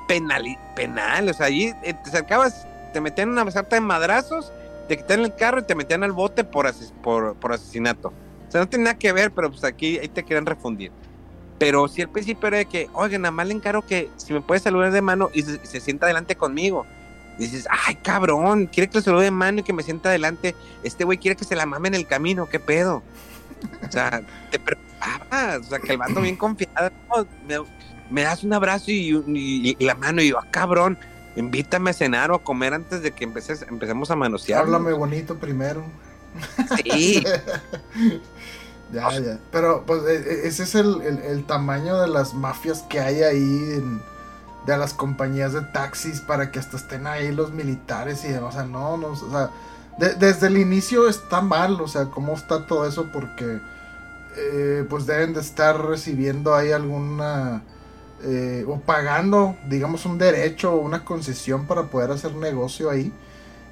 penal, 0.08 0.44
penal, 0.76 1.28
o 1.28 1.34
sea, 1.34 1.46
allí 1.46 1.72
eh, 1.82 1.94
te 1.94 2.10
acercabas, 2.10 2.66
te 2.92 3.00
metían 3.00 3.30
una 3.30 3.50
sarta 3.50 3.76
de 3.76 3.80
madrazos, 3.80 4.52
te 4.88 4.96
quitaron 4.96 5.24
el 5.24 5.34
carro 5.34 5.60
y 5.60 5.64
te 5.64 5.74
metían 5.74 6.04
al 6.04 6.12
bote 6.12 6.44
por, 6.44 6.66
ases- 6.66 6.92
por, 7.02 7.36
por 7.36 7.52
asesinato. 7.52 8.08
O 8.08 8.50
sea, 8.50 8.60
no 8.60 8.68
tiene 8.68 8.84
nada 8.84 8.98
que 8.98 9.12
ver, 9.12 9.32
pero 9.32 9.50
pues 9.50 9.64
aquí 9.64 9.98
ahí 9.98 10.08
te 10.08 10.24
quieren 10.24 10.46
refundir. 10.46 10.92
Pero 11.58 11.88
si 11.88 12.02
al 12.02 12.10
principio 12.10 12.48
era 12.48 12.58
de 12.58 12.66
que, 12.66 12.88
oigan, 12.92 13.22
nada 13.22 13.32
más 13.32 13.46
le 13.46 13.54
encargo 13.54 13.82
que 13.82 14.10
si 14.16 14.32
me 14.32 14.40
puede 14.42 14.60
saludar 14.60 14.92
de 14.92 15.02
mano 15.02 15.30
y 15.32 15.42
se, 15.42 15.60
y 15.62 15.66
se 15.66 15.80
sienta 15.80 16.06
adelante 16.06 16.36
conmigo. 16.36 16.86
Dices, 17.38 17.66
ay, 17.86 17.96
cabrón, 17.96 18.66
quiere 18.66 18.88
que 18.88 18.98
le 18.98 19.04
salude 19.04 19.24
de 19.24 19.30
mano 19.30 19.60
y 19.60 19.62
que 19.64 19.72
me 19.72 19.82
sienta 19.82 20.08
adelante. 20.10 20.54
Este 20.82 21.04
güey 21.04 21.18
quiere 21.18 21.36
que 21.36 21.44
se 21.44 21.56
la 21.56 21.66
mame 21.66 21.88
en 21.88 21.94
el 21.94 22.06
camino, 22.06 22.48
¿qué 22.48 22.60
pedo? 22.60 23.02
O 23.88 23.90
sea, 23.92 24.22
te 24.50 24.58
preocupabas, 24.58 25.60
o 25.60 25.64
sea, 25.70 25.78
que 25.80 25.92
el 25.92 25.98
vato 25.98 26.20
bien 26.20 26.36
confiado, 26.36 26.90
"No, 27.08 27.26
me, 27.48 27.56
me 28.10 28.22
das 28.22 28.44
un 28.44 28.52
abrazo 28.52 28.90
y, 28.90 29.10
y- 29.26 29.76
y 29.78 29.84
la 29.84 29.94
mano 29.94 30.22
y 30.22 30.28
yo, 30.28 30.38
ah, 30.38 30.46
cabrón, 30.50 30.96
invítame 31.34 31.90
a 31.90 31.92
cenar 31.94 32.30
o 32.30 32.36
a 32.36 32.42
comer 32.44 32.74
antes 32.74 33.02
de 33.02 33.10
que 33.10 33.24
empeces, 33.24 33.62
empecemos 33.68 34.10
a 34.10 34.16
manosear. 34.16 34.60
Háblame 34.60 34.92
bonito 34.92 35.36
primero. 35.38 35.84
Sí, 36.84 37.24
Ya, 38.92 39.10
ya. 39.18 39.38
Pero 39.50 39.82
pues 39.86 40.02
e- 40.04 40.16
e- 40.44 40.46
ese 40.46 40.62
es 40.64 40.74
el, 40.74 41.00
el- 41.02 41.18
el 41.20 41.44
tamaño 41.44 42.00
de 42.00 42.06
las 42.08 42.34
mafias 42.34 42.82
que 42.82 43.00
hay 43.00 43.22
ahí 43.22 43.40
en- 43.72 44.00
de 44.66 44.76
las 44.78 44.94
compañías 44.94 45.52
de 45.52 45.62
taxis 45.62 46.20
para 46.20 46.50
que 46.50 46.58
hasta 46.58 46.76
estén 46.76 47.06
ahí 47.06 47.32
los 47.32 47.52
militares 47.52 48.24
y 48.24 48.28
demás. 48.28 48.54
O 48.54 48.58
sea, 48.58 48.66
no, 48.66 48.96
no, 48.96 49.08
o 49.08 49.16
sea, 49.30 49.50
de- 49.98 50.14
desde 50.14 50.48
el 50.48 50.58
inicio 50.58 51.08
está 51.08 51.40
mal, 51.42 51.80
o 51.80 51.88
sea, 51.88 52.06
cómo 52.06 52.34
está 52.34 52.66
todo 52.66 52.86
eso 52.86 53.10
porque 53.12 53.60
eh, 54.36 54.84
pues 54.88 55.06
deben 55.06 55.34
de 55.34 55.40
estar 55.40 55.80
recibiendo 55.86 56.54
ahí 56.54 56.72
alguna 56.72 57.62
eh, 58.22 58.64
o 58.66 58.80
pagando, 58.80 59.56
digamos, 59.68 60.06
un 60.06 60.18
derecho 60.18 60.72
o 60.74 60.78
una 60.80 61.04
concesión 61.04 61.66
para 61.66 61.84
poder 61.84 62.10
hacer 62.10 62.34
negocio 62.34 62.90
ahí. 62.90 63.12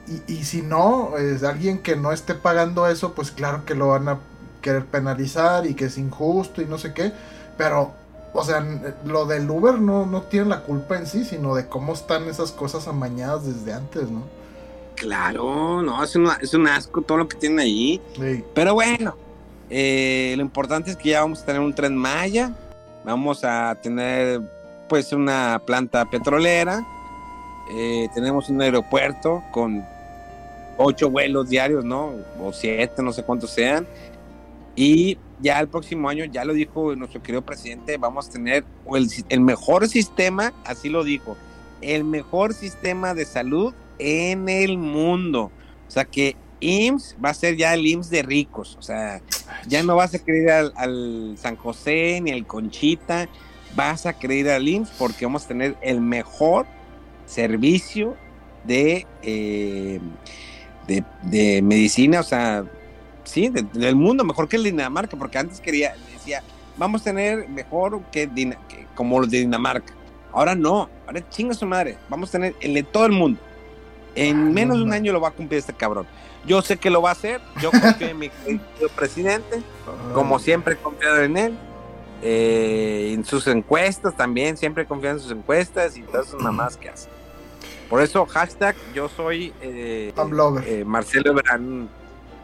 Y, 0.07 0.33
y 0.33 0.45
si 0.45 0.63
no, 0.63 1.17
es 1.19 1.45
alguien 1.45 1.79
que 1.83 1.97
no 1.97 2.13
esté 2.13 2.35
pagando 2.35 2.87
eso, 2.89 3.15
pues 3.15 3.31
claro 3.31 3.65
que 3.65 3.75
lo 3.75 3.89
van 3.89 4.09
a 4.09 4.19
querer 4.61 4.87
penalizar 4.87 5.67
y 5.67 5.75
que 5.75 5.87
es 5.87 5.99
injusto 5.99 6.63
y 6.63 6.67
no 6.67 6.79
sé 6.79 6.93
qué. 6.95 7.13
Pero, 7.57 7.95
o 8.35 8.45
sea, 8.45 8.65
lo 9.05 9.27
del 9.27 9.49
Uber 9.51 9.79
no, 9.79 10.07
no 10.07 10.23
tiene 10.23 10.47
la 10.49 10.61
culpa 10.63 10.97
en 10.99 11.07
sí, 11.07 11.25
sino 11.25 11.55
de 11.55 11.67
cómo 11.69 11.93
están 11.93 12.25
esas 12.29 12.51
cosas 12.53 12.89
amañadas 12.89 13.45
desde 13.47 13.73
antes, 13.75 14.11
¿no? 14.11 14.23
claro, 14.95 15.83
no, 15.83 16.03
es, 16.05 16.15
una- 16.15 16.39
es 16.41 16.55
un 16.55 16.69
asco 16.69 17.03
todo 17.03 17.19
lo 17.19 17.29
que 17.29 17.37
tienen 17.37 17.59
ahí. 17.59 18.01
Sí. 18.15 18.45
Pero 18.55 18.75
bueno, 18.75 19.17
eh, 19.69 20.35
lo 20.37 20.43
importante 20.43 20.91
es 20.93 20.97
que 20.97 21.09
ya 21.11 21.23
vamos 21.23 21.43
a 21.43 21.47
tener 21.47 21.61
un 21.61 21.75
tren 21.75 21.97
Maya, 21.97 22.53
vamos 23.05 23.43
a 23.43 23.75
tener 23.83 24.41
pues 24.89 25.13
una 25.13 25.61
planta 25.67 26.05
petrolera, 26.05 26.85
eh, 27.75 28.09
tenemos 28.15 28.49
un 28.49 28.63
aeropuerto 28.63 29.43
con 29.51 29.85
ocho 30.77 31.11
vuelos 31.11 31.49
diarios, 31.49 31.85
¿no? 31.85 32.13
O 32.41 32.53
siete, 32.53 33.03
no 33.03 33.13
sé 33.13 33.25
cuántos 33.25 33.51
sean. 33.51 33.87
Y 34.77 35.19
ya 35.43 35.59
el 35.61 35.69
próximo 35.69 36.09
año, 36.09 36.25
ya 36.25 36.45
lo 36.45 36.55
dijo 36.55 36.95
nuestro 36.95 37.23
querido 37.23 37.43
presidente, 37.43 37.99
vamos 37.99 38.29
a 38.29 38.31
tener 38.31 38.65
el, 39.29 39.41
mejor 39.41 39.89
sistema, 39.89 40.53
así 40.65 40.89
lo 40.89 41.03
dijo, 41.05 41.37
el 41.81 42.05
mejor 42.05 42.55
sistema 42.55 43.13
de 43.13 43.25
salud 43.25 43.75
en 43.99 44.49
el 44.49 44.79
mundo. 44.79 45.51
O 45.89 45.91
sea 45.91 46.05
que 46.05 46.37
IMSS 46.61 47.17
va 47.23 47.31
a 47.31 47.35
ser 47.35 47.57
ya 47.57 47.75
el 47.75 47.85
IMSS 47.85 48.11
de 48.11 48.23
ricos. 48.23 48.77
O 48.79 48.83
sea, 48.83 49.21
ya 49.67 49.83
no 49.83 49.97
vas 49.97 50.15
a 50.15 50.21
querer 50.21 50.73
al, 50.77 51.37
San 51.37 51.57
José 51.57 52.21
ni 52.23 52.31
al 52.31 52.47
Conchita, 52.47 53.29
vas 53.75 54.07
a 54.07 54.13
querer 54.13 54.49
al 54.51 54.69
IMSS 54.69 54.93
porque 54.97 55.27
vamos 55.27 55.45
a 55.45 55.49
tener 55.49 55.77
el 55.83 56.01
mejor 56.01 56.67
servicio 57.27 58.17
de, 58.65 59.07
eh, 59.23 59.99
de, 60.87 61.05
de 61.25 61.63
medicina, 61.63 62.21
o 62.21 62.25
sea, 62.25 62.65
sí, 63.25 63.49
de- 63.49 63.63
del 63.73 63.97
mundo, 63.97 64.25
mejor 64.25 64.49
que 64.49 64.57
el 64.57 64.65
Dinamarca, 64.65 65.17
porque 65.17 65.39
antes 65.39 65.61
quería, 65.61 65.95
decía, 66.13 66.43
vamos 66.77 67.01
a 67.03 67.05
tener 67.05 67.49
mejor 67.49 68.01
que, 68.13 68.29
que 68.69 68.87
como 68.95 69.21
los 69.21 69.31
de 69.31 69.39
Dinamarca. 69.39 69.93
Ahora 70.33 70.55
no, 70.55 70.89
ahora 71.07 71.29
chinga 71.29 71.55
su 71.55 71.67
madre, 71.67 71.99
vamos 72.09 72.29
a 72.31 72.33
tener 72.33 72.55
el 72.61 72.75
de 72.75 72.83
todo 72.83 73.07
el 73.07 73.13
mundo. 73.13 73.39
En 74.15 74.37
Ah, 74.37 74.45
no 74.45 74.51
menos 74.53 74.77
de 74.79 74.83
un 74.85 74.93
año 74.93 75.13
lo 75.13 75.21
va 75.21 75.29
a 75.29 75.33
cumplir 75.33 75.59
este 75.59 75.73
cabrón. 75.73 76.07
Yo 76.47 76.61
sé 76.63 76.77
que 76.77 76.91
lo 76.91 77.01
va 77.03 77.11
a 77.11 77.13
hacer, 77.13 77.41
yo 77.63 77.71
confío 77.71 78.09
en 78.09 78.19
mi 78.19 78.31
presidente, 78.97 79.63
como 80.15 80.39
siempre 80.39 80.75
he 80.75 80.77
confiado 80.77 81.23
en 81.23 81.37
él. 81.37 81.59
eh, 82.25 83.11
en 83.15 83.25
sus 83.25 83.47
encuestas 83.49 84.17
también, 84.17 84.57
siempre 84.57 84.85
he 84.85 84.87
confiado 84.87 85.17
en 85.17 85.23
sus 85.23 85.33
encuestas 85.33 85.97
y 85.97 86.03
todas 86.03 86.29
esas 86.29 86.41
mamás 86.41 86.77
que 86.77 86.89
hace. 86.89 87.09
Por 87.91 88.01
eso, 88.01 88.25
hashtag, 88.27 88.77
yo 88.95 89.09
soy 89.09 89.53
eh, 89.61 90.13
eh, 90.67 90.85
Marcelo 90.87 91.31
Ebrard 91.33 91.61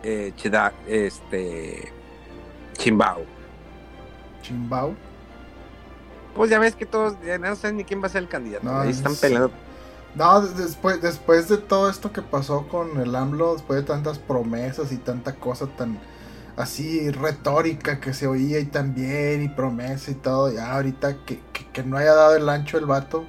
eh, 0.03 0.33
Chida- 0.37 0.73
este, 0.87 1.93
Chimbao. 2.75 3.23
Chimbao. 4.43 4.95
Pues 6.35 6.51
ya 6.51 6.59
ves 6.59 6.75
que 6.77 6.87
todos 6.87 7.15
ya 7.25 7.39
no 7.39 7.55
saben 7.57 7.79
ni 7.79 7.85
quién 7.85 8.01
va 8.03 8.07
a 8.07 8.11
ser 8.11 8.23
el 8.23 8.29
candidato. 8.29 8.65
No, 8.65 8.81
Ahí 8.81 8.91
están 8.91 9.13
es- 9.13 9.19
peleando. 9.21 9.51
No, 10.15 10.41
de- 10.41 10.63
después, 10.63 11.01
después 11.03 11.49
de 11.49 11.59
todo 11.59 11.91
esto 11.91 12.13
que 12.13 12.23
pasó 12.23 12.67
con 12.69 12.99
el 13.01 13.15
AMLO, 13.15 13.55
después 13.55 13.81
de 13.81 13.87
tantas 13.87 14.19
promesas 14.19 14.91
y 14.93 14.97
tanta 14.97 15.35
cosa 15.35 15.67
tan 15.67 15.99
así 16.57 17.11
retórica 17.11 18.01
que 18.01 18.13
se 18.15 18.27
oía 18.27 18.59
y 18.59 18.65
también 18.65 19.43
y 19.43 19.49
promesa 19.49 20.11
y 20.11 20.15
todo, 20.15 20.53
ya 20.53 20.73
ahorita 20.75 21.19
que, 21.25 21.41
que, 21.53 21.67
que 21.73 21.83
no 21.85 21.97
haya 21.99 22.15
dado 22.15 22.35
el 22.37 22.49
ancho 22.49 22.79
el 22.79 22.87
vato 22.87 23.27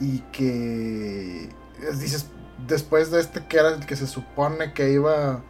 y 0.00 0.20
que 0.32 1.48
es- 1.82 2.00
dices, 2.00 2.26
después 2.66 3.10
de 3.10 3.20
este 3.20 3.44
que 3.46 3.58
era 3.58 3.68
el 3.74 3.86
que 3.86 3.94
se 3.94 4.06
supone 4.06 4.72
que 4.72 4.90
iba 4.90 5.42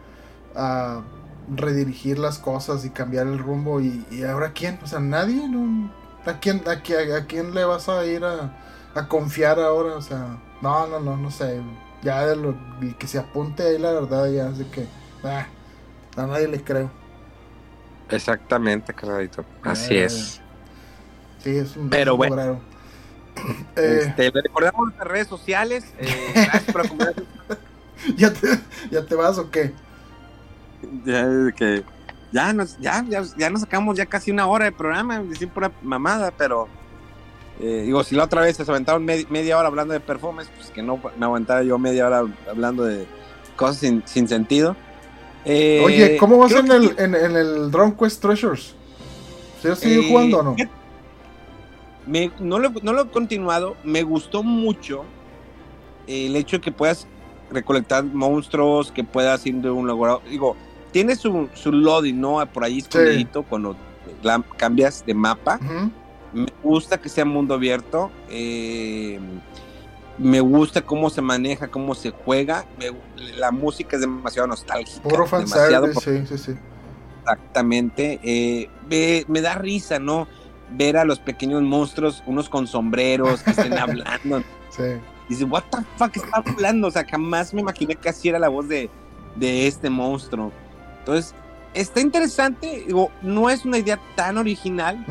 a 0.56 1.02
redirigir 1.48 2.18
las 2.18 2.38
cosas 2.40 2.84
y 2.84 2.90
cambiar 2.90 3.26
el 3.28 3.38
rumbo 3.38 3.80
y, 3.80 4.06
y 4.10 4.24
ahora 4.24 4.52
quién, 4.54 4.80
o 4.82 4.86
sea, 4.88 5.00
nadie, 5.00 5.48
¿no? 5.48 5.92
¿A 6.26 6.40
quién, 6.40 6.58
a, 6.68 6.82
qui- 6.82 7.12
a 7.14 7.26
quién 7.26 7.54
le 7.54 7.64
vas 7.64 7.88
a 7.88 8.04
ir 8.06 8.24
a, 8.24 8.56
a 8.94 9.08
confiar 9.08 9.60
ahora? 9.60 9.96
O 9.96 10.02
sea, 10.02 10.38
no, 10.60 10.86
no, 10.88 11.00
no, 11.00 11.16
no 11.18 11.30
sé. 11.30 11.62
Ya 12.02 12.26
de 12.26 12.36
lo 12.36 12.56
que 12.98 13.08
se 13.08 13.18
apunte 13.18 13.62
ahí, 13.64 13.78
la 13.78 13.92
verdad, 13.92 14.28
ya 14.30 14.48
es 14.50 14.58
de 14.58 14.70
que. 14.70 14.88
ah, 15.24 15.46
a 16.16 16.26
nadie 16.26 16.48
le 16.48 16.64
creo. 16.64 16.92
Exactamente, 18.08 18.94
carnalito. 18.94 19.48
Así 19.62 19.96
Eh, 19.96 19.98
es. 19.98 20.42
Sí, 21.38 21.56
es 21.56 21.76
un 21.76 21.90
Pero 21.90 22.16
bueno. 22.16 22.36
obrero. 22.36 22.60
Eh, 23.76 24.10
Este, 24.10 24.24
le 24.32 24.42
recordamos 24.42 24.80
nuestras 24.86 25.08
redes 25.08 25.28
sociales. 25.28 25.94
eh, 25.98 26.38
gracias 26.42 26.70
por. 26.70 26.86
¿ya, 28.16 28.32
te, 28.32 28.48
¿Ya 28.90 29.04
te 29.06 29.14
vas 29.14 29.38
o 29.38 29.50
qué? 29.50 29.74
Ya, 31.04 31.26
que 31.56 31.84
ya 32.32 32.52
nos, 32.52 32.78
ya, 32.78 33.04
ya, 33.08 33.22
ya 33.36 33.50
nos 33.50 33.60
sacamos 33.62 33.96
ya 33.96 34.06
casi 34.06 34.30
una 34.30 34.46
hora 34.46 34.64
de 34.66 34.72
programa, 34.72 35.18
decir 35.20 35.48
pura 35.48 35.70
mamada, 35.82 36.30
pero 36.36 36.68
eh, 37.60 37.82
digo, 37.86 38.04
si 38.04 38.14
la 38.14 38.24
otra 38.24 38.42
vez 38.42 38.56
se 38.56 38.62
aventaron 38.70 39.04
me- 39.04 39.26
media 39.30 39.56
hora 39.58 39.68
hablando 39.68 39.94
de 39.94 40.00
perfumes, 40.00 40.48
pues 40.56 40.70
que 40.70 40.82
no 40.82 41.00
me 41.16 41.24
aguantaba 41.24 41.62
yo 41.62 41.78
media 41.78 42.06
hora 42.06 42.24
hablando 42.50 42.84
de 42.84 43.06
cosas 43.56 43.78
sin, 43.78 44.02
sin 44.06 44.28
sentido. 44.28 44.76
Eh, 45.44 45.80
Oye, 45.84 46.16
¿cómo 46.18 46.38
vas 46.38 46.52
en 46.52 46.70
el, 46.70 46.94
en, 46.98 47.14
en 47.14 47.36
el 47.36 47.70
Dragon 47.70 47.92
Quest 47.92 48.20
Treasures? 48.20 48.74
¿Sí 49.62 49.74
sigues 49.76 50.04
Eh, 50.04 50.08
jugando 50.08 50.38
o 50.40 50.42
no? 50.42 50.56
Me- 52.06 52.30
no, 52.38 52.58
lo, 52.58 52.70
no 52.82 52.92
lo 52.92 53.02
he 53.02 53.08
continuado, 53.08 53.76
me 53.82 54.02
gustó 54.02 54.42
mucho 54.42 55.04
el 56.06 56.36
hecho 56.36 56.56
de 56.56 56.60
que 56.60 56.70
puedas 56.72 57.06
recolectar 57.50 58.04
monstruos, 58.04 58.92
que 58.92 59.02
puedas 59.02 59.44
ir 59.46 59.56
de 59.56 59.70
un 59.70 59.86
lugar, 59.86 60.18
digo, 60.28 60.56
tiene 60.96 61.14
su, 61.14 61.46
su 61.52 61.72
loading, 61.72 62.18
¿no? 62.18 62.46
Por 62.50 62.64
ahí 62.64 62.78
escondidito 62.78 63.42
cuando 63.42 63.76
la- 64.22 64.42
cambias 64.56 65.04
de 65.04 65.12
mapa. 65.12 65.60
Me 66.32 66.46
gusta 66.62 66.96
que 66.96 67.10
sea 67.10 67.26
mundo 67.26 67.52
abierto. 67.52 68.10
eh, 68.30 69.20
me 70.16 70.40
gusta 70.40 70.80
cómo 70.80 71.10
se 71.10 71.20
maneja, 71.20 71.68
cómo 71.68 71.94
se 71.94 72.12
juega. 72.12 72.64
me- 72.78 72.92
la 73.36 73.50
música 73.50 73.96
es 73.96 74.00
demasiado 74.00 74.48
nostálgica. 74.48 75.02
Puro 75.06 75.26
demasiado 75.26 75.92
sí, 76.00 76.24
sí, 76.26 76.38
sí. 76.38 76.54
Exactamente. 77.20 78.18
eh, 78.22 78.70
me, 78.88 79.24
me 79.28 79.42
da 79.42 79.54
risa, 79.56 79.98
¿no? 79.98 80.26
Ver 80.70 80.96
a 80.96 81.04
los 81.04 81.18
pequeños 81.18 81.60
monstruos, 81.60 82.22
unos 82.24 82.48
con 82.48 82.66
sombreros 82.66 83.42
que 83.42 83.50
estén 83.50 83.74
hablando. 83.78 84.42
sí. 84.70 84.82
Dice, 85.28 85.44
what 85.44 85.64
the 85.70 85.78
fuck 85.98 86.16
está 86.16 86.38
hablando? 86.38 86.86
O 86.88 86.90
sea, 86.90 87.04
jamás 87.04 87.52
me 87.52 87.60
imaginé 87.60 87.96
que 87.96 88.08
así 88.08 88.30
era 88.30 88.38
la 88.38 88.48
voz 88.48 88.66
de, 88.66 88.88
de 89.34 89.66
este 89.66 89.90
monstruo. 89.90 90.52
Entonces, 91.06 91.34
está 91.72 92.00
interesante. 92.00 92.82
Digo, 92.84 93.12
no 93.22 93.48
es 93.48 93.64
una 93.64 93.78
idea 93.78 94.00
tan 94.16 94.38
original. 94.38 95.04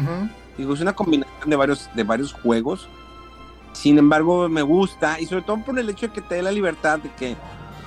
Digo, 0.57 0.73
es 0.73 0.81
una 0.81 0.93
combinación 0.93 1.49
de 1.49 1.55
varios, 1.55 1.89
de 1.95 2.03
varios 2.03 2.33
juegos. 2.33 2.89
Sin 3.71 3.97
embargo, 3.97 4.49
me 4.49 4.61
gusta. 4.61 5.19
Y 5.21 5.25
sobre 5.25 5.43
todo 5.43 5.57
por 5.63 5.79
el 5.79 5.89
hecho 5.89 6.07
de 6.07 6.13
que 6.13 6.21
te 6.21 6.35
dé 6.35 6.41
la 6.41 6.51
libertad 6.51 6.99
de 6.99 7.09
que 7.13 7.37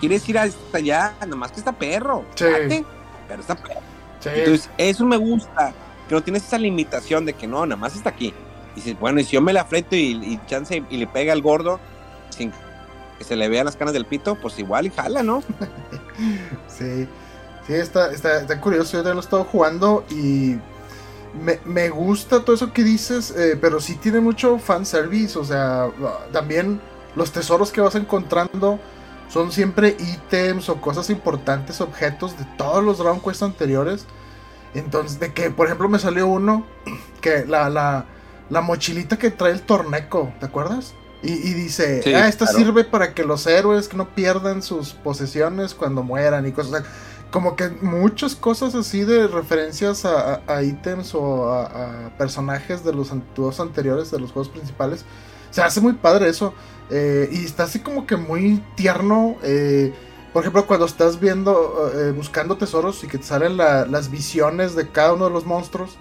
quieres 0.01 0.27
ir 0.27 0.39
hasta 0.39 0.79
allá, 0.79 1.15
nomás 1.27 1.53
que 1.53 1.59
está 1.59 1.73
perro. 1.73 2.25
Sí. 2.35 2.45
date, 2.45 2.85
pero 3.29 3.43
está 3.43 3.55
perro. 3.55 3.81
Sí. 4.21 4.31
Entonces, 4.35 4.71
eso 4.79 5.05
me 5.05 5.19
gusta. 5.19 5.75
Que 6.09 6.15
no 6.15 6.23
tienes 6.23 6.47
esa 6.47 6.57
limitación 6.57 7.27
de 7.27 7.35
que 7.35 7.47
no, 7.47 7.67
nada 7.67 7.77
más 7.79 7.95
está 7.95 8.09
aquí. 8.09 8.33
Y 8.73 8.77
dices, 8.77 8.99
bueno, 8.99 9.21
y 9.21 9.25
si 9.25 9.33
yo 9.33 9.43
me 9.43 9.53
la 9.53 9.67
freto 9.67 9.97
y, 9.97 10.13
y 10.13 10.41
chance 10.47 10.83
y 10.89 10.97
le 10.97 11.07
pega 11.07 11.35
al 11.35 11.43
gordo 11.43 11.79
sin 12.31 12.53
que 13.19 13.25
se 13.25 13.37
le 13.37 13.49
vean 13.49 13.67
las 13.67 13.77
canas 13.77 13.93
del 13.93 14.07
pito, 14.07 14.37
pues 14.37 14.59
igual 14.59 14.87
y 14.87 14.91
jala, 14.91 15.23
¿no? 15.23 15.43
Sí, 16.69 17.07
sí, 17.69 17.75
está, 17.75 18.13
está, 18.13 18.41
está 18.41 18.61
curioso. 18.61 18.99
Yo 18.99 19.05
ya 19.05 19.11
lo 19.13 19.19
he 19.21 19.23
estado 19.23 19.45
jugando 19.45 20.05
y 20.11 20.57
me, 21.41 21.61
me 21.65 21.91
gusta 21.91 22.45
todo 22.45 22.57
eso 22.57 22.73
que 22.73 22.85
dices, 22.85 23.33
eh, 23.37 23.59
pero 23.61 23.81
sí 23.81 23.97
tiene 23.97 24.21
mucho 24.21 24.59
fanservice. 24.59 25.39
O 25.39 25.45
sea, 25.45 25.91
también 26.33 26.83
los 27.17 27.33
tesoros 27.33 27.73
que 27.73 27.81
vas 27.83 27.97
encontrando 27.97 28.81
son 29.29 29.53
siempre 29.53 29.97
ítems 29.99 30.71
o 30.71 30.81
cosas 30.81 31.11
importantes, 31.11 31.81
objetos 31.83 32.39
de 32.39 32.47
todos 32.57 32.85
los 32.85 32.99
Dragon 32.99 33.21
Quest 33.21 33.43
anteriores. 33.45 34.09
Entonces, 34.75 35.21
de 35.21 35.35
que, 35.35 35.51
por 35.51 35.67
ejemplo, 35.67 35.89
me 35.89 36.01
salió 36.01 36.29
uno 36.29 36.67
que 37.21 37.47
la, 37.47 37.71
la, 37.71 38.07
la 38.51 38.61
mochilita 38.63 39.19
que 39.19 39.31
trae 39.31 39.53
el 39.53 39.63
torneco, 39.63 40.35
¿te 40.41 40.47
acuerdas? 40.47 40.97
Y, 41.23 41.33
y 41.33 41.55
dice, 41.55 42.03
Sí, 42.03 42.15
ah, 42.15 42.29
esta 42.29 42.47
claro. 42.47 42.59
sirve 42.59 42.85
para 42.85 43.15
que 43.15 43.25
los 43.25 43.47
héroes 43.47 43.93
no 43.95 44.15
pierdan 44.15 44.63
sus 44.63 44.95
posesiones 44.95 45.75
cuando 45.75 46.03
mueran 46.05 46.47
y 46.47 46.53
cosas. 46.53 46.73
o 46.73 46.77
sea, 46.79 46.91
como 47.31 47.57
que 47.57 47.69
muchas 47.83 48.35
cosas 48.37 48.75
así 48.75 49.05
de 49.05 49.27
referencias 49.29 50.05
a, 50.05 50.43
ítems 50.63 51.15
o 51.15 51.53
a, 51.53 52.11
personajes 52.19 52.85
de 52.85 52.93
los 52.95 53.13
dos 53.37 53.61
anteriores, 53.61 54.11
de 54.11 54.19
los 54.21 54.33
juegos 54.33 54.49
principales. 54.51 55.05
Se 55.51 55.63
hace 55.63 55.81
muy 55.81 55.95
padre 55.95 56.29
eso. 56.29 56.55
eh, 56.91 57.29
y 57.33 57.45
está 57.45 57.65
así 57.65 57.81
como 57.81 58.07
que 58.07 58.17
muy 58.17 58.63
tierno. 58.77 59.37
eh, 59.43 59.95
por 60.33 60.43
ejemplo, 60.43 60.67
cuando 60.67 60.87
estás 60.87 61.21
viendo, 61.21 61.91
eh, 61.95 62.13
buscando 62.13 62.57
tesoros 62.59 63.03
y 63.05 63.09
que 63.09 63.19
te 63.19 63.25
salen 63.25 63.57
la- 63.57 63.87
las 63.87 64.11
visiones 64.11 64.75
de 64.77 64.91
cada 64.91 65.13
uno 65.15 65.25
de 65.27 65.31
los 65.33 65.47
monstruos. 65.47 65.99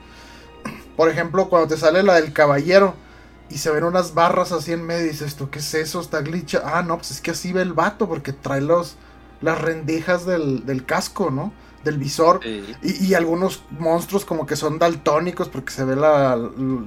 Por 0.96 1.10
ejemplo, 1.10 1.50
cuando 1.50 1.68
te 1.70 1.78
sale 1.78 2.04
la 2.04 2.16
del 2.16 2.34
caballero 2.34 2.96
y 3.50 3.60
se 3.60 3.72
ven 3.72 3.84
unas 3.84 4.14
barras 4.14 4.52
así 4.52 4.74
en 4.74 4.84
medio 4.86 5.06
y 5.06 5.10
dices, 5.10 5.28
¿esto 5.30 5.50
qué 5.52 5.60
es 5.60 5.74
eso? 5.74 6.02
Está 6.02 6.22
glitcha. 6.22 6.62
Ah, 6.66 6.84
no, 6.84 6.98
pues 6.98 7.12
es 7.12 7.22
que 7.22 7.32
así 7.32 7.54
ve 7.54 7.62
el 7.62 7.74
vato 7.74 8.08
porque 8.08 8.34
trae 8.34 8.62
los, 8.62 8.96
las 9.42 9.60
rendijas 9.62 10.26
del, 10.26 10.66
del 10.66 10.86
casco, 10.86 11.32
¿no? 11.32 11.54
Del 11.84 11.98
visor. 11.98 12.44
Y, 12.82 13.06
y 13.08 13.14
algunos 13.14 13.64
monstruos 13.72 14.26
como 14.26 14.46
que 14.46 14.56
son 14.56 14.80
daltónicos 14.80 15.50
porque 15.50 15.72
se 15.72 15.86
ven 15.86 16.00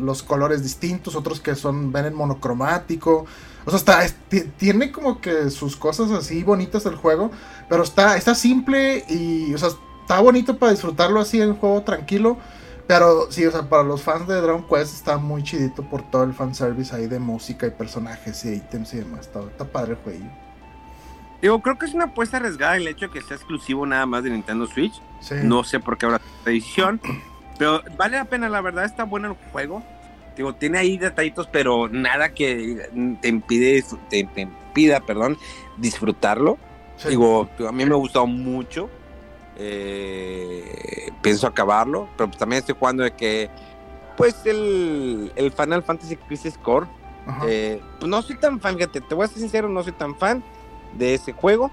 los 0.05 0.23
colores 0.23 0.63
distintos, 0.63 1.17
otros 1.17 1.41
que 1.41 1.55
son 1.55 1.93
ven 1.93 2.07
en 2.07 2.15
monocromático. 2.15 3.27
O 3.65 3.71
sea, 3.71 3.79
está, 3.79 4.05
es- 4.05 4.17
ti- 4.29 4.45
tiene 4.57 4.91
como 4.93 5.21
que 5.21 5.51
sus 5.51 5.77
cosas 5.77 6.11
así 6.11 6.43
bonitas 6.43 6.87
el 6.87 6.97
juego, 6.97 7.31
pero 7.69 7.83
está, 7.83 8.17
está 8.17 8.35
simple 8.35 9.05
y, 9.09 9.53
o 9.55 9.59
sea, 9.59 9.71
está 10.03 10.21
bonito 10.21 10.59
para 10.59 10.73
disfrutarlo 10.73 11.21
así 11.21 11.41
en 11.41 11.51
un 11.51 11.57
juego 11.57 11.83
tranquilo. 11.83 12.39
Pero 12.87 13.31
sí, 13.31 13.47
o 13.47 13.53
sea, 13.53 13.69
para 13.69 13.85
los 13.85 14.03
fans 14.03 14.27
de 14.27 14.41
Dragon 14.41 14.67
Quest 14.67 14.95
está 14.95 15.17
muy 15.19 15.43
chidito 15.45 15.89
por 15.89 16.03
todo 16.11 16.25
el 16.25 16.35
fanservice 16.35 16.95
ahí 16.95 17.07
de 17.07 17.21
música 17.21 17.67
y 17.67 17.71
personajes 17.71 18.45
y 18.45 18.55
ítems 18.55 18.93
y 18.95 18.99
demás. 18.99 19.21
Está, 19.27 19.41
está 19.43 19.71
padre 19.71 19.93
el 19.93 19.99
juego. 19.99 20.50
Digo, 21.43 21.61
creo 21.63 21.79
que 21.79 21.87
es 21.87 21.95
una 21.95 22.05
apuesta 22.05 22.37
arriesgada 22.37 22.77
el 22.77 22.87
hecho 22.87 23.07
de 23.09 23.13
que 23.13 23.23
sea 23.23 23.37
exclusivo 23.37 23.87
nada 23.87 24.05
más 24.07 24.23
de 24.25 24.31
Nintendo 24.31 24.67
Switch. 24.67 25.01
Sí. 25.21 25.37
No 25.43 25.65
sé 25.65 25.81
por 25.81 25.97
qué 25.97 26.07
habrá 26.07 26.19
esta 26.19 26.51
decisión, 26.51 27.01
pero 27.59 27.83
vale 27.97 28.17
la 28.17 28.25
pena, 28.27 28.49
la 28.49 28.61
verdad 28.61 28.85
está 28.85 29.05
bueno 29.05 29.29
el 29.29 29.51
juego. 29.51 29.83
Digo, 30.37 30.55
tiene 30.55 30.79
ahí 30.79 30.97
detallitos, 30.97 31.49
pero 31.49 31.89
nada 31.89 32.33
que 32.35 32.89
te 33.21 33.29
impide, 33.29 33.85
te, 34.09 34.25
te 34.25 34.41
impida, 34.43 35.01
perdón, 35.01 35.37
disfrutarlo. 35.77 36.57
Sí. 36.97 37.09
Digo, 37.11 37.49
a 37.67 37.73
mí 37.73 37.85
me 37.85 37.93
ha 37.93 37.99
gustado 37.99 38.27
mucho. 38.27 38.89
eh, 39.57 41.11
pienso 41.23 41.47
acabarlo, 41.47 42.09
pero 42.17 42.29
pues 42.29 42.39
también 42.39 42.61
estoy 42.61 42.75
jugando 42.79 43.03
de 43.03 43.13
que, 43.13 43.51
pues, 44.17 44.45
el, 44.47 45.33
el 45.37 45.53
Final 45.53 45.83
Fantasy 45.83 46.17
Crisis 46.17 46.57
Core. 46.59 46.87
Eh, 47.47 47.81
pues 47.99 48.11
no 48.11 48.23
soy 48.23 48.37
tan 48.37 48.59
fan, 48.61 48.77
fíjate, 48.77 49.01
te 49.03 49.15
voy 49.15 49.25
a 49.25 49.29
ser 49.29 49.39
sincero, 49.39 49.69
no 49.69 49.83
soy 49.85 49.93
tan 49.93 50.17
fan 50.17 50.43
de 50.99 51.15
ese 51.15 51.33
juego. 51.33 51.71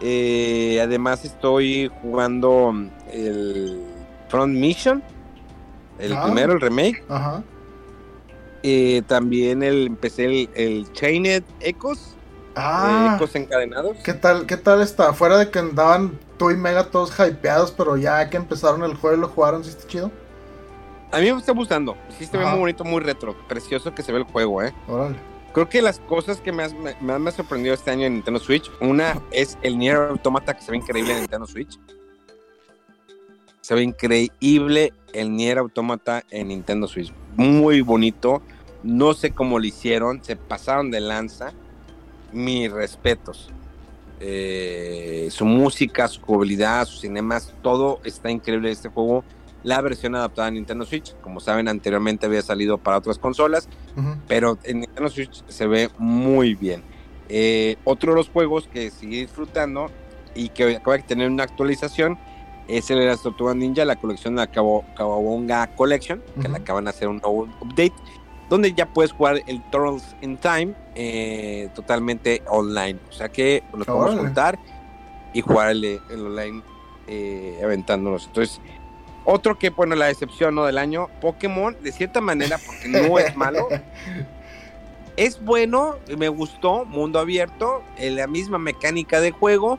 Eh, 0.00 0.80
además, 0.82 1.24
estoy 1.24 1.90
jugando 2.02 2.72
el 3.12 3.82
Front 4.28 4.54
Mission, 4.54 5.02
el 5.98 6.12
Ah. 6.12 6.24
primero, 6.24 6.52
el 6.52 6.60
remake. 6.60 7.04
Ajá. 7.08 7.42
Eh, 8.62 9.02
también 9.06 9.62
el, 9.62 9.86
empecé 9.86 10.24
el, 10.26 10.50
el 10.54 10.92
Chained 10.92 11.42
Echoes, 11.60 12.16
Ah. 12.56 13.10
eh, 13.12 13.16
Ecos 13.16 13.34
encadenados. 13.36 13.96
¿Qué 14.04 14.14
tal, 14.14 14.46
¿Qué 14.46 14.56
tal 14.56 14.82
está? 14.82 15.12
Fuera 15.12 15.38
de 15.38 15.48
que 15.50 15.58
andaban 15.60 16.18
tú 16.38 16.50
y 16.50 16.56
Mega 16.56 16.84
todos 16.90 17.12
hypeados, 17.18 17.70
pero 17.72 17.96
ya 17.96 18.28
que 18.30 18.36
empezaron 18.36 18.82
el 18.82 18.94
juego 18.94 19.16
y 19.16 19.20
lo 19.20 19.28
jugaron, 19.28 19.62
¿sí 19.64 19.70
está 19.70 19.86
chido? 19.86 20.10
A 21.12 21.18
mí 21.20 21.32
me 21.32 21.38
está 21.38 21.52
gustando. 21.52 21.96
Sí, 22.18 22.26
se 22.26 22.36
ve 22.36 22.44
muy 22.46 22.58
bonito, 22.58 22.84
muy 22.84 23.00
retro. 23.00 23.34
Precioso 23.48 23.94
que 23.94 24.02
se 24.02 24.12
ve 24.12 24.18
el 24.18 24.24
juego, 24.24 24.62
¿eh? 24.62 24.74
Órale. 24.88 25.16
Creo 25.52 25.68
que 25.68 25.82
las 25.82 25.98
cosas 26.00 26.40
que 26.40 26.52
me, 26.52 26.68
me 27.00 27.12
ha 27.12 27.32
sorprendido 27.32 27.74
este 27.74 27.90
año 27.90 28.06
en 28.06 28.14
Nintendo 28.14 28.38
Switch, 28.38 28.70
una 28.80 29.20
es 29.32 29.58
el 29.62 29.78
Nier 29.78 29.96
Automata 29.96 30.54
que 30.54 30.62
se 30.62 30.70
ve 30.70 30.76
increíble 30.76 31.12
en 31.12 31.20
Nintendo 31.20 31.46
Switch. 31.46 31.78
Se 33.60 33.74
ve 33.74 33.82
increíble 33.82 34.92
el 35.12 35.34
Nier 35.34 35.58
Automata 35.58 36.24
en 36.30 36.48
Nintendo 36.48 36.86
Switch. 36.86 37.12
Muy 37.36 37.80
bonito. 37.80 38.42
No 38.82 39.14
sé 39.14 39.32
cómo 39.32 39.58
lo 39.58 39.64
hicieron. 39.66 40.22
Se 40.22 40.36
pasaron 40.36 40.90
de 40.90 41.00
lanza. 41.00 41.52
Mis 42.32 42.70
respetos. 42.70 43.50
Eh, 44.20 45.28
su 45.30 45.44
música, 45.44 46.08
su 46.08 46.20
jugabilidad, 46.20 46.86
sus 46.86 47.00
cinemas, 47.02 47.54
todo 47.62 48.00
está 48.04 48.30
increíble 48.30 48.68
en 48.68 48.72
este 48.72 48.88
juego. 48.88 49.24
La 49.64 49.80
versión 49.80 50.14
adaptada 50.14 50.48
a 50.48 50.50
Nintendo 50.50 50.84
Switch, 50.84 51.14
como 51.20 51.40
saben, 51.40 51.68
anteriormente 51.68 52.26
había 52.26 52.42
salido 52.42 52.78
para 52.78 52.98
otras 52.98 53.18
consolas 53.18 53.68
Ujú. 53.96 54.14
pero 54.28 54.58
en 54.64 54.80
Nintendo 54.80 55.10
Switch 55.10 55.42
se 55.48 55.66
ve 55.66 55.90
muy 55.98 56.54
bien. 56.54 56.82
Eh, 57.28 57.76
otro 57.84 58.12
de 58.12 58.16
los 58.18 58.28
juegos 58.30 58.68
que 58.72 58.90
sigue 58.90 59.18
disfrutando 59.18 59.90
y 60.34 60.48
que 60.50 60.76
acaba 60.76 60.96
de 60.96 61.02
tener 61.02 61.28
una 61.30 61.42
actualización 61.42 62.18
es 62.68 62.90
el 62.90 62.98
de 63.00 63.06
las 63.06 63.22
Tortugas 63.22 63.56
Ninja, 63.56 63.84
la 63.84 63.96
colección 63.96 64.36
de 64.36 64.42
la 64.42 64.46
Kawabonga 64.46 65.74
Collection, 65.74 66.22
que 66.34 66.40
Ujú. 66.40 66.50
le 66.52 66.56
acaban 66.58 66.84
de 66.84 66.90
hacer 66.90 67.08
un 67.08 67.16
nuevo 67.18 67.48
update. 67.60 67.92
donde 68.50 68.72
ya 68.72 68.86
puedes 68.86 69.12
jugar 69.12 69.42
el 69.46 69.62
Turtles 69.70 70.16
in 70.22 70.38
Time 70.38 70.74
eh, 70.94 71.68
totalmente 71.74 72.42
online. 72.48 72.98
O 73.10 73.12
sea 73.12 73.28
que 73.28 73.62
nos 73.74 73.86
podemos 73.86 74.06
Órale. 74.12 74.20
juntar 74.22 74.58
y 75.34 75.42
jugar 75.42 75.70
el, 75.72 75.84
el 75.84 76.26
online 76.26 76.62
eh, 77.08 77.60
aventándonos. 77.62 78.26
Entonces, 78.26 78.58
otro 79.30 79.58
que, 79.58 79.68
bueno, 79.70 79.94
la 79.94 80.06
decepción 80.06 80.54
¿no? 80.54 80.64
del 80.64 80.78
año, 80.78 81.08
Pokémon, 81.20 81.76
de 81.82 81.92
cierta 81.92 82.20
manera, 82.22 82.58
porque 82.64 82.88
no 82.88 83.18
es 83.18 83.36
malo, 83.36 83.68
es 85.16 85.42
bueno, 85.44 85.96
me 86.16 86.28
gustó, 86.28 86.84
mundo 86.84 87.18
abierto, 87.18 87.82
eh, 87.98 88.10
la 88.10 88.26
misma 88.26 88.58
mecánica 88.58 89.20
de 89.20 89.30
juego, 89.32 89.78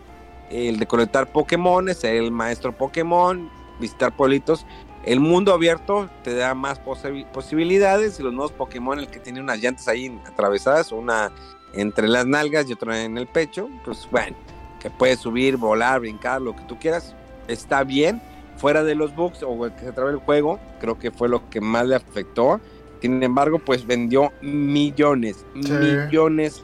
el 0.50 0.78
de 0.80 0.86
colectar 0.86 1.32
Pokémon, 1.32 1.94
ser 1.96 2.16
el 2.16 2.32
maestro 2.32 2.74
Pokémon, 2.74 3.50
visitar 3.80 4.16
pueblitos. 4.16 4.66
El 5.06 5.20
mundo 5.20 5.54
abierto 5.54 6.10
te 6.24 6.36
da 6.36 6.54
más 6.54 6.84
posi- 6.84 7.26
posibilidades 7.28 8.20
y 8.20 8.24
los 8.24 8.34
nuevos 8.34 8.52
Pokémon, 8.52 9.00
el 9.00 9.08
que 9.08 9.20
tiene 9.20 9.40
unas 9.40 9.60
llantas 9.60 9.88
ahí 9.88 10.16
atravesadas, 10.28 10.92
una 10.92 11.32
entre 11.74 12.08
las 12.08 12.26
nalgas 12.26 12.70
y 12.70 12.74
otra 12.74 13.04
en 13.04 13.18
el 13.18 13.26
pecho, 13.28 13.70
pues 13.86 14.08
bueno, 14.12 14.36
que 14.80 14.90
puedes 14.90 15.20
subir, 15.20 15.56
volar, 15.58 16.02
brincar, 16.02 16.42
lo 16.42 16.56
que 16.56 16.64
tú 16.64 16.78
quieras, 16.78 17.16
está 17.48 17.84
bien. 17.84 18.22
Fuera 18.60 18.84
de 18.84 18.94
los 18.96 19.16
bugs 19.16 19.42
o 19.44 19.66
el 19.66 19.74
que 19.74 19.86
se 19.86 19.92
trabe 19.94 20.12
el 20.12 20.18
juego, 20.18 20.60
creo 20.80 21.00
que 21.00 21.12
fue 21.12 21.28
lo 21.30 21.50
que 21.50 21.62
más 21.62 21.88
le 21.88 21.96
afectó. 21.96 22.60
Sin 23.02 23.24
embargo, 23.24 23.60
pues 23.60 23.88
vendió 23.88 24.32
millones, 24.42 25.46
Sí. 25.62 25.72
millones 25.72 26.64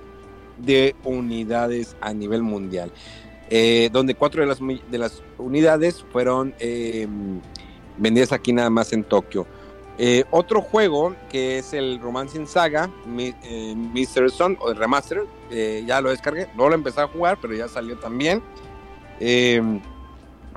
de 0.58 0.96
unidades 1.04 1.96
a 2.02 2.14
nivel 2.14 2.42
mundial. 2.44 2.92
Eh, 3.50 3.90
donde 3.94 4.16
cuatro 4.16 4.42
de 4.42 4.48
las, 4.48 4.60
mi- 4.60 4.82
de 4.92 4.98
las 4.98 5.22
unidades 5.38 6.04
fueron 6.12 6.54
eh, 6.60 7.08
vendidas 7.98 8.32
aquí 8.34 8.52
nada 8.52 8.70
más 8.70 8.92
en 8.92 9.04
Tokio. 9.04 9.46
Eh, 9.98 10.26
otro 10.32 10.62
juego 10.62 11.16
que 11.30 11.60
es 11.60 11.74
el 11.74 12.00
Romancing 12.02 12.48
Saga, 12.48 12.90
mi, 13.06 13.34
eh, 13.44 13.74
Mr. 13.76 14.30
Son 14.30 14.58
o 14.60 14.70
el 14.72 14.76
Remaster, 14.76 15.24
ya 15.86 16.02
lo 16.02 16.10
descargué, 16.10 16.48
no 16.58 16.68
lo 16.68 16.76
empecé 16.76 17.00
a 17.00 17.08
jugar, 17.08 17.38
pero 17.42 17.54
ya 17.54 17.70
salió 17.70 17.96
también. 17.98 18.42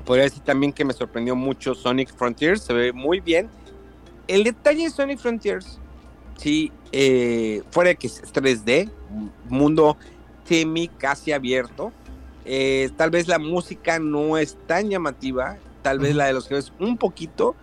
Podría 0.09 0.25
decir 0.25 0.43
también 0.43 0.73
que 0.73 0.87
me 0.87 0.95
sorprendió 0.95 1.37
mucho 1.37 1.75
Sonic 1.75 2.15
Frontiers, 2.17 2.63
se 2.63 2.73
ve 2.73 2.95
muy 2.95 3.21
bien. 3.21 3.51
El 4.27 4.43
detalle 4.43 4.85
de 4.85 4.91
Sonic 4.91 5.19
Frontiers, 5.19 5.79
sí, 6.39 6.73
eh, 6.93 7.63
fuera 7.71 7.89
de 7.91 7.97
que 7.97 8.07
es 8.07 8.23
3D, 8.33 8.89
mundo 9.51 9.99
semi 10.45 10.89
casi 10.89 11.33
abierto, 11.33 11.93
eh, 12.47 12.89
tal 12.97 13.11
vez 13.11 13.29
la 13.29 13.39
música 13.39 13.99
no 13.99 14.39
es 14.39 14.57
tan 14.67 14.89
llamativa, 14.89 15.59
tal 15.83 15.99
vez 15.99 16.13
Ujú. 16.13 16.19
la 16.21 16.25
de 16.29 16.33
los 16.33 16.49
jefes 16.49 16.73
un 16.81 16.97
poquito. 16.97 17.55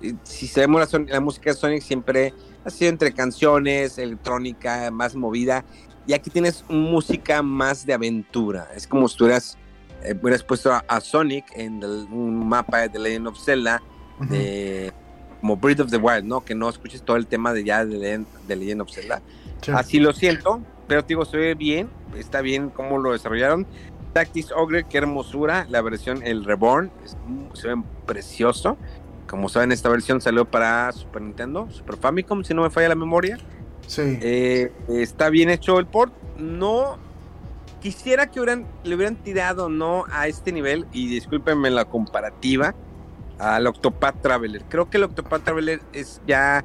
Eh, 0.00 0.14
Si 0.24 0.48
sabemos 0.48 0.80
la, 0.80 0.86
son- 0.86 1.06
la 1.10 1.20
música 1.20 1.50
de 1.50 1.56
Sonic 1.58 1.82
siempre 1.82 2.32
ha 2.64 2.70
sido 2.70 2.88
entre 2.88 3.12
canciones, 3.12 3.98
electrónica, 3.98 4.90
más 4.90 5.14
movida. 5.14 5.62
Y 6.06 6.14
aquí 6.14 6.30
tienes 6.30 6.64
música 6.70 7.42
más 7.42 7.84
de 7.84 7.92
aventura. 7.92 8.68
Es 8.74 8.86
como 8.86 9.08
si 9.08 9.18
tuvieras, 9.18 9.58
eh, 10.04 10.14
hubieras 10.20 10.42
puesto 10.42 10.72
a, 10.72 10.84
a 10.88 11.00
Sonic 11.00 11.44
en 11.54 11.82
el- 11.82 12.06
un 12.10 12.48
mapa 12.48 12.80
de 12.80 12.88
The 12.88 12.98
Legend 12.98 13.26
of 13.28 13.38
Zelda, 13.38 13.82
Ujú. 14.20 14.32
de, 14.32 14.92
como 15.40 15.56
Breath 15.56 15.80
of 15.80 15.90
the 15.90 15.96
Wild, 15.96 16.24
¿no? 16.24 16.44
Que 16.44 16.54
no 16.54 16.68
escuches 16.68 17.02
todo 17.02 17.16
el 17.16 17.26
tema 17.26 17.52
de 17.52 17.64
ya 17.64 17.84
de, 17.84 17.96
Legend- 17.98 18.26
de 18.46 18.56
Legend 18.56 18.80
of 18.82 18.90
Zelda. 18.90 19.22
Sí. 19.60 19.72
Así 19.74 20.00
lo 20.00 20.12
siento, 20.12 20.60
pero 20.88 21.02
te 21.02 21.08
digo, 21.08 21.24
se 21.24 21.36
ve 21.36 21.54
bien, 21.54 21.88
está 22.16 22.40
bien 22.40 22.70
cómo 22.70 22.98
lo 22.98 23.12
desarrollaron. 23.12 23.66
Tactics 24.12 24.52
Ogre, 24.52 24.84
qué 24.84 24.98
hermosura, 24.98 25.66
la 25.70 25.80
versión, 25.80 26.20
el 26.22 26.44
Reborn, 26.44 26.90
es 27.04 27.16
se 27.54 27.68
ve 27.68 27.82
precioso. 28.06 28.76
Como 29.26 29.48
saben, 29.48 29.72
esta 29.72 29.88
versión 29.88 30.20
salió 30.20 30.44
para 30.44 30.92
Super 30.92 31.22
Nintendo, 31.22 31.66
Super 31.70 31.96
Famicom, 31.96 32.44
si 32.44 32.52
no 32.52 32.62
me 32.62 32.68
falla 32.70 32.90
la 32.90 32.94
memoria. 32.94 33.38
Sí. 33.86 34.02
Eh, 34.20 34.70
está 34.88 35.30
bien 35.30 35.48
hecho 35.48 35.78
el 35.78 35.86
port. 35.86 36.12
No 36.38 36.98
quisiera 37.82 38.26
que 38.28 38.40
hubieran, 38.40 38.66
le 38.84 38.94
hubieran 38.94 39.16
tirado 39.16 39.68
no 39.68 40.04
a 40.10 40.28
este 40.28 40.52
nivel, 40.52 40.86
y 40.92 41.08
discúlpenme 41.08 41.70
la 41.70 41.84
comparativa, 41.84 42.74
al 43.38 43.66
Octopath 43.66 44.20
Traveler. 44.22 44.62
Creo 44.68 44.88
que 44.88 44.98
el 44.98 45.04
Octopath 45.04 45.42
Traveler 45.42 45.80
es 45.92 46.20
ya, 46.26 46.64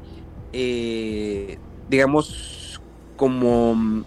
eh, 0.53 1.57
digamos, 1.89 2.79
como. 3.15 4.03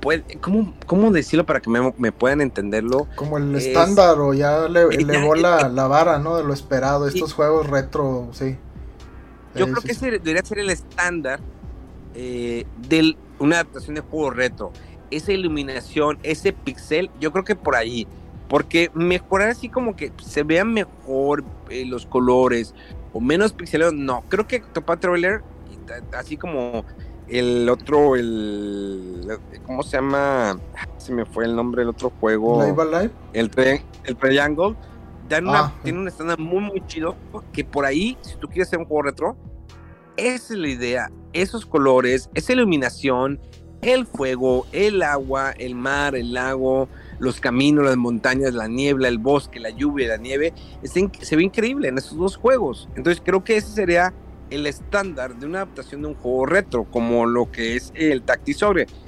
puede- 0.00 0.24
¿cómo, 0.40 0.74
¿Cómo 0.86 1.10
decirlo 1.12 1.46
para 1.46 1.60
que 1.60 1.70
me, 1.70 1.92
me 1.96 2.12
puedan 2.12 2.40
entenderlo? 2.40 3.06
Como 3.14 3.38
el 3.38 3.54
es- 3.54 3.68
estándar 3.68 4.18
o 4.18 4.34
ya 4.34 4.68
le 4.68 4.80
Ya, 4.82 4.98
elevó 4.98 5.34
la, 5.34 5.66
eh, 5.68 5.70
la 5.72 5.86
vara, 5.86 6.18
¿no? 6.18 6.36
De 6.36 6.44
lo 6.44 6.52
esperado. 6.52 7.06
Estos 7.06 7.32
juegos 7.32 7.68
retro, 7.68 8.28
sí. 8.32 8.56
Yo 9.54 9.66
Sí, 9.66 9.70
creo 9.70 9.80
sí, 9.82 9.86
que 9.88 9.94
sí. 9.94 10.00
ese 10.06 10.10
debería 10.18 10.42
ser 10.44 10.58
el 10.58 10.70
estándar 10.70 11.40
eh, 12.14 12.66
de 12.88 13.16
una 13.38 13.56
adaptación 13.56 13.94
de 13.94 14.00
juego 14.02 14.30
retro. 14.30 14.72
Esa 15.16 15.32
iluminación, 15.32 16.18
ese 16.22 16.52
pixel, 16.52 17.10
yo 17.20 17.32
creo 17.32 17.44
que 17.44 17.54
por 17.56 17.76
ahí. 17.76 18.06
Porque 18.48 18.90
mejorar 18.94 19.48
así 19.50 19.68
como 19.68 19.96
que 19.96 20.12
se 20.22 20.42
vean 20.42 20.72
mejor 20.74 21.42
eh, 21.70 21.84
los 21.86 22.04
colores 22.06 22.74
o 23.12 23.20
menos 23.20 23.52
pixelados, 23.52 23.94
no. 23.94 24.24
Creo 24.28 24.46
que 24.46 24.56
Octopath 24.56 25.00
Traveler, 25.00 25.42
así 26.16 26.36
como 26.36 26.84
el 27.28 27.68
otro, 27.68 28.16
el. 28.16 29.26
¿Cómo 29.66 29.82
se 29.82 29.96
llama? 29.96 30.58
Se 30.98 31.12
me 31.12 31.24
fue 31.24 31.44
el 31.46 31.56
nombre 31.56 31.80
del 31.80 31.88
otro 31.90 32.12
juego 32.20 32.62
Live 32.64 32.82
Alive. 32.82 33.10
el, 33.32 33.50
tri- 33.50 33.82
el 34.04 34.16
Triangle 34.16 34.74
dan 35.28 35.48
una- 35.48 35.60
Ah. 35.66 35.72
tiene 35.82 35.98
un 36.00 36.08
estándar 36.08 36.38
muy 36.38 36.60
muy 36.60 36.82
chido 36.86 37.16
que 37.52 37.64
por 37.64 37.84
ahí 37.86 38.18
si 38.22 38.34
tú 38.36 38.48
quieres 38.48 38.68
hacer 38.68 38.80
un 38.80 38.84
juego 38.86 39.02
retro 39.02 39.36
esa 40.16 40.52
es 40.52 40.58
la 40.58 40.68
idea 40.68 41.10
esos 41.32 41.64
colores 41.64 42.28
esa 42.34 42.52
iluminación 42.52 43.40
el 43.82 44.06
fuego 44.06 44.66
el 44.72 45.02
agua 45.02 45.50
el 45.58 45.74
mar 45.74 46.14
el 46.14 46.32
lago 46.32 46.88
los 47.18 47.40
caminos 47.40 47.84
las 47.84 47.96
montañas 47.96 48.54
la 48.54 48.68
niebla 48.68 49.08
el 49.08 49.18
bosque 49.18 49.60
la 49.60 49.70
lluvia 49.70 50.08
la 50.08 50.16
nieve 50.16 50.54
se 50.82 51.36
ve 51.36 51.42
increíble 51.42 51.88
en 51.88 51.98
esos 51.98 52.16
dos 52.16 52.36
juegos 52.36 52.88
entonces 52.94 53.22
creo 53.24 53.44
que 53.44 53.56
ese 53.56 53.72
sería 53.72 54.14
el 54.50 54.66
estándar 54.66 55.34
de 55.36 55.46
una 55.46 55.58
adaptación 55.58 56.02
de 56.02 56.08
un 56.08 56.14
juego 56.14 56.46
retro 56.46 56.84
como 56.84 57.26
lo 57.26 57.50
que 57.50 57.76
es 57.76 57.92
el 57.94 58.22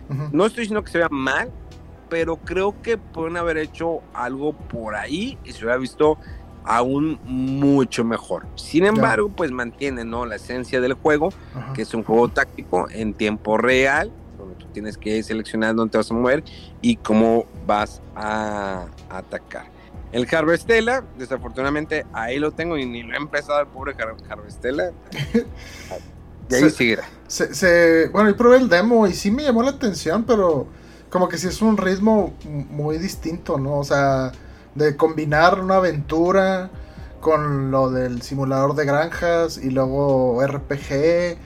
Ujú. 0.08 0.28
no 0.32 0.46
estoy 0.46 0.62
diciendo 0.62 0.82
que 0.82 0.90
se 0.90 0.98
vea 0.98 1.08
mal, 1.10 1.50
pero 2.08 2.36
creo 2.36 2.80
que 2.82 2.96
pueden 2.98 3.36
haber 3.36 3.58
hecho 3.58 4.00
algo 4.14 4.52
por 4.52 4.94
ahí 4.94 5.38
y 5.44 5.52
se 5.52 5.58
hubiera 5.58 5.76
visto 5.76 6.18
aún 6.64 7.20
mucho 7.24 8.04
mejor. 8.04 8.46
Sin 8.54 8.86
embargo, 8.86 9.28
pues 9.28 9.50
mantiene 9.50 10.04
¿no? 10.04 10.24
la 10.24 10.36
esencia 10.36 10.80
del 10.80 10.94
juego, 10.94 11.30
que 11.74 11.82
es 11.82 11.92
un 11.92 12.04
juego 12.04 12.28
táctico 12.28 12.88
en 12.90 13.12
tiempo 13.12 13.58
real, 13.58 14.10
tienes 14.74 14.98
que 14.98 15.22
seleccionar 15.22 15.74
dónde 15.74 15.92
te 15.92 15.98
vas 15.98 16.10
a 16.10 16.14
mover 16.14 16.44
y 16.82 16.96
cómo 16.96 17.46
vas 17.66 18.02
a 18.14 18.84
atacar. 19.08 19.72
El 20.12 20.28
Harvestella, 20.32 21.02
desafortunadamente 21.18 22.04
ahí 22.12 22.38
lo 22.38 22.52
tengo 22.52 22.76
y 22.76 22.84
ni 22.86 23.02
lo 23.02 23.14
he 23.14 23.16
empezado 23.16 23.60
el 23.60 23.66
pobre 23.68 23.94
Har- 23.96 24.14
Harvestella. 24.30 24.92
Y 26.50 26.54
ahí 26.56 26.60
Se- 26.60 26.70
seguirá. 26.70 27.04
Se, 27.26 27.54
se- 27.54 28.08
bueno, 28.08 28.28
yo 28.28 28.36
probé 28.36 28.58
el 28.58 28.68
demo 28.68 29.06
y 29.06 29.14
sí 29.14 29.30
me 29.30 29.42
llamó 29.44 29.62
la 29.62 29.70
atención, 29.70 30.24
pero 30.24 30.66
como 31.08 31.26
que 31.28 31.38
sí 31.38 31.46
es 31.48 31.62
un 31.62 31.78
ritmo 31.78 32.34
muy 32.44 32.98
distinto, 32.98 33.56
¿no? 33.58 33.78
O 33.78 33.84
sea, 33.84 34.30
de 34.74 34.94
combinar 34.94 35.58
una 35.60 35.76
aventura 35.76 36.68
con 37.20 37.70
lo 37.70 37.90
del 37.90 38.20
simulador 38.20 38.74
de 38.74 38.84
granjas 38.84 39.56
y 39.56 39.70
luego 39.70 40.38
RPG 40.46 41.38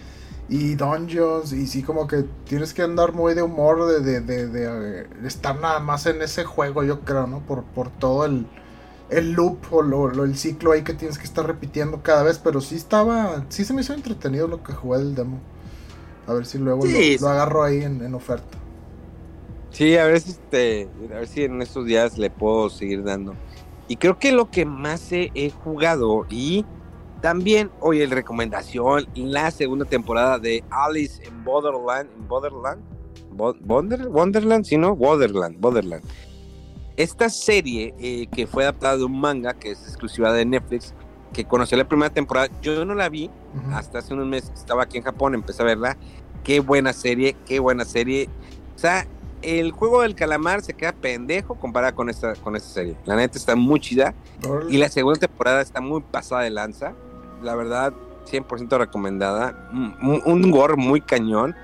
y 0.48 0.74
dungeons 0.76 1.52
y 1.52 1.66
sí 1.66 1.82
como 1.82 2.06
que 2.06 2.24
tienes 2.46 2.72
que 2.74 2.82
andar 2.82 3.12
muy 3.12 3.34
de 3.34 3.42
humor 3.42 3.86
de, 3.86 4.00
de, 4.00 4.20
de- 4.20 4.46
de, 4.48 5.00
eh, 5.02 5.06
estar 5.26 5.60
nada 5.60 5.80
más 5.80 6.06
en 6.06 6.22
ese 6.22 6.44
juego, 6.44 6.84
yo 6.84 7.00
creo, 7.02 7.26
¿no? 7.26 7.40
Por, 7.46 7.64
por 7.64 7.90
todo 7.90 8.24
el, 8.24 8.46
el 9.10 9.32
loop 9.32 9.58
o 9.72 9.82
lo- 9.82 10.08
lo- 10.08 10.24
el 10.24 10.36
ciclo 10.38 10.72
ahí 10.72 10.82
que 10.84 10.94
tienes 10.94 11.18
que 11.18 11.24
estar 11.26 11.46
repitiendo 11.46 12.02
cada 12.02 12.22
vez, 12.22 12.38
pero 12.38 12.60
sí 12.60 12.76
estaba, 12.76 13.44
sí 13.50 13.64
se 13.64 13.74
me 13.74 13.82
hizo 13.82 13.94
entretenido 13.94 14.48
lo 14.48 14.62
que 14.62 14.72
jugué 14.74 14.98
del 14.98 15.14
demo. 15.14 15.40
A 16.26 16.34
ver 16.34 16.46
si 16.46 16.58
luego 16.58 16.84
Sí, 16.84 17.18
lo, 17.18 17.18
lo 17.18 17.28
agarro 17.28 17.64
ahí 17.64 17.82
en, 17.82 18.02
en 18.04 18.14
oferta. 18.14 18.58
Sí, 19.70 19.96
a 19.96 20.04
ver 20.06 20.20
si 20.20 20.30
este, 20.32 20.90
a 21.12 21.18
ver 21.18 21.28
si 21.28 21.44
en 21.44 21.62
estos 21.62 21.86
días 21.86 22.16
le 22.18 22.30
puedo 22.30 22.70
seguir 22.70 23.02
dando. 23.04 23.38
Y 23.86 23.96
creo 23.98 24.18
que 24.18 24.32
lo 24.32 24.50
que 24.50 24.64
más 24.66 25.12
he, 25.12 25.30
he 25.34 25.50
jugado 25.50 26.26
y 26.28 26.68
también, 27.20 27.70
oye, 27.80 28.04
el 28.04 28.10
recomendación, 28.10 29.06
la 29.14 29.50
segunda 29.50 29.84
temporada 29.84 30.38
de 30.38 30.62
Alice 30.70 31.22
en 31.24 31.44
Borderland, 31.44 32.08
en 32.16 32.28
Borderland, 32.28 32.80
Bo- 33.32 33.54
Wonder- 33.60 34.08
Wonderland, 34.08 34.64
sí, 34.64 34.76
¿no? 34.76 34.92
Wonderland, 34.94 35.58
Borderland. 35.60 36.02
Esta 36.96 37.30
serie 37.30 37.94
eh, 37.98 38.26
que 38.26 38.46
fue 38.46 38.64
adaptada 38.64 38.96
de 38.96 39.04
un 39.04 39.20
manga 39.20 39.54
que 39.54 39.70
es 39.70 39.82
exclusiva 39.82 40.32
de 40.32 40.44
Netflix, 40.44 40.94
que 41.32 41.44
conocí 41.44 41.76
la 41.76 41.86
primera 41.86 42.12
temporada, 42.12 42.48
yo 42.62 42.84
no 42.84 42.94
la 42.94 43.08
vi, 43.08 43.30
hasta 43.72 43.98
hace 43.98 44.14
unos 44.14 44.26
meses 44.26 44.50
estaba 44.54 44.82
aquí 44.84 44.98
en 44.98 45.04
Japón, 45.04 45.34
empecé 45.34 45.62
a 45.62 45.66
verla. 45.66 45.96
Qué 46.42 46.60
buena 46.60 46.92
serie, 46.92 47.36
qué 47.46 47.58
buena 47.60 47.84
serie. 47.84 48.28
O 48.74 48.78
sea, 48.78 49.06
el 49.42 49.70
juego 49.72 50.02
del 50.02 50.14
calamar 50.14 50.62
se 50.62 50.72
queda 50.74 50.92
pendejo 50.92 51.54
comparada 51.56 51.94
con 51.94 52.08
esta, 52.08 52.34
con 52.36 52.56
esta 52.56 52.68
serie. 52.70 52.96
La 53.04 53.14
neta 53.14 53.36
está 53.38 53.54
muy 53.54 53.78
chida. 53.78 54.14
Y 54.70 54.78
la 54.78 54.88
segunda 54.88 55.20
temporada 55.20 55.60
está 55.60 55.80
muy 55.80 56.00
pasada 56.00 56.42
de 56.42 56.50
lanza. 56.50 56.94
La 57.42 57.54
verdad, 57.54 57.92
100% 58.30 58.78
recomendada. 58.78 59.68
Un, 59.72 60.22
un 60.24 60.50
gore 60.50 60.76
muy 60.76 61.00
cañón. 61.00 61.54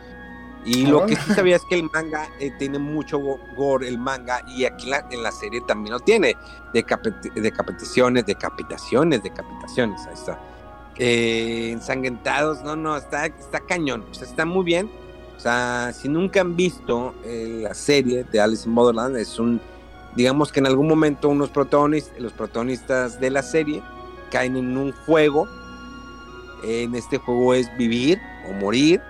Y 0.64 0.86
lo 0.86 1.04
que 1.04 1.14
sí 1.14 1.34
sabía 1.34 1.56
es 1.56 1.62
que 1.68 1.74
el 1.74 1.90
manga 1.92 2.26
eh, 2.40 2.50
tiene 2.58 2.78
mucho 2.78 3.20
gore, 3.54 3.86
el 3.86 3.98
manga, 3.98 4.42
y 4.48 4.64
aquí 4.64 4.84
en 4.84 4.90
la, 4.90 5.06
en 5.10 5.22
la 5.22 5.30
serie 5.30 5.60
también 5.60 5.92
lo 5.92 6.00
tiene. 6.00 6.36
Decapit 6.72 7.14
decapitaciones, 7.34 8.24
decapitaciones, 8.24 9.22
decapitaciones, 9.22 10.06
ahí 10.06 10.14
está. 10.14 10.40
Eh, 10.96 11.70
ensangrentados, 11.72 12.62
no, 12.62 12.76
no, 12.76 12.96
está, 12.96 13.26
está 13.26 13.60
cañón, 13.60 14.04
o 14.10 14.14
sea, 14.14 14.26
está 14.26 14.46
muy 14.46 14.64
bien. 14.64 14.90
O 15.36 15.40
sea, 15.40 15.92
si 15.92 16.08
nunca 16.08 16.40
han 16.40 16.56
visto 16.56 17.14
eh, 17.24 17.60
la 17.64 17.74
serie 17.74 18.24
de 18.24 18.40
Alice 18.40 18.66
in 18.66 18.74
Borderland, 18.74 19.16
es 19.16 19.38
un, 19.38 19.60
digamos 20.16 20.50
que 20.50 20.60
en 20.60 20.66
algún 20.66 20.88
momento 20.88 21.28
unos 21.28 21.50
protagonistas, 21.50 22.18
los 22.18 22.32
protagonistas 22.32 23.20
de 23.20 23.30
la 23.30 23.42
serie 23.42 23.82
caen 24.30 24.56
en 24.56 24.76
un 24.78 24.92
juego. 24.92 25.46
En 26.66 26.94
este 26.94 27.18
juego 27.18 27.54
es 27.54 27.74
vivir 27.76 28.20
o 28.48 28.52
morir 28.54 29.02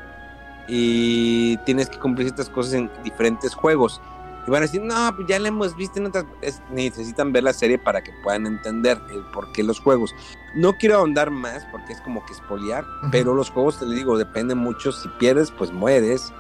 y 0.66 1.56
tienes 1.58 1.88
que 1.88 1.98
cumplir 1.98 2.28
ciertas 2.28 2.48
cosas 2.48 2.74
en 2.74 2.90
diferentes 3.02 3.54
juegos. 3.54 4.00
Y 4.46 4.50
van 4.50 4.62
a 4.62 4.66
decir, 4.66 4.82
no, 4.82 4.94
pues 5.16 5.26
ya 5.26 5.38
la 5.38 5.48
hemos 5.48 5.74
visto 5.74 5.98
en 5.98 6.06
otras. 6.06 6.26
necesitan 6.70 7.32
ver 7.32 7.44
la 7.44 7.52
serie 7.52 7.78
para 7.78 8.02
que 8.02 8.12
puedan 8.22 8.46
entender 8.46 9.00
el 9.10 9.22
por 9.32 9.50
qué 9.52 9.62
los 9.62 9.80
juegos. 9.80 10.14
No 10.54 10.74
quiero 10.74 10.96
ahondar 10.96 11.30
más 11.30 11.64
porque 11.72 11.94
es 11.94 12.00
como 12.02 12.24
que 12.26 12.34
espoliar, 12.34 12.84
uh 12.84 13.06
-huh. 13.06 13.10
pero 13.10 13.34
los 13.34 13.50
juegos, 13.50 13.78
te 13.78 13.86
digo, 13.86 14.18
depende 14.18 14.54
mucho. 14.54 14.92
Si 14.92 15.08
pierdes, 15.18 15.50
pues 15.50 15.72
mueres. 15.72 16.32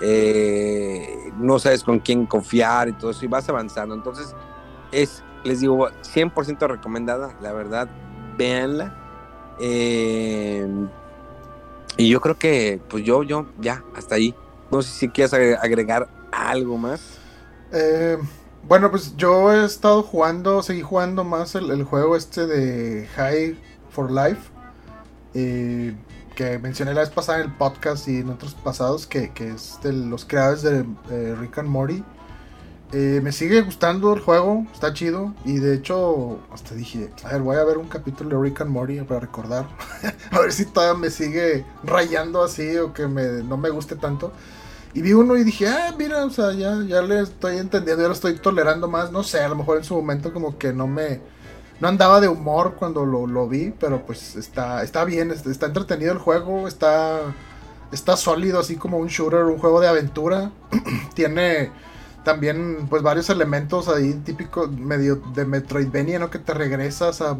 Eh, 0.00 1.32
no 1.38 1.58
sabes 1.58 1.84
con 1.84 1.98
quién 1.98 2.24
confiar 2.24 2.88
y 2.88 2.92
todo 2.92 3.10
eso, 3.10 3.24
y 3.24 3.28
vas 3.28 3.48
avanzando. 3.48 3.94
Entonces, 3.94 4.34
es, 4.92 5.22
les 5.44 5.60
digo, 5.60 5.88
100% 6.02 6.68
recomendada, 6.68 7.34
la 7.40 7.52
verdad, 7.52 7.88
véanla. 8.38 8.99
Eh, 9.60 10.66
y 11.96 12.08
yo 12.08 12.20
creo 12.20 12.38
que, 12.38 12.80
pues 12.88 13.04
yo, 13.04 13.22
yo, 13.22 13.46
ya, 13.60 13.84
hasta 13.94 14.14
ahí. 14.14 14.34
No 14.70 14.82
sé 14.82 14.90
si 14.90 15.08
quieres 15.08 15.32
agregar 15.34 16.08
algo 16.32 16.78
más. 16.78 17.18
Eh, 17.72 18.16
bueno, 18.66 18.90
pues 18.90 19.16
yo 19.16 19.52
he 19.52 19.64
estado 19.64 20.02
jugando, 20.02 20.62
seguí 20.62 20.82
jugando 20.82 21.24
más 21.24 21.54
el, 21.54 21.70
el 21.70 21.84
juego 21.84 22.16
este 22.16 22.46
de 22.46 23.06
High 23.16 23.58
for 23.90 24.10
Life. 24.10 24.50
Eh, 25.34 25.94
que 26.34 26.58
mencioné 26.58 26.94
la 26.94 27.00
vez 27.00 27.10
pasada 27.10 27.40
en 27.40 27.50
el 27.50 27.56
podcast 27.56 28.08
y 28.08 28.18
en 28.18 28.30
otros 28.30 28.54
pasados, 28.54 29.06
que, 29.06 29.30
que 29.32 29.50
es 29.50 29.78
de 29.82 29.92
los 29.92 30.24
creadores 30.24 30.62
de 30.62 30.86
eh, 31.10 31.36
Rick 31.38 31.58
and 31.58 31.68
Morty. 31.68 32.02
Eh, 32.92 33.20
me 33.22 33.30
sigue 33.30 33.60
gustando 33.62 34.12
el 34.12 34.20
juego, 34.20 34.66
está 34.72 34.92
chido. 34.92 35.32
Y 35.44 35.58
de 35.58 35.74
hecho, 35.74 36.40
hasta 36.52 36.74
dije, 36.74 37.10
a 37.24 37.32
ver, 37.32 37.42
voy 37.42 37.56
a 37.56 37.64
ver 37.64 37.78
un 37.78 37.88
capítulo 37.88 38.36
de 38.36 38.42
Rick 38.42 38.62
and 38.62 38.70
Morty 38.70 39.00
para 39.02 39.20
recordar. 39.20 39.68
a 40.30 40.40
ver 40.40 40.52
si 40.52 40.64
todavía 40.64 40.98
me 40.98 41.10
sigue 41.10 41.64
rayando 41.84 42.42
así 42.42 42.76
o 42.78 42.92
que 42.92 43.06
me, 43.06 43.44
no 43.44 43.56
me 43.56 43.70
guste 43.70 43.94
tanto. 43.94 44.32
Y 44.92 45.02
vi 45.02 45.12
uno 45.12 45.36
y 45.36 45.44
dije, 45.44 45.68
ah, 45.68 45.94
mira, 45.96 46.24
o 46.24 46.30
sea, 46.30 46.52
ya, 46.52 46.82
ya 46.82 47.00
le 47.02 47.20
estoy 47.20 47.58
entendiendo, 47.58 48.02
ya 48.02 48.08
lo 48.08 48.14
estoy 48.14 48.36
tolerando 48.38 48.88
más. 48.88 49.12
No 49.12 49.22
sé, 49.22 49.40
a 49.40 49.48
lo 49.48 49.54
mejor 49.54 49.78
en 49.78 49.84
su 49.84 49.94
momento 49.94 50.32
como 50.32 50.58
que 50.58 50.72
no 50.72 50.86
me... 50.88 51.20
No 51.78 51.88
andaba 51.88 52.20
de 52.20 52.28
humor 52.28 52.74
cuando 52.78 53.06
lo, 53.06 53.26
lo 53.26 53.48
vi, 53.48 53.72
pero 53.78 54.04
pues 54.04 54.36
está, 54.36 54.82
está 54.82 55.04
bien, 55.04 55.30
está, 55.30 55.50
está 55.50 55.64
entretenido 55.64 56.12
el 56.12 56.18
juego, 56.18 56.68
está, 56.68 57.20
está 57.90 58.18
sólido, 58.18 58.60
así 58.60 58.76
como 58.76 58.98
un 58.98 59.08
shooter, 59.08 59.44
un 59.44 59.58
juego 59.58 59.80
de 59.80 59.88
aventura. 59.88 60.50
Tiene 61.14 61.70
también 62.24 62.86
pues 62.88 63.02
varios 63.02 63.30
elementos 63.30 63.88
ahí 63.88 64.14
típicos 64.24 64.70
medio 64.70 65.16
de 65.34 65.44
Metroidvania, 65.44 66.18
¿no? 66.18 66.30
Que 66.30 66.38
te 66.38 66.54
regresas 66.54 67.20
a, 67.22 67.36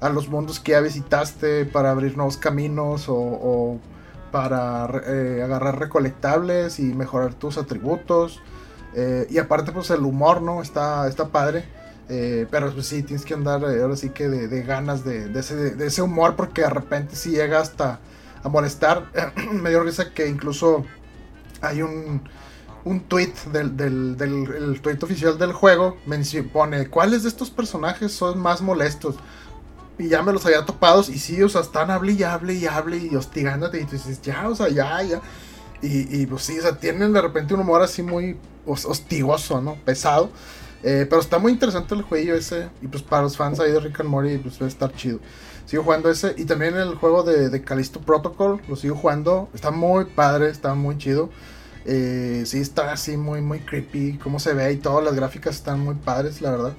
a, 0.00 0.08
los 0.10 0.28
mundos 0.28 0.60
que 0.60 0.72
ya 0.72 0.80
visitaste 0.80 1.64
para 1.64 1.90
abrir 1.90 2.16
nuevos 2.16 2.36
caminos 2.36 3.08
o, 3.08 3.16
o 3.16 3.80
para 4.30 4.88
eh, 5.06 5.42
agarrar 5.42 5.78
recolectables 5.78 6.78
y 6.78 6.84
mejorar 6.94 7.34
tus 7.34 7.58
atributos. 7.58 8.40
Eh, 8.94 9.26
y 9.30 9.38
aparte 9.38 9.72
pues 9.72 9.90
el 9.90 10.00
humor, 10.00 10.42
¿no? 10.42 10.62
Está, 10.62 11.08
está 11.08 11.28
padre. 11.28 11.64
Eh, 12.08 12.46
pero 12.50 12.72
pues 12.72 12.86
sí, 12.86 13.04
tienes 13.04 13.24
que 13.24 13.34
andar 13.34 13.64
ahora 13.64 13.94
sí 13.94 14.10
que 14.10 14.28
de, 14.28 14.48
de 14.48 14.62
ganas 14.64 15.04
de, 15.04 15.28
de, 15.28 15.40
ese, 15.40 15.54
de, 15.54 15.86
ese, 15.86 16.02
humor 16.02 16.34
porque 16.34 16.62
de 16.62 16.70
repente 16.70 17.14
sí 17.14 17.30
llega 17.30 17.60
hasta 17.60 18.00
a 18.42 18.48
molestar. 18.48 19.06
Me 19.52 19.70
dio 19.70 19.82
risa 19.84 20.12
que 20.12 20.26
incluso 20.26 20.84
hay 21.60 21.82
un 21.82 22.22
un 22.84 23.00
tweet 23.00 23.34
del, 23.52 23.76
del, 23.76 24.16
del 24.16 24.46
el 24.52 24.80
tweet 24.80 24.98
oficial 25.02 25.38
del 25.38 25.52
juego 25.52 25.96
pone 26.52 26.88
cuáles 26.88 27.22
de 27.24 27.28
estos 27.28 27.50
personajes 27.50 28.12
son 28.12 28.38
más 28.38 28.62
molestos 28.62 29.16
y 29.98 30.08
ya 30.08 30.22
me 30.22 30.32
los 30.32 30.44
había 30.46 30.64
topados 30.64 31.10
y 31.10 31.18
sí, 31.18 31.42
o 31.42 31.48
sea, 31.48 31.60
están 31.60 31.90
hable 31.90 32.12
y 32.12 32.22
hable 32.22 32.54
y 32.54 32.66
hable 32.66 32.96
y 32.96 33.14
hostigándote 33.14 33.80
y 33.80 33.84
tú 33.84 33.92
dices, 33.92 34.22
ya, 34.22 34.48
o 34.48 34.54
sea, 34.54 34.68
ya, 34.68 35.02
ya. 35.02 35.20
Y, 35.82 36.22
y 36.22 36.26
pues 36.26 36.42
sí, 36.42 36.58
o 36.58 36.62
sea, 36.62 36.76
tienen 36.78 37.12
de 37.12 37.20
repente 37.20 37.54
un 37.54 37.60
humor 37.60 37.82
así 37.82 38.02
muy 38.02 38.36
hostigoso, 38.66 39.60
¿no? 39.60 39.76
Pesado. 39.76 40.30
Eh, 40.82 41.06
pero 41.08 41.20
está 41.20 41.38
muy 41.38 41.52
interesante 41.52 41.94
el 41.94 42.02
juego 42.02 42.34
ese. 42.34 42.68
Y 42.82 42.86
pues 42.86 43.02
para 43.02 43.22
los 43.22 43.36
fans 43.36 43.60
ahí 43.60 43.72
de 43.72 43.80
Rick 43.80 44.00
and 44.00 44.08
Morty, 44.08 44.38
pues 44.38 44.60
va 44.60 44.66
a 44.66 44.68
estar 44.68 44.92
chido. 44.94 45.20
Sigo 45.66 45.82
jugando 45.82 46.10
ese. 46.10 46.34
Y 46.36 46.44
también 46.44 46.76
el 46.76 46.94
juego 46.94 47.22
de, 47.22 47.48
de 47.50 47.62
Callisto 47.62 48.00
Protocol, 48.00 48.60
lo 48.68 48.76
sigo 48.76 48.96
jugando. 48.96 49.48
Está 49.54 49.70
muy 49.70 50.06
padre, 50.06 50.50
está 50.50 50.74
muy 50.74 50.98
chido. 50.98 51.30
Eh, 51.84 52.42
sí, 52.46 52.58
está 52.58 52.92
así 52.92 53.16
muy, 53.16 53.40
muy 53.40 53.60
creepy. 53.60 54.18
Cómo 54.18 54.38
se 54.38 54.52
ve 54.54 54.72
y 54.72 54.76
todas 54.76 55.04
las 55.04 55.14
gráficas 55.14 55.56
están 55.56 55.80
muy 55.80 55.94
padres, 55.94 56.40
la 56.40 56.50
verdad. 56.50 56.72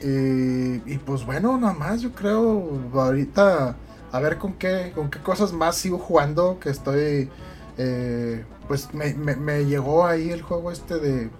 Eh, 0.00 0.80
y 0.86 0.98
pues 0.98 1.26
bueno, 1.26 1.58
nada 1.58 1.72
más 1.74 2.00
yo 2.00 2.12
creo 2.12 2.80
ahorita 2.94 3.76
a 4.12 4.20
ver 4.20 4.38
con 4.38 4.54
qué, 4.54 4.92
con 4.94 5.10
qué 5.10 5.18
cosas 5.20 5.52
más 5.52 5.76
sigo 5.76 5.98
jugando. 5.98 6.58
Que 6.60 6.70
estoy. 6.70 7.30
Eh, 7.76 8.44
pues 8.66 8.92
me, 8.92 9.14
me, 9.14 9.64
llegó 9.64 10.06
ahí 10.06 10.30
el 10.30 10.42
juego 10.42 10.70
este 10.70 10.98
de. 10.98 11.30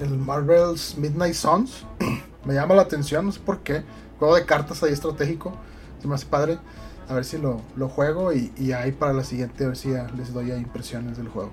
El 0.00 0.18
Marvel's 0.18 0.96
Midnight 0.98 1.34
Suns. 1.34 1.86
me 2.44 2.54
llama 2.54 2.74
la 2.74 2.82
atención, 2.82 3.26
no 3.26 3.32
sé 3.32 3.40
por 3.40 3.60
qué. 3.60 3.82
Juego 4.18 4.34
de 4.36 4.44
cartas 4.44 4.82
ahí 4.82 4.92
estratégico. 4.92 5.52
Se 6.00 6.08
me 6.08 6.14
hace 6.14 6.26
padre. 6.26 6.58
A 7.08 7.14
ver 7.14 7.24
si 7.24 7.36
lo, 7.38 7.60
lo 7.76 7.88
juego. 7.88 8.32
Y, 8.32 8.52
y, 8.56 8.72
ahí 8.72 8.92
para 8.92 9.12
la 9.12 9.24
siguiente, 9.24 9.64
a 9.64 9.68
ver 9.68 9.76
si 9.76 9.90
ya 9.90 10.08
les 10.16 10.32
doy 10.32 10.52
impresiones 10.52 11.16
del 11.16 11.28
juego. 11.28 11.50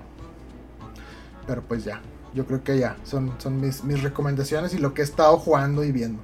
Pero 1.50 1.62
pues 1.62 1.82
ya, 1.82 2.00
yo 2.32 2.46
creo 2.46 2.62
que 2.62 2.78
ya, 2.78 2.96
son, 3.02 3.34
son 3.38 3.60
mis, 3.60 3.82
mis, 3.82 4.04
recomendaciones 4.04 4.72
y 4.72 4.78
lo 4.78 4.94
que 4.94 5.02
he 5.02 5.04
estado 5.04 5.36
jugando 5.36 5.82
y 5.82 5.90
viendo. 5.90 6.22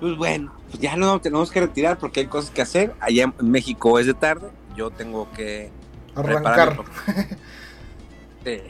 Pues 0.00 0.16
bueno, 0.16 0.54
pues 0.70 0.80
ya 0.80 0.96
no 0.96 1.20
tenemos 1.20 1.50
que 1.50 1.60
retirar 1.60 1.98
porque 1.98 2.20
hay 2.20 2.26
cosas 2.28 2.50
que 2.50 2.62
hacer. 2.62 2.94
Allá 3.00 3.24
en 3.38 3.50
México 3.50 3.98
es 3.98 4.06
de 4.06 4.14
tarde, 4.14 4.48
yo 4.74 4.90
tengo 4.90 5.30
que 5.32 5.70
arrancar. 6.14 6.82
sí, 8.46 8.60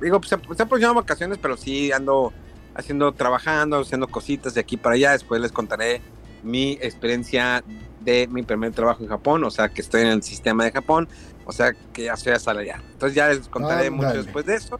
digo, 0.00 0.20
pues 0.20 0.28
se, 0.28 0.84
han 0.84 0.94
vacaciones, 0.96 1.38
pero 1.40 1.56
sí 1.56 1.92
ando 1.92 2.32
haciendo, 2.74 3.12
trabajando, 3.12 3.78
haciendo 3.78 4.08
cositas 4.08 4.54
de 4.54 4.60
aquí 4.60 4.76
para 4.76 4.96
allá. 4.96 5.12
Después 5.12 5.40
les 5.40 5.52
contaré 5.52 6.02
mi 6.42 6.72
experiencia 6.82 7.62
de 8.00 8.26
mi 8.26 8.42
primer 8.42 8.72
trabajo 8.72 9.02
en 9.02 9.08
Japón, 9.08 9.44
o 9.44 9.50
sea 9.50 9.68
que 9.68 9.82
estoy 9.82 10.02
en 10.02 10.08
el 10.08 10.22
sistema 10.22 10.64
de 10.64 10.72
Japón, 10.72 11.08
o 11.48 11.52
sea 11.52 11.72
que 11.94 12.04
ya 12.04 12.16
soy 12.16 12.32
asalariado. 12.34 12.82
Entonces 12.92 13.16
ya 13.16 13.28
les 13.28 13.48
contaré 13.48 13.86
ah, 13.86 13.90
mucho 13.90 14.08
dale. 14.08 14.22
después 14.22 14.44
de 14.44 14.54
eso. 14.54 14.78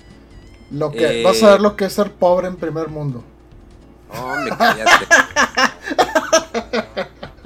Lo 0.70 0.90
que, 0.90 1.22
eh... 1.22 1.24
Vas 1.24 1.42
a 1.42 1.52
ver 1.52 1.62
lo 1.62 1.76
que 1.76 1.86
es 1.86 1.94
ser 1.94 2.12
pobre 2.12 2.46
en 2.46 2.56
primer 2.56 2.88
mundo. 2.88 3.24
Oh, 4.10 4.36
me 4.36 4.50
cállate. 4.50 5.06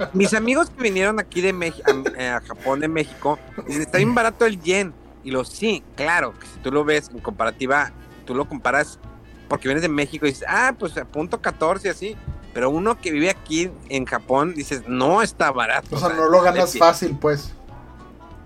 Mis 0.13 0.33
amigos 0.33 0.69
que 0.69 0.83
vinieron 0.83 1.21
aquí 1.21 1.39
de 1.39 1.53
México, 1.53 1.89
a, 2.19 2.35
a, 2.35 2.41
Japón 2.41 2.81
de 2.81 2.89
México, 2.89 3.39
dicen, 3.65 3.83
está 3.83 3.97
bien 3.97 4.13
barato 4.13 4.45
el 4.45 4.61
yen. 4.61 4.93
Y 5.23 5.31
lo 5.31 5.45
sí, 5.45 5.81
claro, 5.95 6.37
que 6.37 6.45
si 6.45 6.59
tú 6.59 6.69
lo 6.69 6.83
ves 6.83 7.09
en 7.09 7.19
comparativa, 7.19 7.93
tú 8.25 8.35
lo 8.35 8.43
comparas 8.43 8.99
porque 9.47 9.69
vienes 9.69 9.83
de 9.83 9.89
México 9.89 10.25
y 10.25 10.31
dices, 10.31 10.45
ah, 10.49 10.75
pues 10.77 10.97
a 10.97 11.05
punto 11.05 11.41
14 11.41 11.89
así. 11.89 12.17
Pero 12.53 12.69
uno 12.69 12.99
que 12.99 13.09
vive 13.09 13.29
aquí 13.29 13.71
en 13.87 14.03
Japón, 14.05 14.53
dices, 14.53 14.83
no 14.85 15.21
está 15.21 15.49
barato. 15.53 15.95
O 15.95 15.99
sea 15.99 16.09
no 16.09 16.27
lo 16.27 16.41
ganas 16.41 16.77
fácil, 16.77 17.17
pues. 17.17 17.53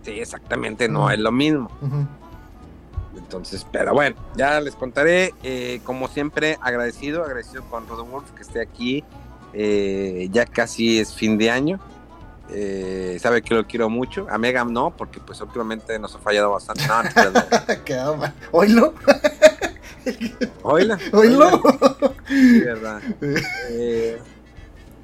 Sí, 0.08 0.22
exactamente, 0.22 0.88
no 0.88 1.12
es 1.12 1.20
lo 1.20 1.34
mismo. 1.34 1.70
Uh 1.82 1.86
-huh. 1.86 2.08
Entonces, 3.18 3.68
pero 3.70 3.94
bueno, 3.94 4.16
ya 4.38 4.62
les 4.62 4.74
contaré. 4.74 5.34
Eh, 5.44 5.82
como 5.84 6.08
siempre, 6.08 6.58
agradecido, 6.62 7.26
agradecido 7.26 7.62
con 7.64 7.86
Rodolfo 7.90 8.24
que 8.34 8.42
esté 8.42 8.62
aquí. 8.62 9.04
Eh, 9.52 10.30
ya 10.32 10.46
casi 10.46 10.98
es 10.98 11.14
fin 11.14 11.38
de 11.38 11.52
año. 11.52 11.78
Eh, 12.50 13.18
sabe 13.20 13.42
que 13.42 13.54
lo 13.54 13.68
quiero 13.68 13.90
mucho. 13.90 14.28
A 14.30 14.38
Megan 14.38 14.72
no, 14.72 14.92
porque 14.96 15.20
pues 15.20 15.42
últimamente 15.42 16.00
nos 16.00 16.16
ha 16.16 16.20
fallado 16.20 16.52
bastante. 16.52 16.88
No, 16.88 17.84
Quedó 17.84 18.16
mal. 18.16 18.34
¿Oílo? 18.52 18.94
Oíla. 20.64 20.98
Oílo. 21.12 21.62
Sí, 22.30 22.62
verdad. 22.62 23.02
Eh, 23.72 24.22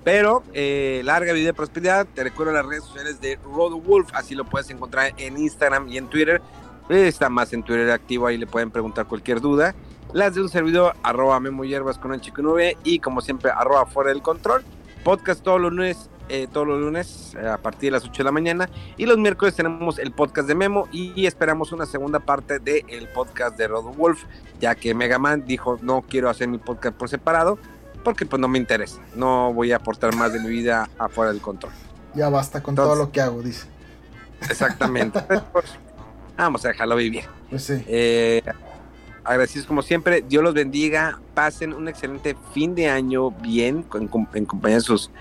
pero 0.04 0.44
eh, 0.54 1.02
larga 1.04 1.34
vida 1.34 1.48
de 1.48 1.54
prosperidad. 1.54 2.08
Te 2.14 2.24
recuerdo 2.24 2.54
las 2.54 2.66
redes 2.66 2.84
sociales 2.84 3.22
de 3.22 3.40
Rodowolf. 3.44 4.10
Así 4.14 4.36
lo 4.36 4.46
puedes 4.46 4.70
encontrar 4.70 5.14
en 5.18 5.38
Instagram 5.38 5.88
y 5.88 5.98
en 5.98 6.08
Twitter. 6.08 6.42
Está 6.90 7.30
más 7.30 7.54
en 7.54 7.64
Twitter 7.64 7.90
activo. 7.92 8.28
Ahí 8.28 8.38
le 8.38 8.48
pueden 8.48 8.72
preguntar 8.72 9.08
cualquier 9.08 9.40
duda. 9.40 9.74
Las 10.14 10.36
de 10.36 10.42
un 10.42 10.50
servidor, 10.50 10.96
arroba 11.02 11.40
Memo 11.40 11.64
Hierbas 11.64 11.98
con 11.98 12.12
un 12.12 12.22
chico 12.22 12.42
nube. 12.42 12.78
Y 12.84 13.00
como 13.00 13.22
siempre, 13.22 13.52
arroba 13.52 13.86
fuera 13.86 14.10
del 14.10 14.22
control. 14.22 14.64
Podcast 15.04 15.44
todos 15.44 15.60
los 15.60 15.74
lunes 15.74 16.10
eh, 16.30 16.48
todos 16.52 16.66
los 16.66 16.80
lunes 16.80 17.36
eh, 17.36 17.48
a 17.48 17.58
partir 17.58 17.88
de 17.88 17.92
las 17.92 18.06
8 18.06 18.14
de 18.20 18.24
la 18.24 18.32
mañana. 18.32 18.70
Y 18.98 19.06
los 19.06 19.18
miércoles 19.18 19.56
tenemos 19.56 20.00
el 20.00 20.12
podcast 20.12 20.48
de 20.48 20.56
Memo 20.56 20.88
y 20.92 21.26
esperamos 21.26 21.74
una 21.74 21.86
segunda 21.86 22.20
parte 22.20 22.60
del 22.60 23.10
podcast 23.10 23.58
de 23.58 23.68
Rodo 23.68 23.92
Wolf, 23.92 24.24
ya 24.60 24.74
que 24.76 24.94
Megaman 24.94 25.46
dijo 25.46 25.78
no 25.82 26.02
quiero 26.02 26.30
hacer 26.30 26.48
mi 26.48 26.60
podcast 26.60 26.98
por 26.98 27.10
separado, 27.10 27.60
porque 28.04 28.26
pues 28.26 28.40
no 28.40 28.48
me 28.48 28.58
interesa. 28.58 29.00
No 29.16 29.54
voy 29.54 29.72
a 29.72 29.78
aportar 29.78 30.16
más 30.16 30.34
de 30.34 30.40
mi 30.40 30.50
vida 30.50 30.90
afuera 30.98 31.32
del 31.32 31.42
control. 31.42 31.72
Ya 32.16 32.30
basta 32.30 32.62
con 32.62 32.76
todo 32.76 32.96
lo 32.96 33.12
que 33.12 33.22
hago, 33.22 33.42
dice. 33.42 33.68
Exactamente. 34.50 35.20
Pues, 35.52 35.66
vamos 36.38 36.66
a 36.66 36.70
dejarlo 36.70 36.96
vivir. 36.96 37.26
Pues 37.50 37.64
sí. 37.64 37.84
Eh, 37.88 38.42
agradecidos 39.24 39.68
como 39.68 39.82
siempre. 39.82 40.24
Dios 40.28 40.44
los 40.44 40.54
bendiga. 40.54 41.20
Pasen 41.34 41.74
un 41.74 41.88
excelente 41.88 42.36
fin 42.54 42.76
de 42.76 42.90
año 42.90 43.32
bien 43.32 43.86
en, 43.94 44.10
en 44.34 44.46
compañía 44.46 44.78
de 44.78 44.82
sus 44.82 45.12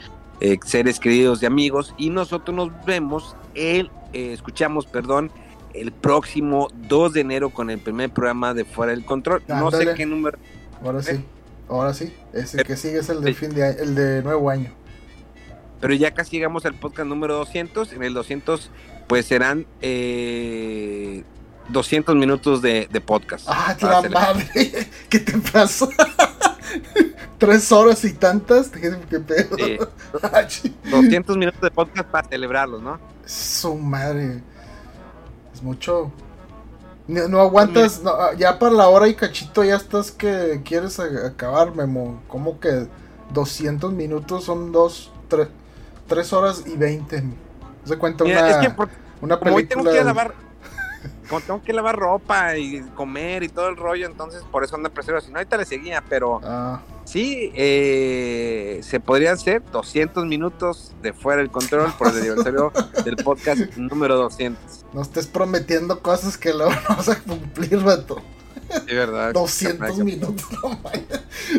eh, 0.40 0.58
seres 0.64 0.98
queridos 0.98 1.42
y 1.42 1.46
amigos. 1.46 1.94
Y 1.96 2.10
nosotros 2.10 2.54
nos 2.54 2.84
vemos, 2.84 3.36
el, 3.54 3.90
eh, 4.12 4.32
escuchamos, 4.32 4.86
perdón, 4.86 5.30
el 5.74 5.92
próximo 5.92 6.68
2 6.88 7.12
de 7.12 7.20
enero 7.20 7.50
con 7.50 7.70
el 7.70 7.78
primer 7.78 8.10
programa 8.10 8.52
de 8.54 8.64
Fuera 8.64 8.92
del 8.92 9.04
Control. 9.04 9.42
No 9.48 9.70
sé 9.70 9.94
qué 9.94 10.04
número. 10.04 10.38
Ahora 10.84 11.02
sí. 11.02 11.24
Ahora 11.68 11.94
sí. 11.94 12.12
Ese 12.32 12.62
que 12.64 12.76
sigue 12.76 12.98
es 12.98 13.08
el 13.08 13.20
de 13.22 13.34
fin 13.34 13.54
de 13.54 13.64
año- 13.64 13.78
el 13.80 13.94
de 13.94 14.22
nuevo 14.22 14.50
año. 14.50 14.70
Pero 15.80 15.94
ya 15.94 16.12
casi 16.12 16.32
llegamos 16.36 16.64
al 16.66 16.74
podcast 16.74 17.08
número 17.08 17.34
200. 17.36 17.92
En 17.92 18.02
el 18.02 18.14
200, 18.14 18.70
pues 19.08 19.26
serán 19.26 19.66
eh, 19.80 21.24
200 21.70 22.14
minutos 22.14 22.62
de, 22.62 22.88
de 22.90 23.00
podcast. 23.00 23.46
¡Ah, 23.48 23.76
la 23.80 24.02
madre! 24.08 24.46
¿Qué 25.08 25.18
te 25.18 25.36
pasa? 25.38 25.88
Tres 27.38 27.72
horas 27.72 28.04
y 28.04 28.12
tantas. 28.12 28.68
¿Qué, 29.10 29.18
pedo? 29.20 29.56
Sí. 29.56 29.78
Ah, 30.22 30.46
chi- 30.46 30.74
200 30.90 31.36
minutos 31.36 31.60
de 31.60 31.70
podcast 31.70 32.08
para 32.08 32.28
celebrarlos, 32.28 32.80
¿no? 32.82 33.00
Su 33.26 33.74
madre. 33.76 34.40
Es 35.52 35.62
mucho. 35.62 36.12
No, 37.08 37.28
no 37.28 37.40
aguantas. 37.40 38.02
no, 38.02 38.10
ah, 38.10 38.32
ya 38.36 38.58
para 38.58 38.72
la 38.74 38.88
hora 38.88 39.08
y 39.08 39.14
cachito 39.14 39.64
ya 39.64 39.76
estás 39.76 40.10
que 40.12 40.62
quieres 40.64 40.98
acabar, 41.00 41.74
Memo. 41.74 42.22
¿Cómo 42.28 42.60
que 42.60 42.86
200 43.32 43.92
minutos 43.92 44.44
son 44.44 44.72
dos, 44.72 45.10
tres, 45.28 45.48
tres 46.06 46.32
horas 46.32 46.62
y 46.66 46.76
20? 46.76 47.24
Se 47.84 47.96
cuenta 47.98 48.24
Mira, 48.24 48.40
una, 48.42 48.50
es 48.50 48.56
que 48.58 48.70
por- 48.70 48.88
una 49.20 49.38
como 49.38 49.56
hoy 49.56 49.64
tengo 49.66 49.84
película. 49.84 50.12
que 50.14 50.32
como 51.32 51.40
tengo 51.40 51.62
que 51.62 51.72
lavar 51.72 51.96
ropa 51.96 52.58
y 52.58 52.82
comer 52.94 53.42
y 53.42 53.48
todo 53.48 53.70
el 53.70 53.76
rollo, 53.78 54.04
entonces 54.04 54.42
por 54.52 54.64
eso 54.64 54.76
ando 54.76 54.90
prefiero, 54.90 55.18
si 55.22 55.30
no 55.30 55.38
ahorita 55.38 55.56
le 55.56 55.64
seguía, 55.64 56.04
pero 56.06 56.42
Ah, 56.44 56.82
sí, 57.06 57.50
eh, 57.54 58.80
se 58.82 59.00
podría 59.00 59.32
hacer 59.32 59.62
200 59.72 60.26
minutos 60.26 60.92
de 61.00 61.14
fuera 61.14 61.40
del 61.40 61.50
control 61.50 61.90
por 61.96 62.08
el 62.08 62.18
aniversario 62.18 62.70
del 63.06 63.16
podcast 63.16 63.76
número 63.78 64.16
200. 64.16 64.84
no 64.92 65.00
estés 65.00 65.26
prometiendo 65.26 66.00
cosas 66.00 66.36
que 66.36 66.52
luego 66.52 66.72
no 66.86 66.96
vas 66.96 67.08
a 67.08 67.18
cumplir, 67.18 67.78
vato. 67.82 68.20
Sí, 68.86 68.94
verdad. 68.94 69.32
200 69.34 69.98
minutos, 70.00 70.46
no. 70.62 70.78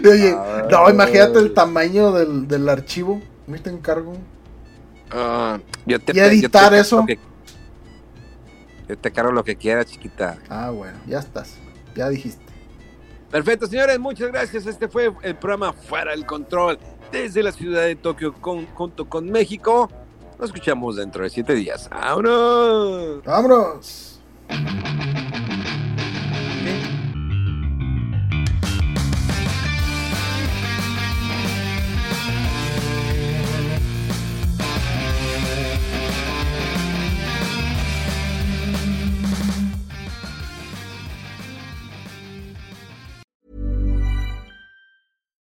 Oye, 0.08 0.38
no, 0.70 0.90
imagínate 0.92 1.40
el 1.40 1.52
tamaño 1.52 2.12
del, 2.12 2.48
del 2.48 2.70
archivo. 2.70 3.20
Ahí 3.52 3.60
te 3.60 3.72
encargo. 3.72 4.14
Ah, 5.10 5.58
yo 5.88 6.00
te 6.00 6.12
Y 6.12 6.16
te 6.16 6.26
editar 6.28 6.76
eso. 6.76 7.04
Yo 8.88 8.98
te 8.98 9.12
cargo 9.12 9.32
lo 9.32 9.44
que 9.44 9.56
quieras, 9.56 9.86
chiquita. 9.88 10.38
Ah, 10.50 10.70
bueno, 10.72 10.98
ya 11.08 11.20
estás. 11.20 11.58
Ya 11.96 12.10
dijiste. 12.10 12.44
Perfecto, 13.32 13.66
señores, 13.68 14.00
muchas 14.00 14.30
gracias. 14.32 14.66
Este 14.66 14.88
fue 14.88 15.12
el 15.24 15.36
programa 15.36 15.74
Fuera 15.74 16.12
del 16.12 16.26
Control 16.26 16.78
desde 17.12 17.42
la 17.44 17.52
ciudad 17.52 17.82
de 17.84 17.96
Tokio 17.96 18.34
con- 18.34 18.66
junto 18.68 19.10
con 19.10 19.30
México. 19.32 19.90
Nos 20.40 20.50
escuchamos 20.50 20.96
dentro 20.98 21.24
de 21.24 21.30
siete 21.30 21.54
días. 21.56 21.90
¡Vámonos! 21.90 23.24
¡Vámonos! 23.24 24.20